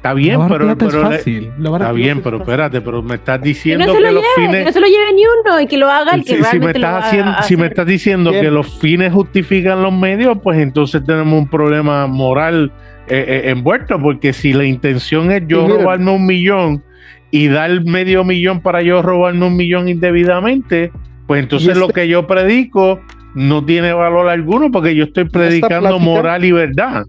Está 0.03 0.15
bien, 0.15 0.33
Lavar 0.33 0.49
pero, 0.51 0.71
es 0.71 0.77
pero 0.77 1.09
le- 1.11 1.17
fácil. 1.17 1.53
lavar 1.59 1.81
está 1.83 1.93
bien, 1.93 2.19
es 2.19 2.25
pero 2.25 2.39
fácil. 2.39 2.51
espérate, 2.53 2.81
pero 2.81 3.03
me 3.05 3.15
estás 3.15 3.39
Que 3.39 3.49
diciendo 3.49 3.87
no, 3.87 3.93
que, 3.93 3.99
se 3.99 4.05
lo 4.05 4.11
los 4.13 4.23
lleve, 4.23 4.35
que 4.35 4.43
fines 4.49 4.65
no 4.67 4.73
se 4.73 4.81
lo 4.81 4.87
lleve 4.89 5.13
ni 5.15 5.23
uno 5.23 5.61
y 5.61 5.67
que 5.69 5.77
lo 5.79 5.89
haga 5.91 6.11
el 6.17 6.25
que 6.25 6.37
si, 6.37 6.43
si 6.45 6.59
me 6.59 6.65
lo 6.65 6.71
estás 6.73 6.93
va 6.95 6.99
haciendo, 6.99 7.31
a 7.31 7.43
si 7.45 7.57
me 7.57 7.63
hacer. 7.63 7.73
estás 7.73 7.87
diciendo 7.87 8.31
Bien. 8.31 8.43
que 8.45 8.51
los 8.51 8.79
fines 8.81 9.13
justifican 9.13 9.81
los 9.83 9.93
medios, 9.93 10.39
pues 10.43 10.59
entonces 10.59 11.05
tenemos 11.05 11.39
un 11.39 11.49
problema 11.49 12.07
moral 12.09 12.73
eh, 13.09 13.25
eh, 13.29 13.51
envuelto, 13.51 13.99
porque 14.01 14.33
si 14.33 14.53
la 14.53 14.65
intención 14.65 15.31
es 15.31 15.43
yo 15.47 15.67
robarme 15.69 16.11
un 16.11 16.27
millón 16.27 16.83
y 17.31 17.49
dar 17.49 17.71
medio 17.85 18.25
millón 18.25 18.61
para 18.61 18.83
yo 18.83 19.03
robarme 19.03 19.47
un 19.47 19.57
millón 19.57 19.89
indebidamente, 19.89 20.91
pues 21.27 21.43
entonces 21.43 21.69
este- 21.69 21.81
lo 21.81 21.89
que 21.89 22.09
yo 22.09 22.27
predico 22.27 23.01
no 23.35 23.65
tiene 23.65 23.93
valor 23.93 24.29
alguno 24.29 24.71
porque 24.71 24.95
yo 24.95 25.05
estoy 25.05 25.25
predicando 25.29 25.89
plática- 25.89 26.05
moral 26.05 26.45
y 26.45 26.53
verdad. 26.53 27.05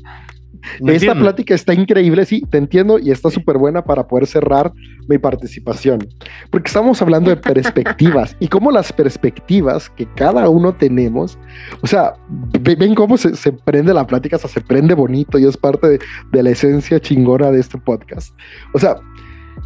¿Me 0.82 0.94
Esta 0.94 1.08
entiendes? 1.08 1.18
plática 1.24 1.54
está 1.56 1.74
increíble, 1.74 2.26
sí, 2.26 2.42
te 2.50 2.58
entiendo 2.58 2.98
y 3.00 3.12
está 3.12 3.30
súper 3.30 3.58
buena 3.58 3.84
para 3.84 4.08
poder 4.08 4.28
cerrar 4.28 4.72
mi 5.10 5.18
participación. 5.18 6.08
Porque 6.50 6.68
estamos 6.68 7.02
hablando 7.02 7.30
de 7.30 7.38
perspectivas 7.38 8.36
y 8.40 8.48
cómo 8.48 8.72
las 8.72 8.92
perspectivas 8.94 9.90
que 9.90 10.06
cada 10.16 10.48
uno 10.50 10.74
tenemos, 10.74 11.38
o 11.82 11.88
sea, 11.88 12.14
ve- 12.62 12.76
ven 12.76 12.96
cómo 12.96 13.18
se, 13.18 13.36
se 13.36 13.52
prende 13.52 13.94
la 13.94 14.08
plática, 14.08 14.38
o 14.38 14.40
sea, 14.40 14.50
se 14.50 14.62
prende 14.62 14.94
bonito 14.94 15.38
y 15.38 15.46
es 15.46 15.58
parte 15.58 15.88
de, 15.88 16.00
de 16.32 16.44
la 16.44 16.50
esencia 16.52 17.00
chingona 17.00 17.52
de 17.52 17.60
este 17.60 17.78
podcast. 17.78 18.34
O 18.74 18.80
sea, 18.80 18.96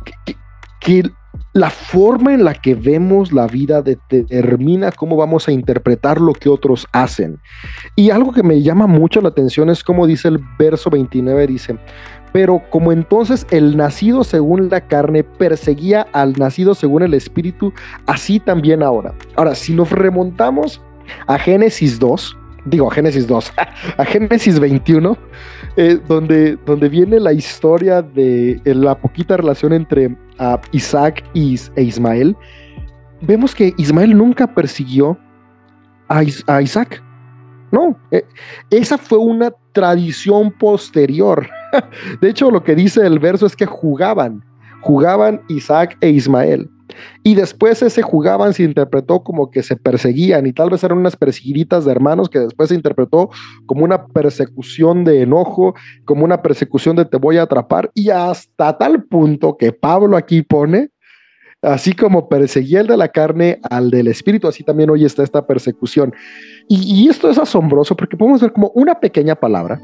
que, 0.05 0.13
que- 0.25 0.37
que 0.79 1.09
la 1.57 1.71
forma 1.71 2.35
en 2.35 2.43
la 2.43 2.53
que 2.53 2.75
vemos 2.75 3.33
la 3.33 3.47
vida 3.47 3.81
determina 3.81 4.91
cómo 4.91 5.15
vamos 5.15 5.47
a 5.47 5.51
interpretar 5.51 6.21
lo 6.21 6.33
que 6.33 6.49
otros 6.49 6.85
hacen. 6.91 7.39
Y 7.95 8.11
algo 8.11 8.31
que 8.31 8.43
me 8.43 8.61
llama 8.61 8.85
mucho 8.85 9.21
la 9.21 9.29
atención 9.29 9.71
es 9.71 9.83
como 9.83 10.05
dice 10.05 10.27
el 10.27 10.39
verso 10.59 10.91
29, 10.91 11.47
dice, 11.47 11.79
Pero 12.31 12.61
como 12.69 12.91
entonces 12.91 13.47
el 13.49 13.75
nacido 13.75 14.23
según 14.23 14.69
la 14.69 14.81
carne 14.81 15.23
perseguía 15.23 16.05
al 16.13 16.33
nacido 16.33 16.75
según 16.75 17.01
el 17.01 17.15
espíritu, 17.15 17.73
así 18.05 18.39
también 18.39 18.83
ahora. 18.83 19.15
Ahora, 19.35 19.55
si 19.55 19.73
nos 19.73 19.89
remontamos 19.89 20.79
a 21.25 21.39
Génesis 21.39 21.97
2, 21.97 22.36
digo 22.69 22.91
a 22.91 22.93
Génesis 22.93 23.27
2, 23.27 23.53
a 23.97 24.05
Génesis 24.05 24.59
21, 24.59 25.17
eh, 25.75 25.99
donde, 26.07 26.57
donde 26.65 26.89
viene 26.89 27.19
la 27.19 27.33
historia 27.33 28.01
de 28.01 28.61
eh, 28.63 28.75
la 28.75 28.97
poquita 28.97 29.37
relación 29.37 29.73
entre 29.73 30.15
ah, 30.39 30.59
Isaac 30.71 31.23
y, 31.33 31.59
e 31.75 31.83
Ismael, 31.83 32.35
vemos 33.21 33.55
que 33.55 33.73
Ismael 33.77 34.15
nunca 34.15 34.47
persiguió 34.47 35.17
a, 36.09 36.23
Isaac. 36.61 37.03
No, 37.71 37.97
eh, 38.11 38.23
esa 38.69 38.97
fue 38.97 39.17
una 39.17 39.51
tradición 39.73 40.51
posterior. 40.51 41.47
De 42.21 42.29
hecho, 42.29 42.49
lo 42.49 42.63
que 42.63 42.75
dice 42.75 43.05
el 43.05 43.19
verso 43.19 43.45
es 43.45 43.55
que 43.55 43.65
jugaban, 43.65 44.43
jugaban 44.81 45.41
Isaac 45.49 45.97
e 45.99 46.09
Ismael. 46.09 46.69
Y 47.23 47.35
después 47.35 47.81
ese 47.81 48.01
jugaban 48.01 48.53
se 48.53 48.63
interpretó 48.63 49.23
como 49.23 49.51
que 49.51 49.63
se 49.63 49.75
perseguían 49.75 50.45
y 50.45 50.53
tal 50.53 50.69
vez 50.69 50.83
eran 50.83 50.97
unas 50.97 51.15
persiguiditas 51.15 51.85
de 51.85 51.91
hermanos 51.91 52.29
que 52.29 52.39
después 52.39 52.69
se 52.69 52.75
interpretó 52.75 53.29
como 53.65 53.83
una 53.83 54.07
persecución 54.07 55.03
de 55.03 55.21
enojo, 55.21 55.75
como 56.05 56.23
una 56.23 56.41
persecución 56.41 56.95
de 56.95 57.05
te 57.05 57.17
voy 57.17 57.37
a 57.37 57.43
atrapar 57.43 57.91
y 57.93 58.09
hasta 58.09 58.77
tal 58.77 59.03
punto 59.03 59.57
que 59.57 59.71
Pablo 59.71 60.17
aquí 60.17 60.41
pone, 60.41 60.89
así 61.61 61.93
como 61.93 62.29
perseguía 62.29 62.81
el 62.81 62.87
de 62.87 62.97
la 62.97 63.09
carne 63.09 63.59
al 63.69 63.89
del 63.89 64.07
espíritu, 64.07 64.47
así 64.47 64.63
también 64.63 64.89
hoy 64.89 65.05
está 65.05 65.23
esta 65.23 65.45
persecución. 65.45 66.13
Y, 66.69 67.07
esto 67.09 67.29
es 67.29 67.37
asombroso 67.37 67.95
porque 67.95 68.17
podemos 68.17 68.41
ver 68.41 68.51
como 68.51 68.71
una 68.75 68.99
pequeña 68.99 69.35
palabra 69.35 69.79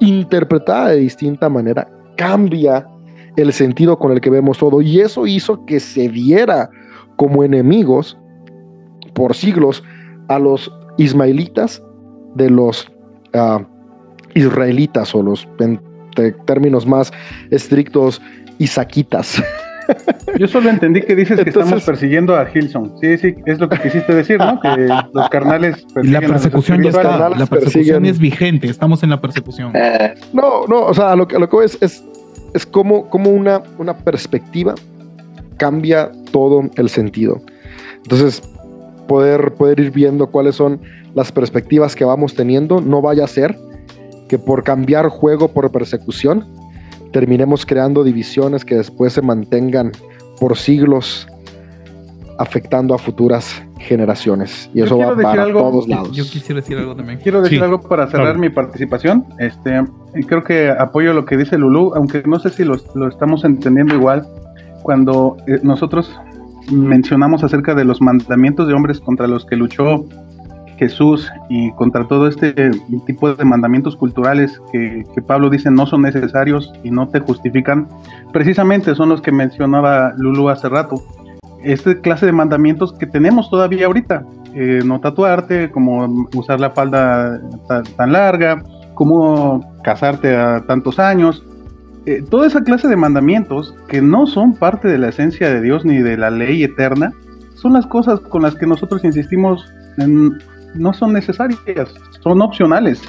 interpretada 0.00 0.88
de 0.88 0.96
distinta 0.96 1.48
manera 1.48 1.88
cambia 2.16 2.86
el 3.36 3.52
sentido 3.52 3.98
con 3.98 4.12
el 4.12 4.20
que 4.20 4.30
vemos 4.30 4.58
todo. 4.58 4.82
Y 4.82 5.00
eso 5.00 5.26
hizo 5.26 5.64
que 5.64 5.80
se 5.80 6.08
viera 6.08 6.70
como 7.16 7.44
enemigos 7.44 8.18
por 9.14 9.34
siglos 9.34 9.82
a 10.28 10.38
los 10.38 10.72
ismaelitas 10.98 11.82
de 12.34 12.50
los 12.50 12.90
ah, 13.34 13.64
israelitas 14.34 15.14
o 15.14 15.22
los, 15.22 15.48
en 15.58 15.80
términos 16.46 16.86
más 16.86 17.12
estrictos, 17.50 18.20
isaquitas. 18.58 19.42
Yo 20.38 20.46
solo 20.46 20.70
entendí 20.70 21.02
que 21.02 21.14
dices 21.14 21.40
que 21.40 21.50
estamos 21.50 21.84
persiguiendo 21.84 22.36
a 22.36 22.48
Hilson. 22.52 22.94
Sí, 23.00 23.18
sí, 23.18 23.34
es 23.46 23.58
lo 23.58 23.68
que 23.68 23.78
quisiste 23.78 24.14
decir, 24.14 24.38
¿no? 24.38 24.60
Que 24.60 24.68
los 25.12 25.28
carnales. 25.28 25.84
La 25.94 26.20
persecución 26.20 26.82
ya 26.82 26.90
está. 26.90 27.28
La 27.30 27.46
persecución 27.46 28.06
es 28.06 28.18
vigente. 28.18 28.68
Estamos 28.68 29.02
en 29.02 29.10
la 29.10 29.20
persecución. 29.20 29.72
Eh. 29.74 30.14
No, 30.32 30.66
no, 30.66 30.86
o 30.86 30.94
sea, 30.94 31.16
lo 31.16 31.26
que, 31.26 31.38
lo 31.38 31.48
que 31.48 31.64
es, 31.64 31.78
es, 31.82 32.04
es 32.54 32.66
como, 32.66 33.08
como 33.08 33.30
una, 33.30 33.62
una 33.78 33.96
perspectiva 33.96 34.74
cambia 35.56 36.10
todo 36.30 36.62
el 36.76 36.88
sentido. 36.88 37.40
Entonces, 38.02 38.42
poder, 39.06 39.54
poder 39.54 39.80
ir 39.80 39.90
viendo 39.90 40.28
cuáles 40.28 40.56
son 40.56 40.80
las 41.14 41.30
perspectivas 41.30 41.94
que 41.94 42.04
vamos 42.04 42.34
teniendo, 42.34 42.80
no 42.80 43.02
vaya 43.02 43.24
a 43.24 43.28
ser 43.28 43.56
que 44.28 44.38
por 44.38 44.64
cambiar 44.64 45.08
juego 45.08 45.48
por 45.48 45.70
persecución, 45.70 46.46
terminemos 47.12 47.66
creando 47.66 48.02
divisiones 48.02 48.64
que 48.64 48.76
después 48.76 49.12
se 49.12 49.22
mantengan 49.22 49.92
por 50.40 50.56
siglos 50.56 51.28
afectando 52.38 52.94
a 52.94 52.98
futuras 52.98 53.62
generaciones. 53.78 54.70
Y 54.74 54.82
eso 54.82 54.98
va 54.98 55.16
para 55.16 55.52
todos 55.52 55.88
lados. 55.88 56.12
Yo 56.12 56.24
quisiera 56.24 56.60
decir 56.60 56.78
algo 56.78 56.94
también. 56.94 57.18
Quiero 57.22 57.42
decir 57.42 57.62
algo 57.62 57.80
para 57.80 58.06
cerrar 58.08 58.38
mi 58.38 58.48
participación. 58.48 59.26
Este, 59.38 59.82
creo 60.26 60.42
que 60.42 60.70
apoyo 60.70 61.12
lo 61.12 61.24
que 61.24 61.36
dice 61.36 61.58
Lulu, 61.58 61.94
aunque 61.94 62.22
no 62.26 62.38
sé 62.38 62.50
si 62.50 62.64
lo, 62.64 62.76
lo 62.94 63.08
estamos 63.08 63.44
entendiendo 63.44 63.94
igual. 63.94 64.26
Cuando 64.82 65.36
eh, 65.46 65.60
nosotros 65.62 66.10
mencionamos 66.70 67.44
acerca 67.44 67.74
de 67.74 67.84
los 67.84 68.00
mandamientos 68.00 68.68
de 68.68 68.74
hombres 68.74 69.00
contra 69.00 69.26
los 69.26 69.44
que 69.44 69.56
luchó 69.56 70.04
Jesús 70.82 71.30
y 71.48 71.70
contra 71.72 72.08
todo 72.08 72.26
este 72.26 72.52
tipo 73.06 73.32
de 73.34 73.44
mandamientos 73.44 73.94
culturales 73.94 74.60
que, 74.72 75.04
Pablo 75.26 75.48
dice 75.48 75.70
no 75.70 75.86
son 75.86 76.02
necesarios 76.02 76.72
y 76.82 76.90
no 76.90 77.08
te 77.08 77.20
justifican, 77.20 77.88
precisamente 78.32 78.94
son 78.96 79.08
los 79.10 79.22
que 79.22 79.30
mencionaba 79.30 80.12
Lulu 80.16 80.48
hace 80.48 80.68
rato. 80.68 81.02
Esta 81.64 81.94
clase 82.00 82.26
de 82.26 82.32
mandamientos 82.32 82.92
que 82.92 83.06
tenemos 83.06 83.50
todavía 83.50 83.86
ahorita, 83.86 84.24
eh, 84.54 84.80
no 84.84 85.00
tatuarte, 85.00 85.70
como 85.70 86.28
usar 86.34 86.60
la 86.60 86.70
falda 86.70 87.40
tan, 87.96 88.12
larga, 88.12 88.62
como 88.94 89.72
casarte 89.82 90.36
a 90.36 90.64
tantos 90.66 90.98
años, 90.98 91.44
eh, 92.04 92.22
toda 92.28 92.46
esa 92.46 92.62
clase 92.62 92.88
de 92.88 92.96
mandamientos 92.96 93.74
que 93.88 94.02
no 94.02 94.26
son 94.26 94.54
parte 94.54 94.88
de 94.88 94.98
la 94.98 95.08
esencia 95.08 95.48
de 95.48 95.60
Dios 95.60 95.84
ni 95.84 95.98
de 95.98 96.16
la 96.16 96.30
ley 96.30 96.64
eterna, 96.64 97.12
son 97.54 97.74
las 97.74 97.86
cosas 97.86 98.18
con 98.20 98.42
las 98.42 98.56
que 98.56 98.66
nosotros 98.66 99.04
insistimos 99.04 99.64
no 100.74 100.92
son 100.92 101.12
necesarias, 101.12 101.94
son 102.20 102.42
opcionales. 102.42 103.00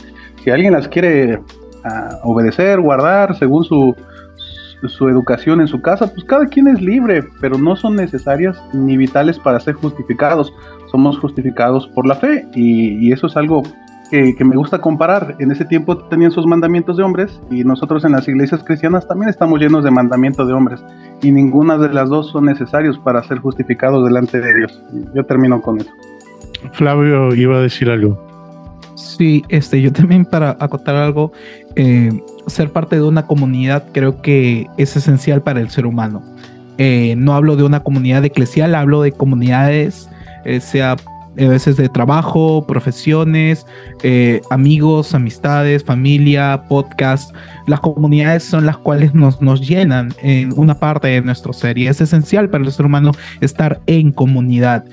Si 0.43 0.51
alguien 0.51 0.73
las 0.73 0.87
quiere 0.87 1.39
ah, 1.83 2.19
obedecer, 2.23 2.79
guardar 2.79 3.35
según 3.37 3.63
su, 3.63 3.95
su 4.89 5.07
educación 5.07 5.61
en 5.61 5.67
su 5.67 5.81
casa, 5.81 6.11
pues 6.13 6.25
cada 6.25 6.45
quien 6.45 6.67
es 6.67 6.81
libre, 6.81 7.23
pero 7.39 7.57
no 7.57 7.75
son 7.75 7.95
necesarias 7.95 8.61
ni 8.73 8.97
vitales 8.97 9.39
para 9.39 9.59
ser 9.59 9.75
justificados. 9.75 10.53
Somos 10.91 11.17
justificados 11.17 11.87
por 11.87 12.05
la 12.05 12.15
fe 12.15 12.45
y, 12.53 13.11
eso 13.11 13.27
es 13.27 13.37
algo 13.37 13.63
que, 14.09 14.35
que, 14.35 14.43
me 14.43 14.55
gusta 14.55 14.79
comparar. 14.79 15.35
En 15.39 15.51
ese 15.51 15.65
tiempo 15.65 15.97
tenían 15.97 16.31
sus 16.31 16.45
mandamientos 16.45 16.97
de 16.97 17.03
hombres 17.03 17.39
y 17.49 17.63
nosotros 17.63 18.05
en 18.05 18.11
las 18.13 18.27
iglesias 18.27 18.63
cristianas 18.63 19.07
también 19.07 19.29
estamos 19.29 19.59
llenos 19.59 19.83
de 19.83 19.91
mandamientos 19.91 20.47
de 20.47 20.53
hombres 20.53 20.83
y 21.21 21.31
ninguna 21.31 21.77
de 21.77 21.89
las 21.89 22.09
dos 22.09 22.29
son 22.29 22.45
necesarios 22.45 22.99
para 22.99 23.23
ser 23.23 23.39
justificados 23.39 24.05
delante 24.05 24.39
de 24.39 24.53
Dios. 24.53 24.83
Yo 25.15 25.23
termino 25.25 25.61
con 25.61 25.79
eso. 25.79 25.91
Flavio 26.71 27.33
iba 27.35 27.57
a 27.57 27.61
decir 27.61 27.89
algo. 27.89 28.17
Sí, 28.95 29.43
este, 29.49 29.81
yo 29.81 29.91
también 29.91 30.25
para 30.25 30.55
acotar 30.59 30.95
algo, 30.95 31.31
eh, 31.75 32.11
ser 32.47 32.71
parte 32.71 32.97
de 32.97 33.03
una 33.03 33.25
comunidad 33.25 33.85
creo 33.93 34.21
que 34.21 34.67
es 34.77 34.95
esencial 34.95 35.41
para 35.41 35.61
el 35.61 35.69
ser 35.69 35.85
humano. 35.85 36.21
Eh, 36.77 37.15
no 37.17 37.33
hablo 37.33 37.55
de 37.55 37.63
una 37.63 37.81
comunidad 37.81 38.25
eclesial, 38.25 38.75
hablo 38.75 39.01
de 39.01 39.11
comunidades, 39.11 40.09
eh, 40.45 40.59
sea 40.59 40.95
a 41.35 41.47
veces 41.47 41.77
de 41.77 41.89
trabajo, 41.89 42.63
profesiones, 42.67 43.65
amigos, 44.51 45.15
amistades, 45.15 45.83
familia, 45.83 46.63
podcast. 46.69 47.33
Las 47.65 47.79
comunidades 47.79 48.43
son 48.43 48.67
las 48.67 48.77
cuales 48.77 49.15
nos, 49.15 49.41
nos 49.41 49.67
llenan 49.67 50.13
en 50.21 50.53
una 50.55 50.75
parte 50.75 51.07
de 51.07 51.21
nuestro 51.21 51.51
ser 51.51 51.79
y 51.79 51.87
es 51.87 52.01
esencial 52.01 52.49
para 52.49 52.63
el 52.63 52.71
ser 52.71 52.85
humano 52.85 53.13
estar 53.41 53.81
en 53.87 54.11
comunidad. 54.11 54.85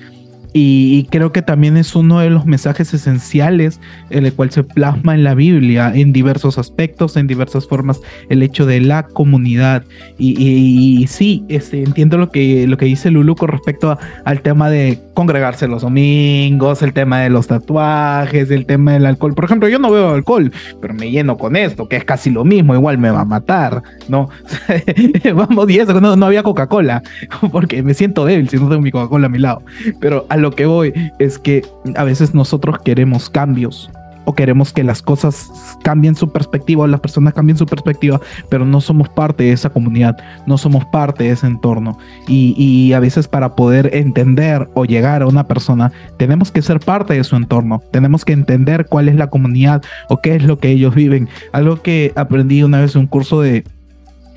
Y, 0.53 1.05
creo 1.11 1.32
que 1.32 1.42
también 1.42 1.76
es 1.76 1.94
uno 1.94 2.20
de 2.20 2.30
los 2.30 2.46
mensajes 2.46 2.92
esenciales 2.92 3.80
en 4.11 4.26
el 4.26 4.32
cual 4.32 4.51
se 4.51 4.64
plasma 4.64 5.14
en 5.14 5.24
la 5.24 5.34
Biblia 5.34 5.92
en 5.94 6.12
diversos 6.12 6.59
aspectos, 6.59 7.16
en 7.16 7.26
diversas 7.26 7.66
formas, 7.66 8.01
el 8.28 8.42
hecho 8.42 8.66
de 8.66 8.80
la 8.80 9.05
comunidad. 9.05 9.84
Y, 10.18 11.07
sí, 11.09 11.44
este, 11.48 11.82
entiendo 11.82 12.18
lo 12.18 12.30
que, 12.30 12.66
lo 12.66 12.76
que 12.76 12.86
dice 12.86 13.11
Lulu 13.11 13.36
con 13.36 13.48
respecto 13.48 13.98
al 14.24 14.42
tema 14.42 14.70
de 14.70 14.98
congregarse 15.20 15.68
los 15.68 15.82
domingos, 15.82 16.80
el 16.80 16.94
tema 16.94 17.20
de 17.20 17.28
los 17.28 17.46
tatuajes, 17.46 18.50
el 18.50 18.64
tema 18.64 18.94
del 18.94 19.04
alcohol. 19.04 19.34
Por 19.34 19.44
ejemplo, 19.44 19.68
yo 19.68 19.78
no 19.78 19.90
veo 19.90 20.14
alcohol, 20.14 20.50
pero 20.80 20.94
me 20.94 21.10
lleno 21.10 21.36
con 21.36 21.56
esto, 21.56 21.88
que 21.88 21.96
es 21.96 22.04
casi 22.06 22.30
lo 22.30 22.42
mismo, 22.42 22.74
igual 22.74 22.96
me 22.96 23.10
va 23.10 23.20
a 23.20 23.24
matar, 23.26 23.82
¿no? 24.08 24.30
Vamos, 25.34 25.68
y 25.68 25.78
eso, 25.78 26.00
no, 26.00 26.16
no 26.16 26.24
había 26.24 26.42
Coca-Cola, 26.42 27.02
porque 27.52 27.82
me 27.82 27.92
siento 27.92 28.24
débil 28.24 28.48
si 28.48 28.56
no 28.56 28.70
tengo 28.70 28.80
mi 28.80 28.90
Coca-Cola 28.90 29.26
a 29.26 29.28
mi 29.28 29.38
lado. 29.38 29.62
Pero 30.00 30.24
al 30.30 30.40
lo 30.40 30.52
que 30.52 30.64
voy 30.64 30.94
es 31.18 31.38
que 31.38 31.66
a 31.96 32.04
veces 32.04 32.34
nosotros 32.34 32.78
queremos 32.82 33.28
cambios 33.28 33.90
o 34.24 34.34
queremos 34.34 34.72
que 34.72 34.84
las 34.84 35.02
cosas 35.02 35.50
cambien 35.82 36.14
su 36.14 36.30
perspectiva 36.30 36.84
o 36.84 36.86
las 36.86 37.00
personas 37.00 37.34
cambien 37.34 37.56
su 37.56 37.66
perspectiva, 37.66 38.20
pero 38.48 38.64
no 38.64 38.80
somos 38.80 39.08
parte 39.08 39.44
de 39.44 39.52
esa 39.52 39.70
comunidad, 39.70 40.16
no 40.46 40.58
somos 40.58 40.84
parte 40.86 41.24
de 41.24 41.30
ese 41.30 41.46
entorno. 41.46 41.98
Y, 42.28 42.54
y, 42.56 42.92
a 42.92 43.00
veces 43.00 43.28
para 43.28 43.54
poder 43.54 43.90
entender 43.94 44.68
o 44.74 44.84
llegar 44.84 45.22
a 45.22 45.26
una 45.26 45.46
persona, 45.46 45.92
tenemos 46.16 46.50
que 46.50 46.62
ser 46.62 46.80
parte 46.80 47.14
de 47.14 47.24
su 47.24 47.36
entorno, 47.36 47.82
tenemos 47.90 48.24
que 48.24 48.32
entender 48.32 48.86
cuál 48.86 49.08
es 49.08 49.16
la 49.16 49.28
comunidad 49.28 49.82
o 50.08 50.20
qué 50.20 50.36
es 50.36 50.44
lo 50.44 50.58
que 50.58 50.70
ellos 50.70 50.94
viven. 50.94 51.28
Algo 51.52 51.80
que 51.80 52.12
aprendí 52.16 52.62
una 52.62 52.80
vez 52.80 52.94
en 52.94 53.02
un 53.02 53.06
curso 53.06 53.40
de, 53.40 53.64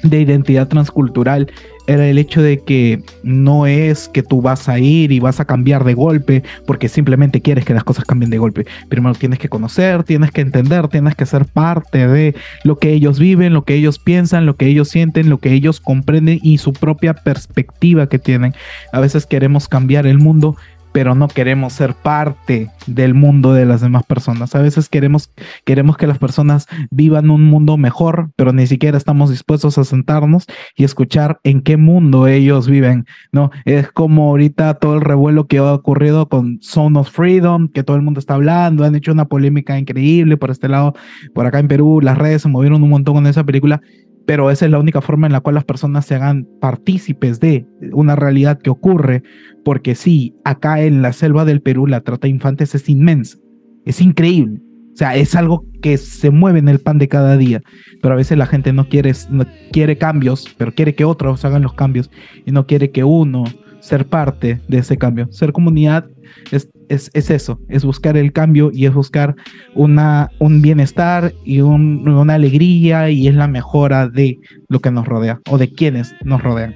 de 0.03 0.21
identidad 0.21 0.67
transcultural 0.67 1.51
era 1.87 2.07
el 2.07 2.17
hecho 2.17 2.41
de 2.41 2.59
que 2.59 3.03
no 3.23 3.65
es 3.65 4.07
que 4.07 4.23
tú 4.23 4.41
vas 4.41 4.69
a 4.69 4.79
ir 4.79 5.11
y 5.11 5.19
vas 5.19 5.39
a 5.39 5.45
cambiar 5.45 5.83
de 5.83 5.93
golpe 5.93 6.43
porque 6.65 6.89
simplemente 6.89 7.41
quieres 7.41 7.65
que 7.65 7.73
las 7.73 7.83
cosas 7.83 8.05
cambien 8.05 8.29
de 8.29 8.37
golpe. 8.37 8.65
Primero 8.89 9.15
tienes 9.15 9.39
que 9.39 9.49
conocer, 9.49 10.03
tienes 10.03 10.31
que 10.31 10.41
entender, 10.41 10.87
tienes 10.87 11.15
que 11.15 11.25
ser 11.25 11.45
parte 11.45 12.07
de 12.07 12.35
lo 12.63 12.77
que 12.77 12.93
ellos 12.93 13.19
viven, 13.19 13.53
lo 13.53 13.63
que 13.63 13.75
ellos 13.75 13.99
piensan, 13.99 14.45
lo 14.45 14.55
que 14.55 14.67
ellos 14.67 14.89
sienten, 14.89 15.29
lo 15.29 15.39
que 15.39 15.51
ellos 15.51 15.79
comprenden 15.79 16.39
y 16.41 16.57
su 16.57 16.73
propia 16.73 17.13
perspectiva 17.13 18.07
que 18.07 18.19
tienen. 18.19 18.53
A 18.91 18.99
veces 18.99 19.25
queremos 19.25 19.67
cambiar 19.67 20.07
el 20.07 20.19
mundo 20.19 20.55
pero 20.93 21.15
no 21.15 21.27
queremos 21.27 21.73
ser 21.73 21.95
parte 21.95 22.69
del 22.87 23.13
mundo 23.13 23.53
de 23.53 23.65
las 23.65 23.81
demás 23.81 24.03
personas. 24.03 24.55
A 24.55 24.61
veces 24.61 24.87
queremos, 24.87 25.31
queremos 25.65 25.97
que 25.97 26.07
las 26.07 26.19
personas 26.19 26.67
vivan 26.91 27.29
un 27.29 27.43
mundo 27.45 27.77
mejor, 27.77 28.29
pero 28.35 28.53
ni 28.53 28.67
siquiera 28.67 28.97
estamos 28.97 29.29
dispuestos 29.29 29.77
a 29.77 29.83
sentarnos 29.83 30.45
y 30.75 30.83
escuchar 30.83 31.39
en 31.43 31.61
qué 31.61 31.77
mundo 31.77 32.27
ellos 32.27 32.69
viven. 32.69 33.05
No, 33.31 33.51
es 33.65 33.91
como 33.91 34.29
ahorita 34.29 34.75
todo 34.75 34.95
el 34.95 35.01
revuelo 35.01 35.47
que 35.47 35.57
ha 35.57 35.73
ocurrido 35.73 36.29
con 36.29 36.59
Zone 36.61 36.99
of 36.99 37.09
Freedom, 37.09 37.67
que 37.67 37.83
todo 37.83 37.97
el 37.97 38.03
mundo 38.03 38.19
está 38.19 38.35
hablando, 38.35 38.85
han 38.85 38.95
hecho 38.95 39.11
una 39.11 39.25
polémica 39.25 39.77
increíble 39.77 40.37
por 40.37 40.51
este 40.51 40.69
lado, 40.69 40.93
por 41.33 41.45
acá 41.45 41.59
en 41.59 41.67
Perú, 41.67 41.99
las 42.01 42.17
redes 42.17 42.43
se 42.43 42.49
movieron 42.49 42.83
un 42.83 42.89
montón 42.89 43.15
con 43.15 43.27
esa 43.27 43.43
película 43.43 43.81
pero 44.25 44.51
esa 44.51 44.65
es 44.65 44.71
la 44.71 44.79
única 44.79 45.01
forma 45.01 45.27
en 45.27 45.33
la 45.33 45.41
cual 45.41 45.55
las 45.55 45.65
personas 45.65 46.05
se 46.05 46.15
hagan 46.15 46.47
partícipes 46.61 47.39
de 47.39 47.65
una 47.91 48.15
realidad 48.15 48.59
que 48.59 48.69
ocurre, 48.69 49.23
porque 49.63 49.95
sí, 49.95 50.35
acá 50.43 50.81
en 50.81 51.01
la 51.01 51.13
selva 51.13 51.45
del 51.45 51.61
Perú 51.61 51.87
la 51.87 52.01
trata 52.01 52.27
de 52.27 52.33
infantes 52.33 52.75
es 52.75 52.89
inmensa, 52.89 53.37
es 53.85 54.01
increíble, 54.01 54.61
o 54.93 54.95
sea, 54.95 55.15
es 55.15 55.35
algo 55.35 55.65
que 55.81 55.97
se 55.97 56.29
mueve 56.29 56.59
en 56.59 56.69
el 56.69 56.79
pan 56.79 56.99
de 56.99 57.07
cada 57.07 57.35
día, 57.35 57.61
pero 58.01 58.13
a 58.13 58.17
veces 58.17 58.37
la 58.37 58.45
gente 58.45 58.71
no 58.73 58.87
quiere, 58.87 59.11
no 59.29 59.45
quiere 59.71 59.97
cambios, 59.97 60.53
pero 60.57 60.73
quiere 60.73 60.93
que 60.93 61.03
otros 61.03 61.43
hagan 61.45 61.63
los 61.63 61.73
cambios 61.73 62.11
y 62.45 62.51
no 62.51 62.67
quiere 62.67 62.91
que 62.91 63.03
uno 63.03 63.43
ser 63.83 64.05
parte 64.07 64.61
de 64.67 64.77
ese 64.77 64.97
cambio. 64.97 65.27
Ser 65.31 65.51
comunidad 65.51 66.05
es, 66.51 66.69
es, 66.89 67.11
es 67.13 67.29
eso, 67.29 67.59
es 67.67 67.83
buscar 67.83 68.15
el 68.17 68.31
cambio 68.31 68.71
y 68.73 68.85
es 68.85 68.93
buscar 68.93 69.35
una, 69.75 70.29
un 70.39 70.61
bienestar 70.61 71.33
y 71.43 71.59
un- 71.61 72.07
una 72.07 72.33
alegría 72.35 73.09
y 73.09 73.27
es 73.27 73.35
la 73.35 73.47
mejora 73.47 74.07
de 74.07 74.39
lo 74.69 74.79
que 74.79 74.89
nos 74.91 75.05
rodea 75.05 75.39
o 75.49 75.57
de 75.57 75.69
quienes 75.71 76.15
nos 76.23 76.41
rodean. 76.41 76.75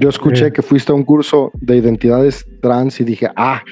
Yo 0.00 0.08
escuché 0.08 0.46
Eh. 0.46 0.52
que 0.52 0.62
fuiste 0.62 0.92
a 0.92 0.94
un 0.94 1.04
curso 1.04 1.50
de 1.60 1.76
identidades 1.76 2.44
trans 2.62 2.98
y 3.00 3.04
dije, 3.04 3.28
ah, 3.36 3.62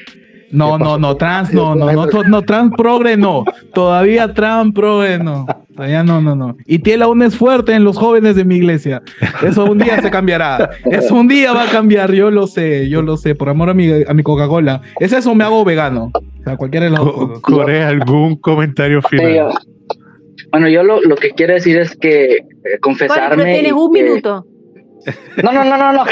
No, 0.51 0.79
¿Qué 0.79 0.85
no, 0.85 0.99
no, 0.99 1.17
trans, 1.17 1.53
no, 1.53 1.75
no, 1.75 1.91
no, 1.93 2.07
no, 2.29 2.43
trans 2.43 2.73
progre, 2.77 3.17
no. 3.17 3.45
Todavía 3.73 4.33
trans 4.35 4.73
progre, 4.73 5.19
no. 5.19 5.47
Todavía 5.75 6.05
no, 6.05 6.21
no, 6.21 6.37
no. 6.37 6.57
Y 6.67 6.79
Tiel 6.79 7.03
aún 7.03 7.23
es 7.23 7.37
fuerte 7.37 7.73
en 7.75 7.83
los 7.85 7.97
jóvenes 7.99 8.37
de 8.37 8.45
mi 8.45 8.57
iglesia. 8.57 9.03
Eso 9.43 9.65
un 9.65 9.79
día 9.79 10.01
se 10.01 10.11
cambiará. 10.11 10.71
Eso 10.91 11.15
un 11.17 11.27
día 11.29 11.53
va 11.53 11.65
a 11.65 11.71
cambiar, 11.71 12.13
yo 12.13 12.31
lo 12.31 12.47
sé, 12.47 12.89
yo 12.89 13.03
lo 13.03 13.17
sé, 13.17 13.35
por 13.35 13.49
amor 13.49 13.71
a 13.71 13.75
mi, 13.75 13.91
a 14.07 14.15
mi 14.15 14.23
Coca-Cola. 14.23 14.83
Es 15.01 15.13
eso, 15.13 15.35
me 15.35 15.43
hago 15.45 15.65
vegano. 15.65 16.13
O 16.15 16.43
sea, 16.45 16.57
cualquiera 16.57 16.85
de 16.87 16.91
los 16.93 17.01
Co- 17.01 17.27
dos. 17.27 17.41
Corea, 17.41 17.89
¿algún 17.89 18.37
comentario 18.37 19.03
final? 19.03 19.51
bueno, 20.53 20.69
yo 20.69 20.85
lo, 20.85 21.01
lo 21.01 21.17
que 21.17 21.31
quiero 21.31 21.55
decir 21.55 21.77
es 21.79 21.97
que 21.97 22.35
eh, 22.37 22.45
confesarme. 22.81 23.43
pero 23.43 23.55
tienes 23.55 23.73
un 23.73 23.93
que- 23.93 24.03
minuto. 24.03 24.47
No, 25.43 25.53
no, 25.53 25.65
no, 25.65 25.77
no, 25.77 25.93
no. 25.93 26.05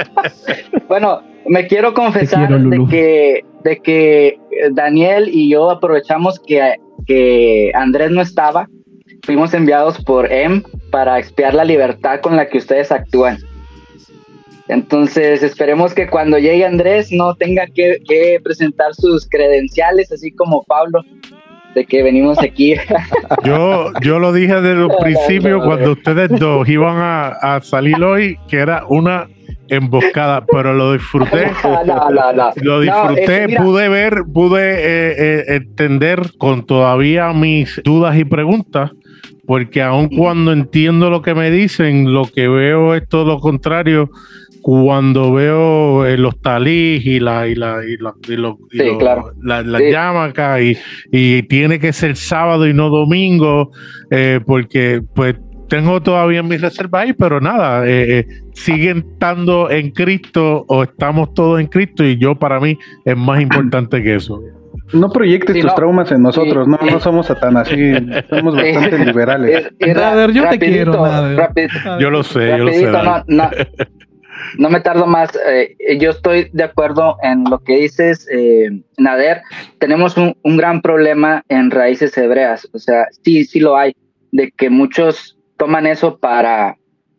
bueno, 0.88 1.22
me 1.46 1.66
quiero 1.66 1.94
confesar 1.94 2.48
quiero, 2.48 2.68
de 2.68 2.86
que 2.90 3.44
de 3.64 3.76
que 3.80 4.38
Daniel 4.72 5.28
y 5.32 5.50
yo 5.50 5.70
aprovechamos 5.70 6.40
que, 6.46 6.74
que 7.06 7.70
Andrés 7.74 8.10
no 8.10 8.20
estaba. 8.22 8.68
Fuimos 9.22 9.52
enviados 9.54 10.02
por 10.04 10.30
M 10.32 10.62
para 10.90 11.18
expiar 11.18 11.54
la 11.54 11.64
libertad 11.64 12.20
con 12.20 12.36
la 12.36 12.48
que 12.48 12.58
ustedes 12.58 12.90
actúan. 12.90 13.38
Entonces, 14.68 15.42
esperemos 15.42 15.94
que 15.94 16.06
cuando 16.08 16.38
llegue 16.38 16.64
Andrés 16.64 17.10
no 17.10 17.34
tenga 17.34 17.66
que, 17.66 17.98
que 18.08 18.38
presentar 18.42 18.94
sus 18.94 19.28
credenciales, 19.28 20.12
así 20.12 20.30
como 20.30 20.62
Pablo, 20.62 21.02
de 21.74 21.84
que 21.84 22.02
venimos 22.02 22.38
aquí. 22.40 22.74
Yo, 23.44 23.92
yo 24.00 24.18
lo 24.18 24.32
dije 24.32 24.60
desde 24.60 24.82
el 24.82 24.90
principio 25.00 25.60
cuando 25.64 25.92
ustedes 25.92 26.30
dos 26.38 26.68
iban 26.68 26.96
a, 26.98 27.28
a 27.28 27.60
salir 27.62 28.02
hoy, 28.02 28.36
que 28.48 28.56
era 28.58 28.84
una 28.88 29.28
emboscada, 29.68 30.44
pero 30.46 30.72
lo 30.74 30.92
disfruté. 30.94 31.46
no, 31.86 32.10
no, 32.10 32.32
no. 32.32 32.50
Lo 32.56 32.80
disfruté, 32.80 33.44
es- 33.44 33.56
pude 33.60 33.88
ver, 33.88 34.22
pude 34.32 34.72
eh, 34.74 35.14
eh, 35.18 35.44
entender 35.48 36.22
con 36.38 36.66
todavía 36.66 37.32
mis 37.32 37.80
dudas 37.84 38.16
y 38.16 38.24
preguntas, 38.24 38.90
porque 39.46 39.82
aun 39.82 40.08
cuando 40.08 40.52
entiendo 40.52 41.10
lo 41.10 41.22
que 41.22 41.34
me 41.34 41.50
dicen, 41.50 42.12
lo 42.12 42.24
que 42.24 42.48
veo 42.48 42.94
es 42.94 43.08
todo 43.08 43.24
lo 43.24 43.40
contrario. 43.40 44.10
Cuando 44.62 45.32
veo 45.32 46.04
eh, 46.06 46.18
los 46.18 46.38
talís 46.42 47.04
y 47.06 47.18
la 47.18 47.48
y 47.48 47.54
la 47.54 47.78
y, 47.82 47.96
la, 47.96 48.12
y 48.28 48.36
lo- 48.36 48.58
y 48.70 48.78
Sí, 48.78 48.84
lo- 48.86 48.98
claro. 48.98 49.32
la- 49.42 49.62
las 49.62 49.80
Sí. 49.80 49.90
llamacas 49.90 50.60
y, 50.60 50.76
y 51.10 51.42
tiene 51.44 51.78
que 51.78 51.92
ser 51.94 52.14
sábado 52.14 52.68
y 52.68 52.74
no 52.74 52.90
domingo, 52.90 53.70
eh, 54.10 54.38
porque 54.46 55.00
pues 55.14 55.36
tengo 55.68 56.02
todavía 56.02 56.42
mis 56.42 56.60
reservas 56.60 57.04
ahí, 57.04 57.12
pero 57.14 57.40
nada, 57.40 57.84
eh, 57.86 58.26
siguen 58.52 58.98
estando 59.12 59.70
en 59.70 59.92
Cristo 59.92 60.64
o 60.68 60.82
estamos 60.82 61.32
todos 61.32 61.58
en 61.58 61.66
Cristo 61.68 62.04
y 62.04 62.18
yo 62.18 62.34
para 62.34 62.60
mí 62.60 62.76
es 63.06 63.16
más 63.16 63.40
importante 63.40 64.02
que 64.02 64.16
eso. 64.16 64.42
No 64.92 65.10
proyectes 65.10 65.54
Sí, 65.54 65.62
tus 65.62 65.70
no. 65.70 65.74
traumas 65.76 66.10
en 66.12 66.22
nosotros, 66.22 66.66
Sí, 66.66 66.70
no, 66.86 66.90
no 66.92 67.00
somos 67.00 67.26
tan 67.40 67.56
así, 67.56 67.92
somos 68.28 68.54
bastante 68.56 68.98
liberales. 69.04 69.70
Nader, 69.80 70.32
yo 70.32 70.42
te 70.42 70.48
rapidito, 70.50 70.74
quiero, 70.92 71.02
Nader. 71.06 71.48
Yo 72.00 72.10
lo 72.10 72.22
sé, 72.22 72.48
yo 72.48 72.58
lo 72.58 72.72
sé. 72.72 72.90
rapidito, 72.90 73.02
no, 73.02 73.24
no, 73.28 73.50
no 74.58 74.70
me 74.70 74.80
tardo 74.80 75.06
más. 75.06 75.30
eh, 75.48 75.76
yo 75.98 76.10
estoy 76.10 76.48
de 76.52 76.64
acuerdo 76.64 77.16
en 77.22 77.44
lo 77.44 77.58
que 77.60 77.76
dices, 77.76 78.26
eh, 78.32 78.70
Nader. 78.98 79.42
Tenemos 79.78 80.16
un, 80.16 80.36
un 80.42 80.56
gran 80.56 80.82
problema 80.82 81.42
en 81.48 81.70
raíces 81.70 82.16
hebreas. 82.18 82.68
O 82.72 82.78
sea, 82.78 83.06
sí, 83.22 83.44
sí 83.44 83.60
lo 83.60 83.76
hay, 83.76 83.94
de 84.32 84.50
que 84.50 84.70
muchos 84.70 85.36
toman 85.56 85.86
eso 85.86 86.18
para 86.18 86.76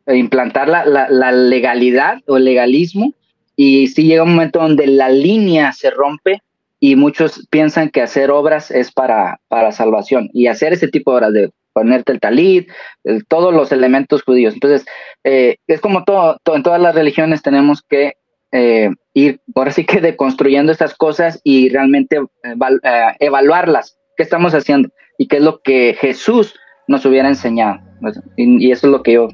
eh, 0.07 0.15
implantar 0.17 0.67
la, 0.67 0.84
la- 0.86 1.09
la 1.09 1.32
legalidad 1.32 2.17
o 2.28 2.38
el 2.38 2.45
legalismo. 2.45 3.13
Y 3.55 3.88
sí 3.89 4.03
llega 4.03 4.24
un 4.24 4.32
momento 4.34 4.59
donde 4.59 4.88
la 4.88 5.09
línea 5.09 5.72
se 5.74 5.91
rompe 5.91 6.41
y 6.82 6.97
muchos 6.97 7.47
piensan 7.49 7.89
que 7.89 8.01
hacer 8.01 8.29
obras 8.32 8.71
es 8.71 8.91
para, 8.91 9.39
para 9.47 9.71
salvación. 9.71 10.29
Y 10.34 10.47
hacer 10.47 10.73
ese 10.73 10.88
tipo 10.89 11.11
de 11.11 11.17
obras 11.17 11.34
de 11.34 11.49
ponerte 11.73 12.11
el 12.11 12.19
talit, 12.19 12.69
el- 13.05 13.25
todos 13.27 13.53
los 13.53 13.71
elementos 13.71 14.23
judíos. 14.23 14.53
Entonces, 14.55 14.86
eh, 15.23 15.55
es 15.67 15.79
como 15.79 16.03
todo, 16.03 16.38
to- 16.43 16.55
en 16.55 16.63
todas 16.63 16.82
las 16.82 16.93
religiones 16.95 17.41
tenemos 17.41 17.82
que 17.88 18.13
eh, 18.53 18.89
ir, 19.13 19.39
ahora 19.55 19.71
sí 19.71 19.86
que 19.86 20.01
deconstruyendo 20.01 20.73
estas 20.73 20.93
cosas 20.93 21.39
y 21.45 21.69
realmente 21.69 22.19
eval- 22.43 22.82
eh, 22.84 23.15
evaluarlas. 23.21 23.97
¿Qué 24.17 24.23
estamos 24.23 24.53
haciendo? 24.53 24.89
Y 25.17 25.27
qué 25.27 25.38
es 25.38 25.43
lo 25.43 25.61
que 25.61 25.95
Jesús 25.97 26.53
nos 26.89 27.05
hubiera 27.05 27.29
enseñado. 27.29 27.79
Pues, 28.01 28.19
Y, 28.36 28.67
y 28.67 28.71
eso 28.73 28.88
es 28.88 28.91
lo 28.91 29.03
que 29.03 29.13
yo 29.13 29.29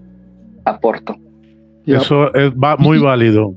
aporto. 0.65 1.15
y 1.85 1.93
Eso 1.95 2.31
es 2.35 2.51
va 2.51 2.77
muy 2.77 2.99
válido. 2.99 3.53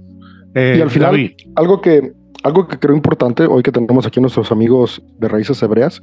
Eh, 0.55 0.77
y 0.79 0.81
al 0.81 0.91
final, 0.91 1.11
David, 1.11 1.33
algo 1.57 1.81
que, 1.83 2.13
algo 2.43 2.67
que 2.67 2.79
creo 2.79 2.97
importante 2.97 3.47
hoy 3.47 3.63
que 3.63 3.73
tenemos 3.73 4.07
aquí 4.07 4.21
nuestros 4.21 4.51
amigos 4.53 5.03
de 5.19 5.29
Raíces 5.29 5.63
Hebreas 5.63 6.01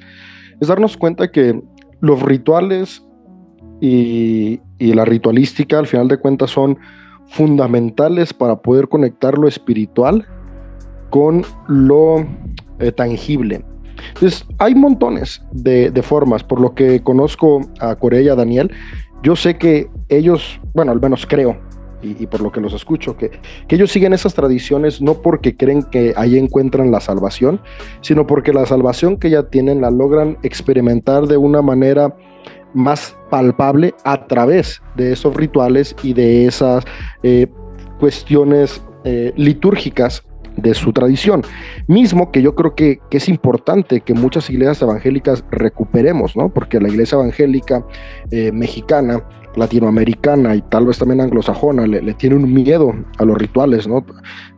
es 0.60 0.68
darnos 0.68 0.98
cuenta 0.98 1.32
que 1.32 1.62
los 2.00 2.22
rituales 2.22 3.04
y, 3.82 4.60
y 4.78 4.94
la 4.94 5.06
ritualística 5.06 5.80
al 5.80 5.88
final 5.88 6.08
de 6.08 6.18
cuentas 6.18 6.52
son 6.52 6.78
fundamentales 7.28 8.34
para 8.34 8.58
poder 8.58 8.88
conectar 8.88 9.38
lo 9.38 9.48
espiritual 9.48 10.26
con 11.10 11.44
lo 11.68 12.26
eh, 12.80 12.92
tangible. 12.92 13.64
Entonces, 14.10 14.46
hay 14.60 14.76
montones 14.76 15.42
de, 15.52 15.90
de 15.90 16.02
formas, 16.02 16.44
por 16.44 16.62
lo 16.62 16.74
que 16.74 17.02
conozco 17.02 17.62
a 17.80 17.96
Corea 17.96 18.22
y 18.22 18.30
a 18.30 18.36
Daniel, 18.36 18.72
yo 19.24 19.36
sé 19.36 19.58
que 19.58 19.90
ellos, 20.10 20.60
bueno, 20.74 20.92
al 20.92 21.02
menos 21.02 21.26
creo, 21.26 21.58
y, 22.20 22.28
por 22.28 22.42
lo 22.42 22.52
que 22.52 22.62
los 22.62 22.74
escucho, 22.74 23.18
que, 23.18 23.32
que 23.68 23.76
ellos 23.76 23.92
siguen 23.92 24.14
esas 24.14 24.34
tradiciones 24.34 25.02
no 25.02 25.16
porque 25.22 25.56
creen 25.56 25.84
que 25.84 26.14
ahí 26.16 26.38
encuentran 26.38 26.92
la 26.92 27.00
salvación, 27.00 27.62
sino 28.02 28.28
porque 28.28 28.54
la 28.54 28.66
salvación 28.66 29.18
que 29.18 29.30
ya 29.30 29.44
tienen 29.44 29.82
la 29.82 29.92
logran 29.92 30.38
experimentar 30.44 31.28
de 31.28 31.38
una 31.38 31.62
manera 31.62 32.16
más 32.74 33.16
palpable 33.30 33.96
a 34.04 34.28
través 34.28 34.82
de 34.96 35.14
esos 35.14 35.36
rituales 35.36 35.96
y 36.04 36.14
de 36.14 36.46
esas 36.46 36.86
eh, 37.24 37.48
cuestiones 38.00 38.82
eh, 39.04 39.34
litúrgicas 39.36 40.24
de 40.58 40.74
su 40.74 40.92
tradición. 40.92 41.44
Mismo 41.88 42.32
que 42.32 42.42
yo 42.42 42.56
creo 42.56 42.76
que, 42.76 43.00
que 43.10 43.18
es 43.18 43.30
importante 43.30 44.02
que 44.02 44.14
muchas 44.14 44.50
iglesias 44.50 44.82
evangélicas 44.82 45.44
recuperemos, 45.52 46.36
¿no? 46.36 46.50
Porque 46.50 46.80
la 46.80 46.90
iglesia 46.90 47.18
evangélica 47.18 47.86
eh, 48.32 48.52
mexicana, 48.52 49.24
latinoamericana 49.58 50.56
y 50.56 50.62
tal 50.62 50.86
vez 50.86 50.98
también 50.98 51.22
anglosajona 51.22 51.88
le, 51.88 52.02
le 52.02 52.14
tiene 52.14 52.36
un 52.36 52.54
miedo 52.54 52.94
a 53.18 53.26
los 53.26 53.38
rituales, 53.38 53.88
¿no? 53.88 54.06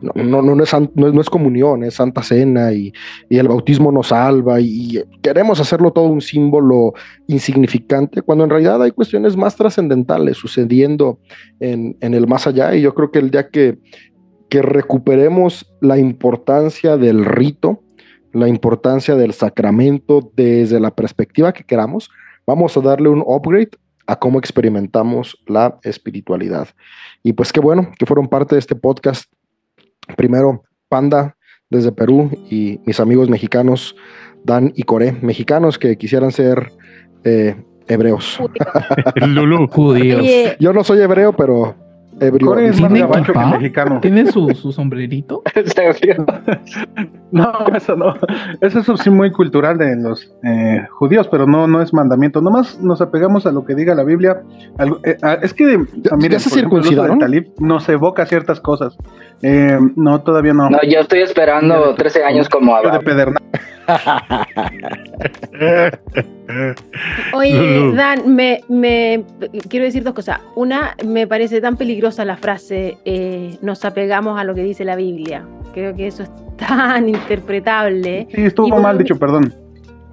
No, 0.00 0.12
no, 0.14 0.42
no, 0.42 0.62
es, 0.62 0.72
no 0.94 1.20
es- 1.20 1.30
comunión, 1.30 1.82
es 1.84 1.94
Santa 1.94 2.22
Cena 2.22 2.72
y, 2.72 2.92
el 3.30 3.48
bautismo 3.48 3.90
nos 3.90 4.08
salva 4.08 4.60
y, 4.60 5.02
queremos 5.22 5.60
hacerlo 5.60 5.92
todo 5.92 6.06
un 6.06 6.20
símbolo 6.20 6.92
insignificante, 7.26 8.22
cuando 8.22 8.44
en 8.44 8.50
realidad 8.50 8.82
hay 8.82 8.90
cuestiones 8.90 9.36
más 9.36 9.56
trascendentales 9.56 10.36
sucediendo 10.36 11.18
en, 11.60 11.96
en 12.00 12.14
el 12.14 12.26
más 12.26 12.46
allá 12.46 12.74
y 12.74 12.82
yo 12.82 12.94
creo 12.94 13.10
que 13.10 13.20
el 13.20 13.30
día 13.30 13.48
que, 13.48 13.78
que 14.48 14.62
recuperemos 14.62 15.72
la 15.80 15.98
importancia 15.98 16.96
del 16.96 17.24
rito, 17.24 17.82
la 18.32 18.48
importancia 18.48 19.16
del 19.16 19.32
sacramento 19.32 20.30
desde 20.36 20.78
la 20.78 20.94
perspectiva 20.94 21.52
que 21.52 21.64
queramos, 21.64 22.10
vamos 22.46 22.76
a 22.76 22.80
darle 22.80 23.08
un 23.08 23.22
upgrade 23.26 23.70
a 24.10 24.16
cómo 24.16 24.40
experimentamos 24.40 25.38
la 25.46 25.78
espiritualidad. 25.84 26.66
Y 27.22 27.32
pues 27.32 27.52
qué 27.52 27.60
bueno 27.60 27.92
que 27.96 28.06
fueron 28.06 28.26
parte 28.26 28.56
de 28.56 28.58
este 28.58 28.74
podcast. 28.74 29.30
Primero, 30.16 30.64
Panda, 30.88 31.36
desde 31.70 31.92
Perú 31.92 32.28
y 32.50 32.80
mis 32.84 32.98
amigos 32.98 33.30
mexicanos, 33.30 33.94
Dan 34.42 34.72
y 34.74 34.82
Coré, 34.82 35.12
mexicanos 35.12 35.78
que 35.78 35.96
quisieran 35.96 36.32
ser 36.32 36.72
eh, 37.22 37.54
hebreos. 37.86 38.40
Lulú. 39.14 39.68
Judíos. 39.68 40.26
Yo 40.58 40.72
no 40.72 40.82
soy 40.82 41.02
hebreo, 41.02 41.36
pero 41.36 41.76
ebrio. 42.20 42.48
Core 42.48 42.66
es 42.68 42.80
más 42.80 42.92
¿Tiene 42.92 43.06
gabacho 43.08 43.32
que 43.32 43.38
mexicano. 43.38 44.00
¿Tiene 44.00 44.30
su, 44.30 44.48
su 44.54 44.72
sombrerito? 44.72 45.42
No, 47.32 47.52
eso 47.76 47.94
no. 47.94 48.14
Eso 48.60 48.80
es 48.80 49.00
sí 49.02 49.08
muy 49.10 49.30
cultural 49.30 49.78
de 49.78 49.94
los 49.96 50.32
eh, 50.42 50.84
judíos, 50.90 51.28
pero 51.28 51.46
no, 51.46 51.68
no 51.68 51.80
es 51.80 51.94
mandamiento. 51.94 52.40
Nomás 52.40 52.80
nos 52.80 53.00
apegamos 53.00 53.46
a 53.46 53.52
lo 53.52 53.64
que 53.64 53.76
diga 53.76 53.94
la 53.94 54.02
Biblia. 54.02 54.42
Algo- 54.78 54.98
eh, 55.04 55.16
ah, 55.22 55.38
es 55.40 55.54
que, 55.54 55.78
ah, 56.10 56.16
miren, 56.16 56.32
ya 56.32 56.38
se 56.40 56.50
circuncidaron? 56.50 57.20
talib 57.20 57.46
nos 57.60 57.88
evoca 57.88 58.26
ciertas 58.26 58.60
cosas. 58.60 58.96
Eh, 59.42 59.78
no, 59.94 60.20
todavía 60.22 60.54
no. 60.54 60.70
No, 60.70 60.78
yo 60.82 60.98
estoy 61.00 61.20
esperando 61.20 61.94
13 61.94 62.24
años 62.24 62.48
como 62.48 62.72
de 62.72 62.78
Abraham. 62.78 63.04
pedernal. 63.04 63.42
Oye. 67.34 67.92
Dan, 67.94 68.34
me, 68.34 68.60
me 68.68 69.24
quiero 69.68 69.84
decir 69.84 70.02
dos 70.02 70.14
cosas. 70.14 70.40
Una, 70.56 70.96
me 71.06 71.26
parece 71.26 71.60
tan 71.60 71.76
peligrosa 71.76 72.24
la 72.24 72.36
frase 72.36 72.98
eh, 73.04 73.56
nos 73.62 73.84
apegamos 73.84 74.38
a 74.38 74.44
lo 74.44 74.54
que 74.54 74.62
dice 74.62 74.84
la 74.84 74.96
Biblia. 74.96 75.44
Creo 75.72 75.94
que 75.94 76.06
eso 76.06 76.24
es 76.24 76.30
tan 76.56 77.08
interpretable. 77.08 78.28
Sí, 78.34 78.42
estuvo 78.42 78.80
mal 78.80 78.98
dicho, 78.98 79.18
perdón. 79.18 79.52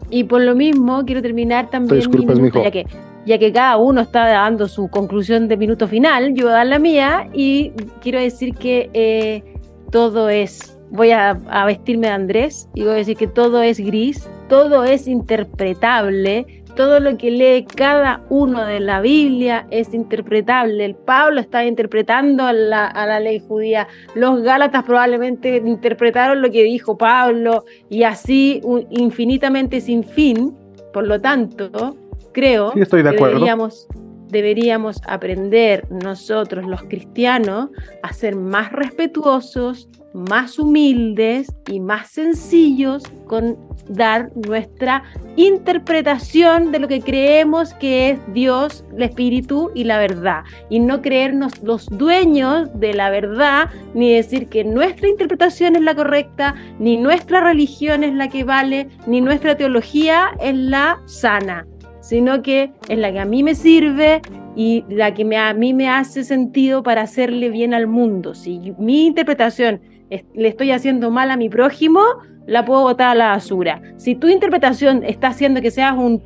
Y 0.09 0.23
por 0.23 0.41
lo 0.41 0.55
mismo, 0.55 1.03
quiero 1.05 1.21
terminar 1.21 1.69
también 1.69 1.97
disculpes, 1.97 2.39
mi 2.39 2.49
ya 2.51 2.71
que, 2.71 2.85
ya 3.25 3.37
que 3.37 3.51
cada 3.51 3.77
uno 3.77 4.01
está 4.01 4.27
dando 4.27 4.67
su 4.67 4.87
conclusión 4.87 5.47
de 5.47 5.57
minuto 5.57 5.87
final, 5.87 6.33
yo 6.33 6.45
voy 6.45 6.53
a 6.53 6.57
dar 6.57 6.67
la 6.67 6.79
mía 6.79 7.29
y 7.33 7.71
quiero 8.01 8.19
decir 8.19 8.55
que 8.55 8.89
eh, 8.93 9.43
todo 9.91 10.29
es, 10.29 10.76
voy 10.89 11.11
a, 11.11 11.31
a 11.49 11.65
vestirme 11.65 12.07
de 12.07 12.13
Andrés 12.13 12.69
y 12.73 12.81
voy 12.83 12.91
a 12.91 12.95
decir 12.95 13.17
que 13.17 13.27
todo 13.27 13.61
es 13.61 13.79
gris, 13.79 14.29
todo 14.49 14.83
es 14.83 15.07
interpretable, 15.07 16.63
todo 16.75 16.99
lo 16.99 17.17
que 17.17 17.31
lee 17.31 17.65
cada 17.75 18.21
uno 18.29 18.63
de 18.65 18.79
la 18.79 19.01
Biblia 19.01 19.65
es 19.71 19.93
interpretable. 19.93 20.85
El 20.85 20.95
Pablo 20.95 21.39
está 21.41 21.65
interpretando 21.65 22.43
a 22.45 22.53
la, 22.53 22.85
a 22.85 23.07
la 23.07 23.19
ley 23.19 23.39
judía, 23.39 23.87
los 24.15 24.41
Gálatas 24.43 24.83
probablemente 24.83 25.57
interpretaron 25.57 26.41
lo 26.41 26.51
que 26.51 26.63
dijo 26.63 26.97
Pablo 26.97 27.65
y 27.89 28.03
así 28.03 28.61
un- 28.63 28.85
infinitamente 28.91 29.81
sin 29.81 30.03
fin. 30.03 30.55
Por 30.93 31.07
lo 31.07 31.19
tanto, 31.19 31.95
creo 32.31 32.71
Sí, 32.73 32.81
estoy 32.81 33.03
de 33.03 33.15
que 33.15 33.23
deberíamos, 33.25 33.87
deberíamos 34.29 35.01
aprender 35.07 35.85
nosotros 35.91 36.65
los 36.65 36.83
cristianos 36.83 37.69
a 38.03 38.13
ser 38.13 38.35
más 38.35 38.71
respetuosos, 38.71 39.89
más 40.17 40.57
humildes 40.57 41.47
y 41.71 41.79
más 41.79 42.09
sencillos 42.09 43.03
con 43.27 43.55
dar 43.87 44.31
nuestra 44.35 45.03
interpretación 45.35 46.71
de 46.71 46.79
lo 46.79 46.87
que 46.87 47.01
creemos 47.01 47.73
que 47.75 48.09
es 48.09 48.19
Dios, 48.33 48.83
el 48.95 49.03
Espíritu 49.03 49.71
y 49.75 49.83
la 49.83 49.99
verdad. 49.99 50.43
Y 50.69 50.79
no 50.79 51.01
creernos 51.01 51.61
los 51.61 51.85
dueños 51.85 52.67
de 52.79 52.93
la 52.93 53.09
verdad, 53.09 53.69
ni 53.93 54.11
decir 54.11 54.47
que 54.47 54.63
nuestra 54.63 55.07
interpretación 55.07 55.75
es 55.75 55.83
la 55.83 55.95
correcta, 55.95 56.55
ni 56.79 56.97
nuestra 56.97 57.41
religión 57.41 58.03
es 58.03 58.13
la 58.13 58.27
que 58.27 58.43
vale, 58.43 58.87
ni 59.05 59.21
nuestra 59.21 59.55
teología 59.55 60.31
es 60.41 60.55
la 60.55 60.99
sana, 61.05 61.67
sino 62.01 62.41
que 62.41 62.71
es 62.89 62.97
la 62.97 63.11
que 63.11 63.19
a 63.19 63.25
mí 63.25 63.43
me 63.43 63.53
sirve 63.53 64.21
y 64.55 64.83
la 64.89 65.13
que 65.13 65.37
a 65.37 65.53
mí 65.53 65.73
me 65.75 65.87
hace 65.87 66.23
sentido 66.23 66.81
para 66.81 67.03
hacerle 67.03 67.49
bien 67.49 67.75
al 67.75 67.85
mundo. 67.85 68.33
Si 68.33 68.73
mi 68.79 69.05
interpretación 69.05 69.81
le 70.09 70.47
estoy 70.47 70.71
haciendo 70.71 71.11
mal 71.11 71.31
a 71.31 71.37
mi 71.37 71.49
prójimo, 71.49 72.01
la 72.45 72.65
puedo 72.65 72.81
botar 72.81 73.09
a 73.09 73.15
la 73.15 73.27
basura. 73.29 73.81
Si 73.97 74.15
tu 74.15 74.27
interpretación 74.27 75.03
está 75.03 75.27
haciendo 75.27 75.61
que 75.61 75.71
seas 75.71 75.95
un 75.97 76.23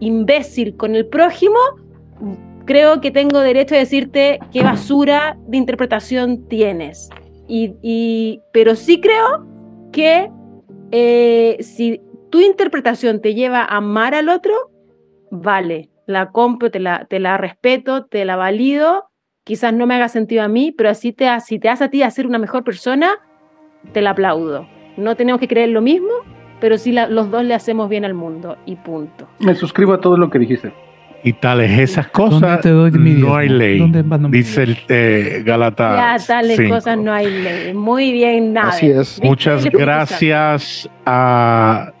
imbécil 0.00 0.76
con 0.76 0.94
el 0.94 1.06
prójimo, 1.06 1.58
creo 2.64 3.00
que 3.00 3.10
tengo 3.10 3.40
derecho 3.40 3.74
a 3.74 3.78
decirte 3.78 4.38
qué 4.52 4.62
basura 4.62 5.36
de 5.46 5.56
interpretación 5.56 6.46
tienes. 6.48 7.10
Y, 7.48 8.40
pero 8.52 8.76
sí 8.76 9.00
creo 9.00 9.46
que 9.90 10.30
eh, 10.92 11.56
si 11.60 12.00
tu 12.30 12.40
interpretación 12.40 13.22
te 13.22 13.34
lleva 13.34 13.62
a 13.62 13.78
amar 13.78 14.14
al 14.14 14.28
otro, 14.28 14.54
vale, 15.30 15.88
la 16.06 16.30
compro, 16.30 16.68
la, 16.74 17.06
te 17.06 17.18
la 17.20 17.38
respeto, 17.38 18.04
te 18.04 18.24
la 18.24 18.36
valido. 18.36 19.08
Quizás 19.48 19.72
no 19.72 19.86
me 19.86 19.94
haga 19.94 20.08
sentido 20.10 20.42
a 20.42 20.48
mí, 20.48 20.72
pero 20.76 20.90
así 20.90 21.12
te, 21.14 21.26
si 21.40 21.58
te 21.58 21.70
hace 21.70 21.84
a 21.84 21.88
ti 21.88 22.02
a 22.02 22.10
ser 22.10 22.26
una 22.26 22.38
mejor 22.38 22.64
persona, 22.64 23.12
te 23.92 24.02
la 24.02 24.10
aplaudo. 24.10 24.68
No 24.98 25.16
tenemos 25.16 25.40
que 25.40 25.48
creer 25.48 25.70
lo 25.70 25.80
mismo, 25.80 26.10
pero 26.60 26.76
sí 26.76 26.92
la- 26.92 27.08
los 27.08 27.30
dos 27.30 27.44
le 27.44 27.54
hacemos 27.54 27.88
bien 27.88 28.04
al 28.04 28.12
mundo 28.12 28.58
y 28.66 28.76
punto. 28.76 29.26
Me 29.38 29.54
suscribo 29.54 29.94
a 29.94 30.00
todo 30.02 30.18
lo 30.18 30.28
que 30.28 30.38
dijiste. 30.38 30.70
Y 31.24 31.32
tales 31.32 31.70
esas 31.80 32.10
¿Dónde 32.12 32.34
cosas, 32.36 32.60
te 32.60 32.68
doy 32.68 32.90
mi 32.92 33.14
no 33.14 33.34
hay 33.36 33.48
ley. 33.48 33.78
¿Dónde 33.78 34.02
mando 34.02 34.28
mi 34.28 34.36
Dice 34.38 34.64
el 34.64 34.76
eh, 34.88 35.42
Galata. 35.46 36.16
ya 36.18 36.24
tales 36.26 36.58
5. 36.58 36.74
cosas 36.74 36.98
no 36.98 37.10
hay 37.12 37.26
ley. 37.42 37.72
Muy 37.74 38.12
bien, 38.12 38.52
nada. 38.52 38.68
Así 38.68 38.90
es. 38.90 39.18
Muchas 39.22 39.64
gracias 39.64 40.88
a 41.06 41.92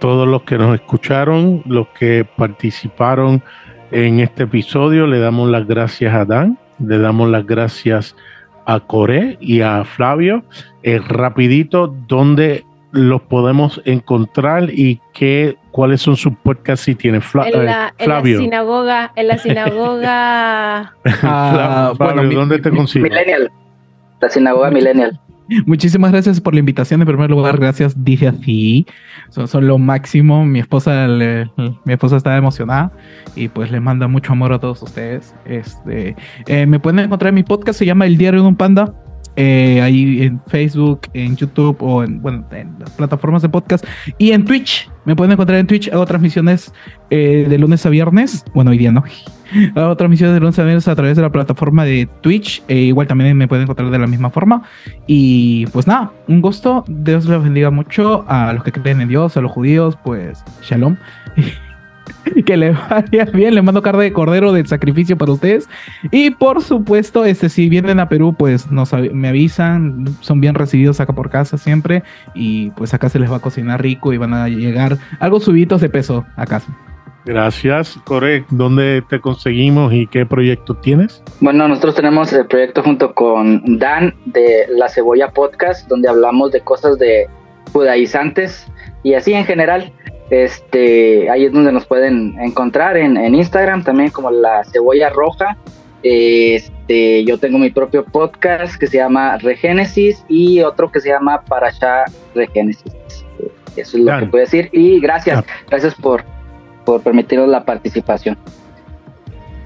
todos 0.00 0.26
los 0.26 0.42
que 0.42 0.56
nos 0.56 0.74
escucharon, 0.74 1.62
los 1.66 1.86
que 1.88 2.24
participaron 2.36 3.42
en 3.90 4.20
este 4.20 4.44
episodio. 4.44 5.06
Le 5.06 5.18
damos 5.18 5.50
las 5.50 5.66
gracias 5.66 6.14
a 6.14 6.24
Dan, 6.24 6.58
le 6.78 6.98
damos 6.98 7.28
las 7.30 7.46
gracias 7.46 8.14
a 8.66 8.80
Coré 8.80 9.36
y 9.40 9.60
a 9.62 9.84
Flavio. 9.84 10.42
Eh, 10.82 11.00
rapidito, 11.06 11.94
¿dónde 12.06 12.64
los 12.92 13.20
podemos 13.22 13.80
encontrar 13.84 14.70
y 14.70 15.00
qué, 15.12 15.56
cuáles 15.70 16.00
son 16.00 16.16
sus 16.16 16.32
podcasts 16.42 16.84
si 16.86 16.94
tienen 16.94 17.20
Fla- 17.20 17.46
En 17.48 17.60
eh, 17.60 17.64
la, 17.64 17.94
en 17.98 18.08
la 18.08 18.14
Flavio? 18.16 18.40
sinagoga, 18.40 19.12
en 19.16 19.28
la 19.28 19.38
sinagoga 19.38 20.80
Ah, 21.22 21.92
Flavio, 21.96 22.14
bueno, 22.14 22.22
mi- 22.28 22.34
¿dónde 22.34 22.58
te 22.58 22.70
consigo? 22.70 23.02
Millennial. 23.04 23.50
La 24.20 24.28
sinagoga 24.30 24.70
Millennial. 24.70 25.20
Muchísimas 25.66 26.12
gracias 26.12 26.40
por 26.40 26.52
la 26.54 26.60
invitación. 26.60 27.00
En 27.00 27.06
primer 27.06 27.30
lugar, 27.30 27.58
gracias, 27.58 28.04
dije 28.04 28.28
así. 28.28 28.86
Son, 29.30 29.48
son 29.48 29.66
lo 29.66 29.78
máximo. 29.78 30.44
Mi 30.44 30.58
esposa, 30.60 31.08
le- 31.08 31.50
mi 31.84 31.92
esposa 31.92 32.16
está 32.18 32.36
emocionada 32.36 32.92
y 33.34 33.48
pues 33.48 33.70
le 33.70 33.80
manda 33.80 34.08
mucho 34.08 34.32
amor 34.32 34.52
a 34.52 34.58
todos 34.58 34.82
ustedes. 34.82 35.34
Este, 35.46 36.14
eh, 36.46 36.66
me 36.66 36.78
pueden 36.80 36.98
encontrar 37.00 37.30
en 37.30 37.36
mi 37.36 37.42
podcast, 37.44 37.78
se 37.78 37.86
llama 37.86 38.06
El 38.06 38.18
Diario 38.18 38.42
de 38.42 38.48
un 38.48 38.56
Panda. 38.56 38.92
eh, 39.40 39.80
ahí 39.82 40.22
en 40.22 40.40
Facebook, 40.48 41.02
en 41.14 41.36
YouTube 41.36 41.76
o 41.80 42.02
en, 42.02 42.20
bueno, 42.20 42.44
en 42.50 42.74
las 42.80 42.90
plataformas 42.90 43.40
de 43.40 43.48
podcast 43.48 43.84
y 44.18 44.32
en 44.32 44.44
Twitch. 44.44 44.90
Me 45.04 45.14
pueden 45.14 45.30
encontrar 45.32 45.60
en 45.60 45.66
Twitch. 45.68 45.88
Hago 45.92 46.04
transmisiones 46.06 46.72
eh, 47.10 47.46
de 47.48 47.56
lunes 47.58 47.86
a 47.86 47.88
viernes. 47.88 48.44
Bueno, 48.52 48.72
hoy 48.72 48.78
día 48.78 48.90
no. 48.90 49.04
Hago 49.74 49.96
transmisiones 49.96 50.34
de 50.34 50.40
lunes 50.40 50.88
a 50.88 50.96
través 50.96 51.16
de 51.16 51.22
la 51.22 51.30
plataforma 51.30 51.84
de 51.84 52.08
Twitch. 52.20 52.62
eh, 52.68 52.76
igual 52.76 53.06
también 53.06 53.36
me 53.36 53.48
pueden 53.48 53.64
encontrar 53.64 53.90
de 53.90 53.98
la 53.98 54.06
misma 54.06 54.30
forma. 54.30 54.62
Y 55.06 55.66
pues 55.66 55.86
nada, 55.86 56.12
un 56.26 56.40
gusto. 56.40 56.84
Dios 56.88 57.26
les 57.26 57.42
bendiga 57.42 57.70
mucho 57.70 58.24
a 58.28 58.52
los 58.52 58.62
que 58.62 58.72
creen 58.72 59.00
en 59.00 59.08
Dios, 59.08 59.36
a 59.36 59.40
los 59.40 59.52
judíos, 59.52 59.98
pues 60.02 60.44
shalom. 60.62 60.96
que 62.46 62.56
le 62.56 62.70
vaya 62.70 63.24
bien, 63.26 63.54
les 63.54 63.64
mando 63.64 63.82
carne 63.82 64.04
de 64.04 64.12
cordero 64.12 64.52
del 64.52 64.66
sacrificio 64.66 65.16
para 65.16 65.32
ustedes. 65.32 65.68
Y 66.10 66.30
por 66.30 66.62
supuesto, 66.62 67.24
este 67.24 67.48
si 67.48 67.68
vienen 67.68 68.00
a 68.00 68.08
Perú, 68.08 68.34
pues 68.38 68.70
nos, 68.70 68.92
me 68.92 69.28
avisan, 69.28 70.06
son 70.20 70.40
bien 70.40 70.54
recibidos 70.54 71.00
acá 71.00 71.12
por 71.12 71.30
casa 71.30 71.58
siempre. 71.58 72.02
Y 72.34 72.70
pues 72.70 72.94
acá 72.94 73.08
se 73.08 73.18
les 73.18 73.30
va 73.30 73.36
a 73.36 73.40
cocinar 73.40 73.82
rico 73.82 74.12
y 74.12 74.18
van 74.18 74.34
a 74.34 74.48
llegar 74.48 74.98
algo 75.20 75.40
subidos 75.40 75.80
de 75.80 75.88
peso 75.88 76.26
a 76.36 76.46
casa. 76.46 76.76
Gracias, 77.28 77.98
Coré. 78.04 78.46
¿Dónde 78.48 79.02
te 79.06 79.20
conseguimos 79.20 79.92
y 79.92 80.06
qué 80.06 80.24
proyecto 80.24 80.74
tienes? 80.74 81.22
Bueno, 81.40 81.68
nosotros 81.68 81.94
tenemos 81.94 82.32
el 82.32 82.46
proyecto 82.46 82.82
junto 82.82 83.12
con 83.12 83.78
Dan 83.78 84.14
de 84.24 84.64
La 84.70 84.88
Cebolla 84.88 85.28
Podcast, 85.28 85.86
donde 85.88 86.08
hablamos 86.08 86.52
de 86.52 86.62
cosas 86.62 86.98
de 86.98 87.28
judaizantes 87.70 88.66
y 89.02 89.12
así 89.12 89.34
en 89.34 89.44
general. 89.44 89.92
Este, 90.30 91.28
ahí 91.28 91.44
es 91.44 91.52
donde 91.52 91.70
nos 91.70 91.84
pueden 91.84 92.34
encontrar 92.40 92.96
en, 92.96 93.18
en 93.18 93.34
Instagram 93.34 93.84
también 93.84 94.08
como 94.08 94.30
La 94.30 94.64
Cebolla 94.64 95.10
Roja. 95.10 95.58
Este, 96.02 97.24
yo 97.24 97.36
tengo 97.36 97.58
mi 97.58 97.68
propio 97.68 98.06
podcast 98.06 98.76
que 98.80 98.86
se 98.86 98.96
llama 98.96 99.36
Regénesis 99.36 100.24
y 100.30 100.62
otro 100.62 100.90
que 100.90 101.00
se 101.00 101.10
llama 101.10 101.42
Parashá 101.42 102.04
Regénesis. 102.34 102.94
Eso 103.76 103.98
es 103.98 104.02
lo 104.02 104.12
Dan. 104.12 104.20
que 104.20 104.26
puedo 104.28 104.44
decir. 104.44 104.70
Y 104.72 104.98
gracias, 104.98 105.44
gracias 105.68 105.94
por, 105.94 106.24
por 106.88 107.02
permitirnos 107.02 107.48
la 107.50 107.62
participación. 107.66 108.38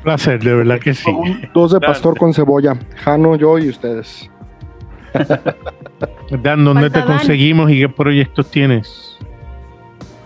Placer, 0.02 0.42
de 0.42 0.54
verdad 0.56 0.80
que 0.80 0.92
sí. 0.92 1.08
Dos 1.54 1.70
de 1.72 1.78
pastor 1.78 2.18
con 2.18 2.34
cebolla. 2.34 2.74
Jano, 2.96 3.36
yo 3.36 3.58
y 3.60 3.68
ustedes. 3.68 4.28
Dan, 6.42 6.64
¿dónde 6.64 6.90
Falta 6.90 7.02
te 7.02 7.06
Dan. 7.06 7.18
conseguimos 7.18 7.70
y 7.70 7.78
qué 7.78 7.88
proyectos 7.88 8.50
tienes? 8.50 9.11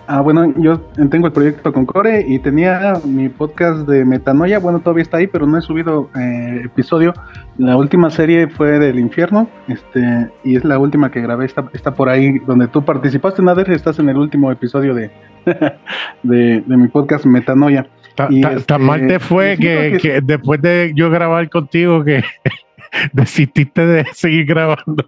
Ah, 0.08 0.20
bueno, 0.20 0.54
yo 0.56 0.78
tengo 1.10 1.26
el 1.26 1.32
proyecto 1.32 1.72
con 1.72 1.84
Core 1.84 2.24
y 2.28 2.38
tenía 2.38 2.94
mi 3.04 3.28
podcast 3.28 3.88
de 3.88 4.04
Metanoia. 4.04 4.60
Bueno, 4.60 4.78
todavía 4.78 5.02
está 5.02 5.16
ahí, 5.16 5.26
pero 5.26 5.46
no 5.46 5.58
he 5.58 5.62
subido 5.62 6.10
eh, 6.16 6.62
episodio. 6.64 7.12
La 7.58 7.76
última 7.76 8.08
serie 8.10 8.46
fue 8.48 8.78
del 8.78 9.00
infierno, 9.00 9.48
este, 9.66 10.30
y 10.44 10.54
es 10.56 10.64
la 10.64 10.78
última 10.78 11.10
que 11.10 11.20
grabé. 11.20 11.46
Está, 11.46 11.68
está 11.72 11.94
por 11.94 12.08
ahí 12.08 12.38
donde 12.46 12.68
tú 12.68 12.84
participaste, 12.84 13.42
Nader. 13.42 13.68
Estás 13.72 13.98
en 13.98 14.08
el 14.08 14.16
último 14.16 14.52
episodio 14.52 14.94
de, 14.94 15.10
de, 16.22 16.60
de 16.64 16.76
mi 16.76 16.86
podcast 16.86 17.24
Metanoia. 17.26 17.88
Ta- 18.14 18.28
Y, 18.30 18.40
ta- 18.42 18.52
este, 18.52 18.64
Tan 18.64 18.82
mal 18.84 19.06
te 19.08 19.18
fue 19.18 19.56
que, 19.58 19.92
que- 19.92 19.98
que 19.98 20.20
después 20.20 20.62
de 20.62 20.92
yo 20.94 21.10
grabar 21.10 21.50
contigo 21.50 22.04
que 22.04 22.22
desististe 23.12 23.84
de 23.84 24.04
seguir 24.12 24.46
grabando. 24.46 25.04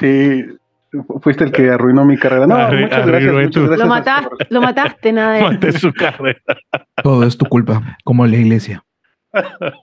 Sí, 0.00 0.44
fuiste 1.22 1.44
el 1.44 1.52
que 1.52 1.70
arruinó 1.70 2.04
mi 2.04 2.16
carrera. 2.16 2.46
No, 2.46 2.56
Arru- 2.56 2.82
muchas 2.82 3.06
gracias. 3.06 3.32
muchas 3.34 3.62
gracias 3.64 3.78
Lo 3.80 3.86
mataste, 3.86 4.46
lo 4.50 4.60
mataste, 4.62 5.12
nada. 5.12 5.40
Maté 5.50 5.72
su 5.72 5.92
carrera. 5.92 6.40
Todo 7.02 7.24
es 7.24 7.36
tu 7.36 7.46
culpa, 7.46 7.96
como 8.04 8.26
la 8.26 8.36
iglesia. 8.36 8.84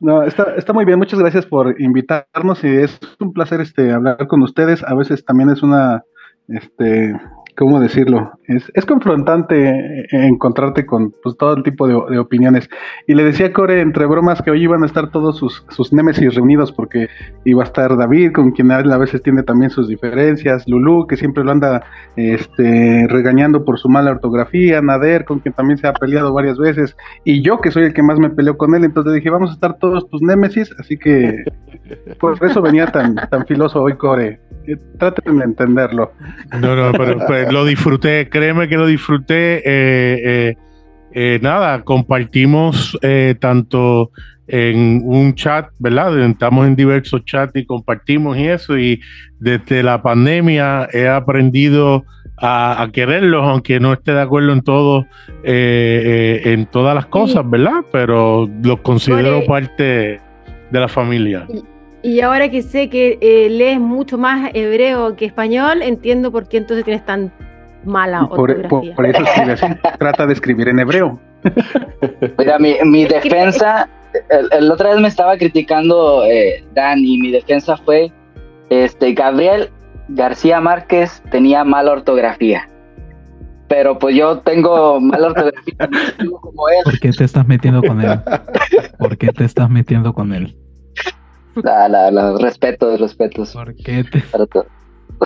No, 0.02 0.24
está, 0.24 0.56
está 0.58 0.74
muy 0.74 0.86
bien, 0.86 0.98
muchas 0.98 1.20
gracias 1.20 1.46
por 1.46 1.80
invitarnos 1.80 2.64
y 2.64 2.68
es 2.68 3.00
un 3.20 3.32
placer 3.32 3.62
este 3.62 3.92
hablar 3.92 4.26
con 4.28 4.42
ustedes. 4.42 4.84
A 4.84 4.96
veces 4.96 5.24
también 5.24 5.50
es 5.52 5.62
una, 5.62 6.02
este, 6.48 7.16
¿cómo 7.58 7.80
decirlo? 7.80 8.32
Es, 8.48 8.72
es 8.74 8.86
confrontante 8.86 9.70
eh, 9.70 10.08
encontrarte 10.12 10.86
con 10.86 11.14
pues, 11.24 11.38
todo 11.38 11.56
el 11.56 11.64
tipo 11.64 11.88
de, 11.88 11.96
opiniones. 12.18 12.70
Y 13.08 13.16
le 13.16 13.24
decía 13.24 13.48
a 13.48 13.54
Core 13.54 13.82
entre 13.82 14.06
bromas 14.06 14.42
que 14.42 14.52
hoy 14.52 14.64
iban 14.64 14.84
a 14.84 14.86
estar 14.86 15.10
todos 15.12 15.38
sus, 15.38 15.66
sus 15.70 15.94
némesis 15.94 16.36
reunidos 16.36 16.72
porque 16.72 17.08
iba 17.44 17.64
a 17.64 17.66
estar 17.66 17.96
David, 17.98 18.34
con 18.34 18.52
quien 18.52 18.72
a 18.72 18.98
veces 18.98 19.22
tiene 19.22 19.44
también 19.44 19.72
sus 19.72 19.88
diferencias, 19.88 20.68
Lulú, 20.68 21.08
que 21.08 21.18
siempre 21.18 21.44
lo 21.44 21.52
anda 21.52 21.84
este, 22.16 23.08
regañando 23.10 23.64
por 23.64 23.80
su 23.80 23.90
mala 23.90 24.12
ortografía, 24.12 24.82
Nader, 24.82 25.26
con 25.26 25.40
quien 25.40 25.54
también 25.54 25.78
se 25.78 25.88
ha 25.88 25.94
peleado 25.94 26.34
varias 26.34 26.58
veces, 26.58 26.96
y 27.24 27.42
yo 27.42 27.62
que 27.62 27.72
soy 27.72 27.84
el 27.84 27.94
que 27.94 28.04
más 28.04 28.20
me 28.20 28.30
peleó 28.30 28.58
con 28.58 28.76
él, 28.76 28.84
entonces 28.84 29.14
dije, 29.14 29.30
vamos 29.30 29.52
a 29.52 29.54
estar 29.54 29.78
todos 29.78 30.10
tus 30.10 30.22
némesis, 30.22 30.74
así 30.80 30.98
que 30.98 31.44
por 32.20 32.44
eso 32.44 32.62
venía 32.62 32.88
tan, 32.88 33.16
tan 33.16 33.46
filoso 33.46 33.82
hoy 33.82 33.94
Core. 33.94 34.40
Traten 34.98 35.38
de 35.38 35.46
entenderlo. 35.46 36.12
No, 36.60 36.76
no, 36.76 36.92
pero 36.94 37.20
lo 37.52 37.66
disfruté, 37.66 38.30
créeme 38.30 38.68
que 38.68 38.78
lo 38.78 38.88
disfruté. 38.88 39.58
eh, 39.58 39.64
eh, 39.66 40.56
eh, 41.18 41.40
nada, 41.42 41.82
compartimos 41.84 42.98
eh, 43.02 43.36
tanto 43.40 44.12
en 44.48 45.02
un 45.06 45.34
chat, 45.34 45.70
¿verdad? 45.80 46.20
Estamos 46.20 46.68
en 46.68 46.76
diversos 46.76 47.24
chats 47.24 47.56
y 47.56 47.66
compartimos 47.66 48.38
y 48.38 48.48
eso. 48.48 48.78
Y 48.78 49.00
desde 49.40 49.82
la 49.82 50.02
pandemia 50.02 50.90
he 50.92 51.08
aprendido 51.08 52.04
a, 52.38 52.82
a 52.84 52.92
quererlos, 52.92 53.44
aunque 53.44 53.80
no 53.80 53.94
esté 53.94 54.12
de 54.12 54.22
acuerdo 54.22 54.52
en 54.52 54.62
todo, 54.62 55.06
en 55.44 56.66
todas 56.68 56.94
las 56.94 57.06
cosas, 57.06 57.50
¿verdad? 57.50 57.86
Pero 57.92 58.50
los 58.62 58.82
considero 58.82 59.46
parte 59.46 60.20
de 60.70 60.80
la 60.80 60.90
familia. 60.90 61.48
Y 62.06 62.22
ahora 62.22 62.50
que 62.50 62.62
sé 62.62 62.90
que 62.90 63.18
eh, 63.22 63.50
lees 63.50 63.80
mucho 63.80 64.18
más 64.18 64.52
hebreo 64.54 65.16
que 65.16 65.26
español, 65.26 65.82
entiendo 65.82 66.32
por 66.32 66.48
qué 66.48 66.58
entonces 66.58 66.86
tienes 66.86 67.04
tan 67.06 67.32
mala 67.84 68.28
Por, 68.28 68.38
por- 68.38 68.52
ortografía. 68.52 68.96
por 68.96 69.06
eso 69.08 69.24
escribe 69.24 69.52
así, 69.54 69.66
trata 70.00 70.26
de 70.28 70.34
escribir 70.34 70.68
en 70.68 70.80
hebreo. 70.80 71.20
Mira, 72.38 72.60
mi, 72.60 72.76
mi 72.86 73.06
defensa, 73.06 73.88
el, 74.30 74.50
el 74.52 74.72
otra 74.72 74.92
vez 74.92 75.00
me 75.00 75.08
estaba 75.08 75.38
criticando 75.38 76.24
eh, 76.26 76.64
Dan 76.74 77.00
y 77.00 77.18
mi 77.18 77.32
defensa 77.32 77.78
fue, 77.78 78.12
este, 78.70 79.14
Gabriel 79.14 79.70
García 80.10 80.62
Márquez 80.62 81.24
tenía 81.32 81.64
mala 81.64 81.92
ortografía. 81.94 82.70
Pero 83.68 83.98
pues 83.98 84.16
yo 84.16 84.40
tengo 84.40 85.00
mala 85.02 85.28
ortografía 85.28 85.76
como 86.42 86.70
él. 86.70 86.76
¿Por 86.84 87.00
qué 87.00 87.12
te 87.12 87.24
estás 87.24 87.48
metiendo 87.48 87.82
con 87.82 88.00
él? 88.02 88.20
¿Por 89.00 89.18
qué 89.18 89.30
te 89.30 89.44
estás 89.44 89.70
metiendo 89.72 90.14
con 90.14 90.34
él? 90.34 90.56
La, 91.64 91.88
la, 91.88 92.12
la, 92.12 92.38
respeto, 92.38 92.96
respetos 92.98 93.54
¿Por 93.54 93.76
qué 93.76 94.04
te... 94.04 94.20
para 94.22 94.46
todo. 94.46 94.66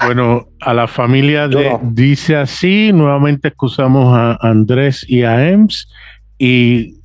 Bueno, 0.05 0.47
a 0.61 0.73
la 0.73 0.87
familia 0.87 1.47
de 1.47 1.71
no. 1.71 1.81
Dice 1.83 2.35
Así, 2.35 2.91
nuevamente 2.93 3.47
excusamos 3.47 4.15
a 4.15 4.37
Andrés 4.41 5.03
y 5.07 5.23
a 5.23 5.49
Ems 5.49 5.89
y 6.37 6.99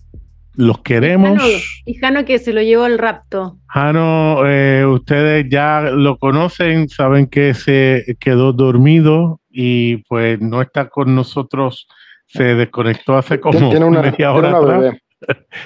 los 0.55 0.81
queremos. 0.83 1.39
Jano, 1.39 1.53
y 1.87 1.95
Jano 1.95 2.25
que 2.25 2.39
se 2.39 2.53
lo 2.53 2.62
llevó 2.62 2.87
el 2.87 2.99
rapto. 2.99 3.59
Jano, 3.66 4.47
eh, 4.47 4.85
ustedes 4.87 5.47
ya 5.49 5.81
lo 5.81 6.18
conocen, 6.18 6.89
saben 6.89 7.27
que 7.27 7.55
se 7.55 8.16
quedó 8.20 8.53
dormido 8.53 9.41
y 9.51 9.99
pues 10.09 10.41
no 10.41 10.62
está 10.62 10.89
con 10.89 11.14
nosotros, 11.14 11.89
se 12.27 12.55
desconectó 12.55 13.16
hace 13.16 13.41
como 13.41 13.70
tiene 13.70 13.85
una, 13.85 14.03
media 14.03 14.16
tiene 14.16 14.33
hora 14.33 14.59
atrás. 14.59 14.81
bebé. 14.81 15.01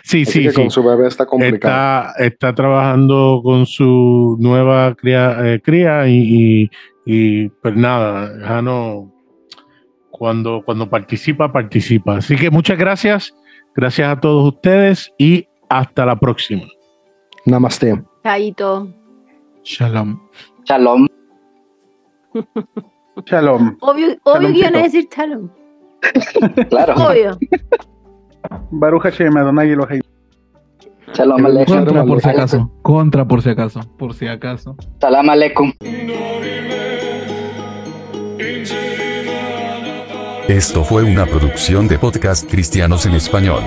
Sí, 0.03 0.23
así 0.23 0.33
sí, 0.33 0.43
que 0.43 0.51
sí. 0.51 0.57
con 0.57 0.71
su 0.71 0.83
bebé 0.83 1.09
está 1.09 1.27
complicado. 1.27 2.11
Está, 2.11 2.25
está 2.25 2.55
trabajando 2.55 3.41
con 3.43 3.67
su 3.67 4.37
nueva 4.41 4.95
cría, 4.95 5.37
eh, 5.45 5.61
cría 5.61 6.07
y, 6.09 6.17
y, 6.17 6.71
y, 7.05 7.49
pues 7.49 7.77
nada, 7.77 8.33
Jano 8.47 9.13
cuando, 10.19 10.63
cuando 10.65 10.91
participa, 10.91 11.53
participa. 11.53 12.17
Así 12.17 12.37
que 12.37 12.51
muchas 12.51 12.77
gracias, 12.77 13.35
gracias 13.75 14.09
a 14.09 14.21
todos 14.21 14.55
ustedes 14.55 15.13
y 15.17 15.47
hasta 15.69 16.05
la 16.05 16.19
próxima. 16.19 16.65
Namaste. 17.47 18.03
Chaito. 18.25 18.93
Shalom. 19.63 20.21
Shalom. 20.65 21.07
Shalom. 23.27 23.77
Obvio, 23.81 24.17
obvio 24.25 24.53
que 24.53 24.59
iban 24.59 24.77
a 24.77 24.83
decir 24.83 25.09
shalom. 25.15 25.51
Claro. 26.69 26.95
Obvio. 26.95 27.39
Baruch 28.71 29.03
Hashem, 29.03 29.37
Adonai 29.37 29.71
Elohim. 29.71 30.01
Shalom 31.15 31.47
aleikum. 31.47 31.75
Contra 31.75 32.05
por 32.05 32.21
si 32.21 32.29
acaso. 32.29 32.71
Contra 32.83 33.25
por 33.25 33.43
si 33.43 33.51
acaso. 33.51 33.81
Por 33.99 34.15
si 34.15 34.27
acaso. 34.27 34.77
Salam 35.01 35.29
aleikum. 35.31 35.73
Esto 40.49 40.83
fue 40.83 41.03
una 41.03 41.27
producción 41.27 41.89
de 41.89 41.99
podcast 41.99 42.51
cristianos 42.51 43.05
en 43.07 43.15
español. 43.15 43.63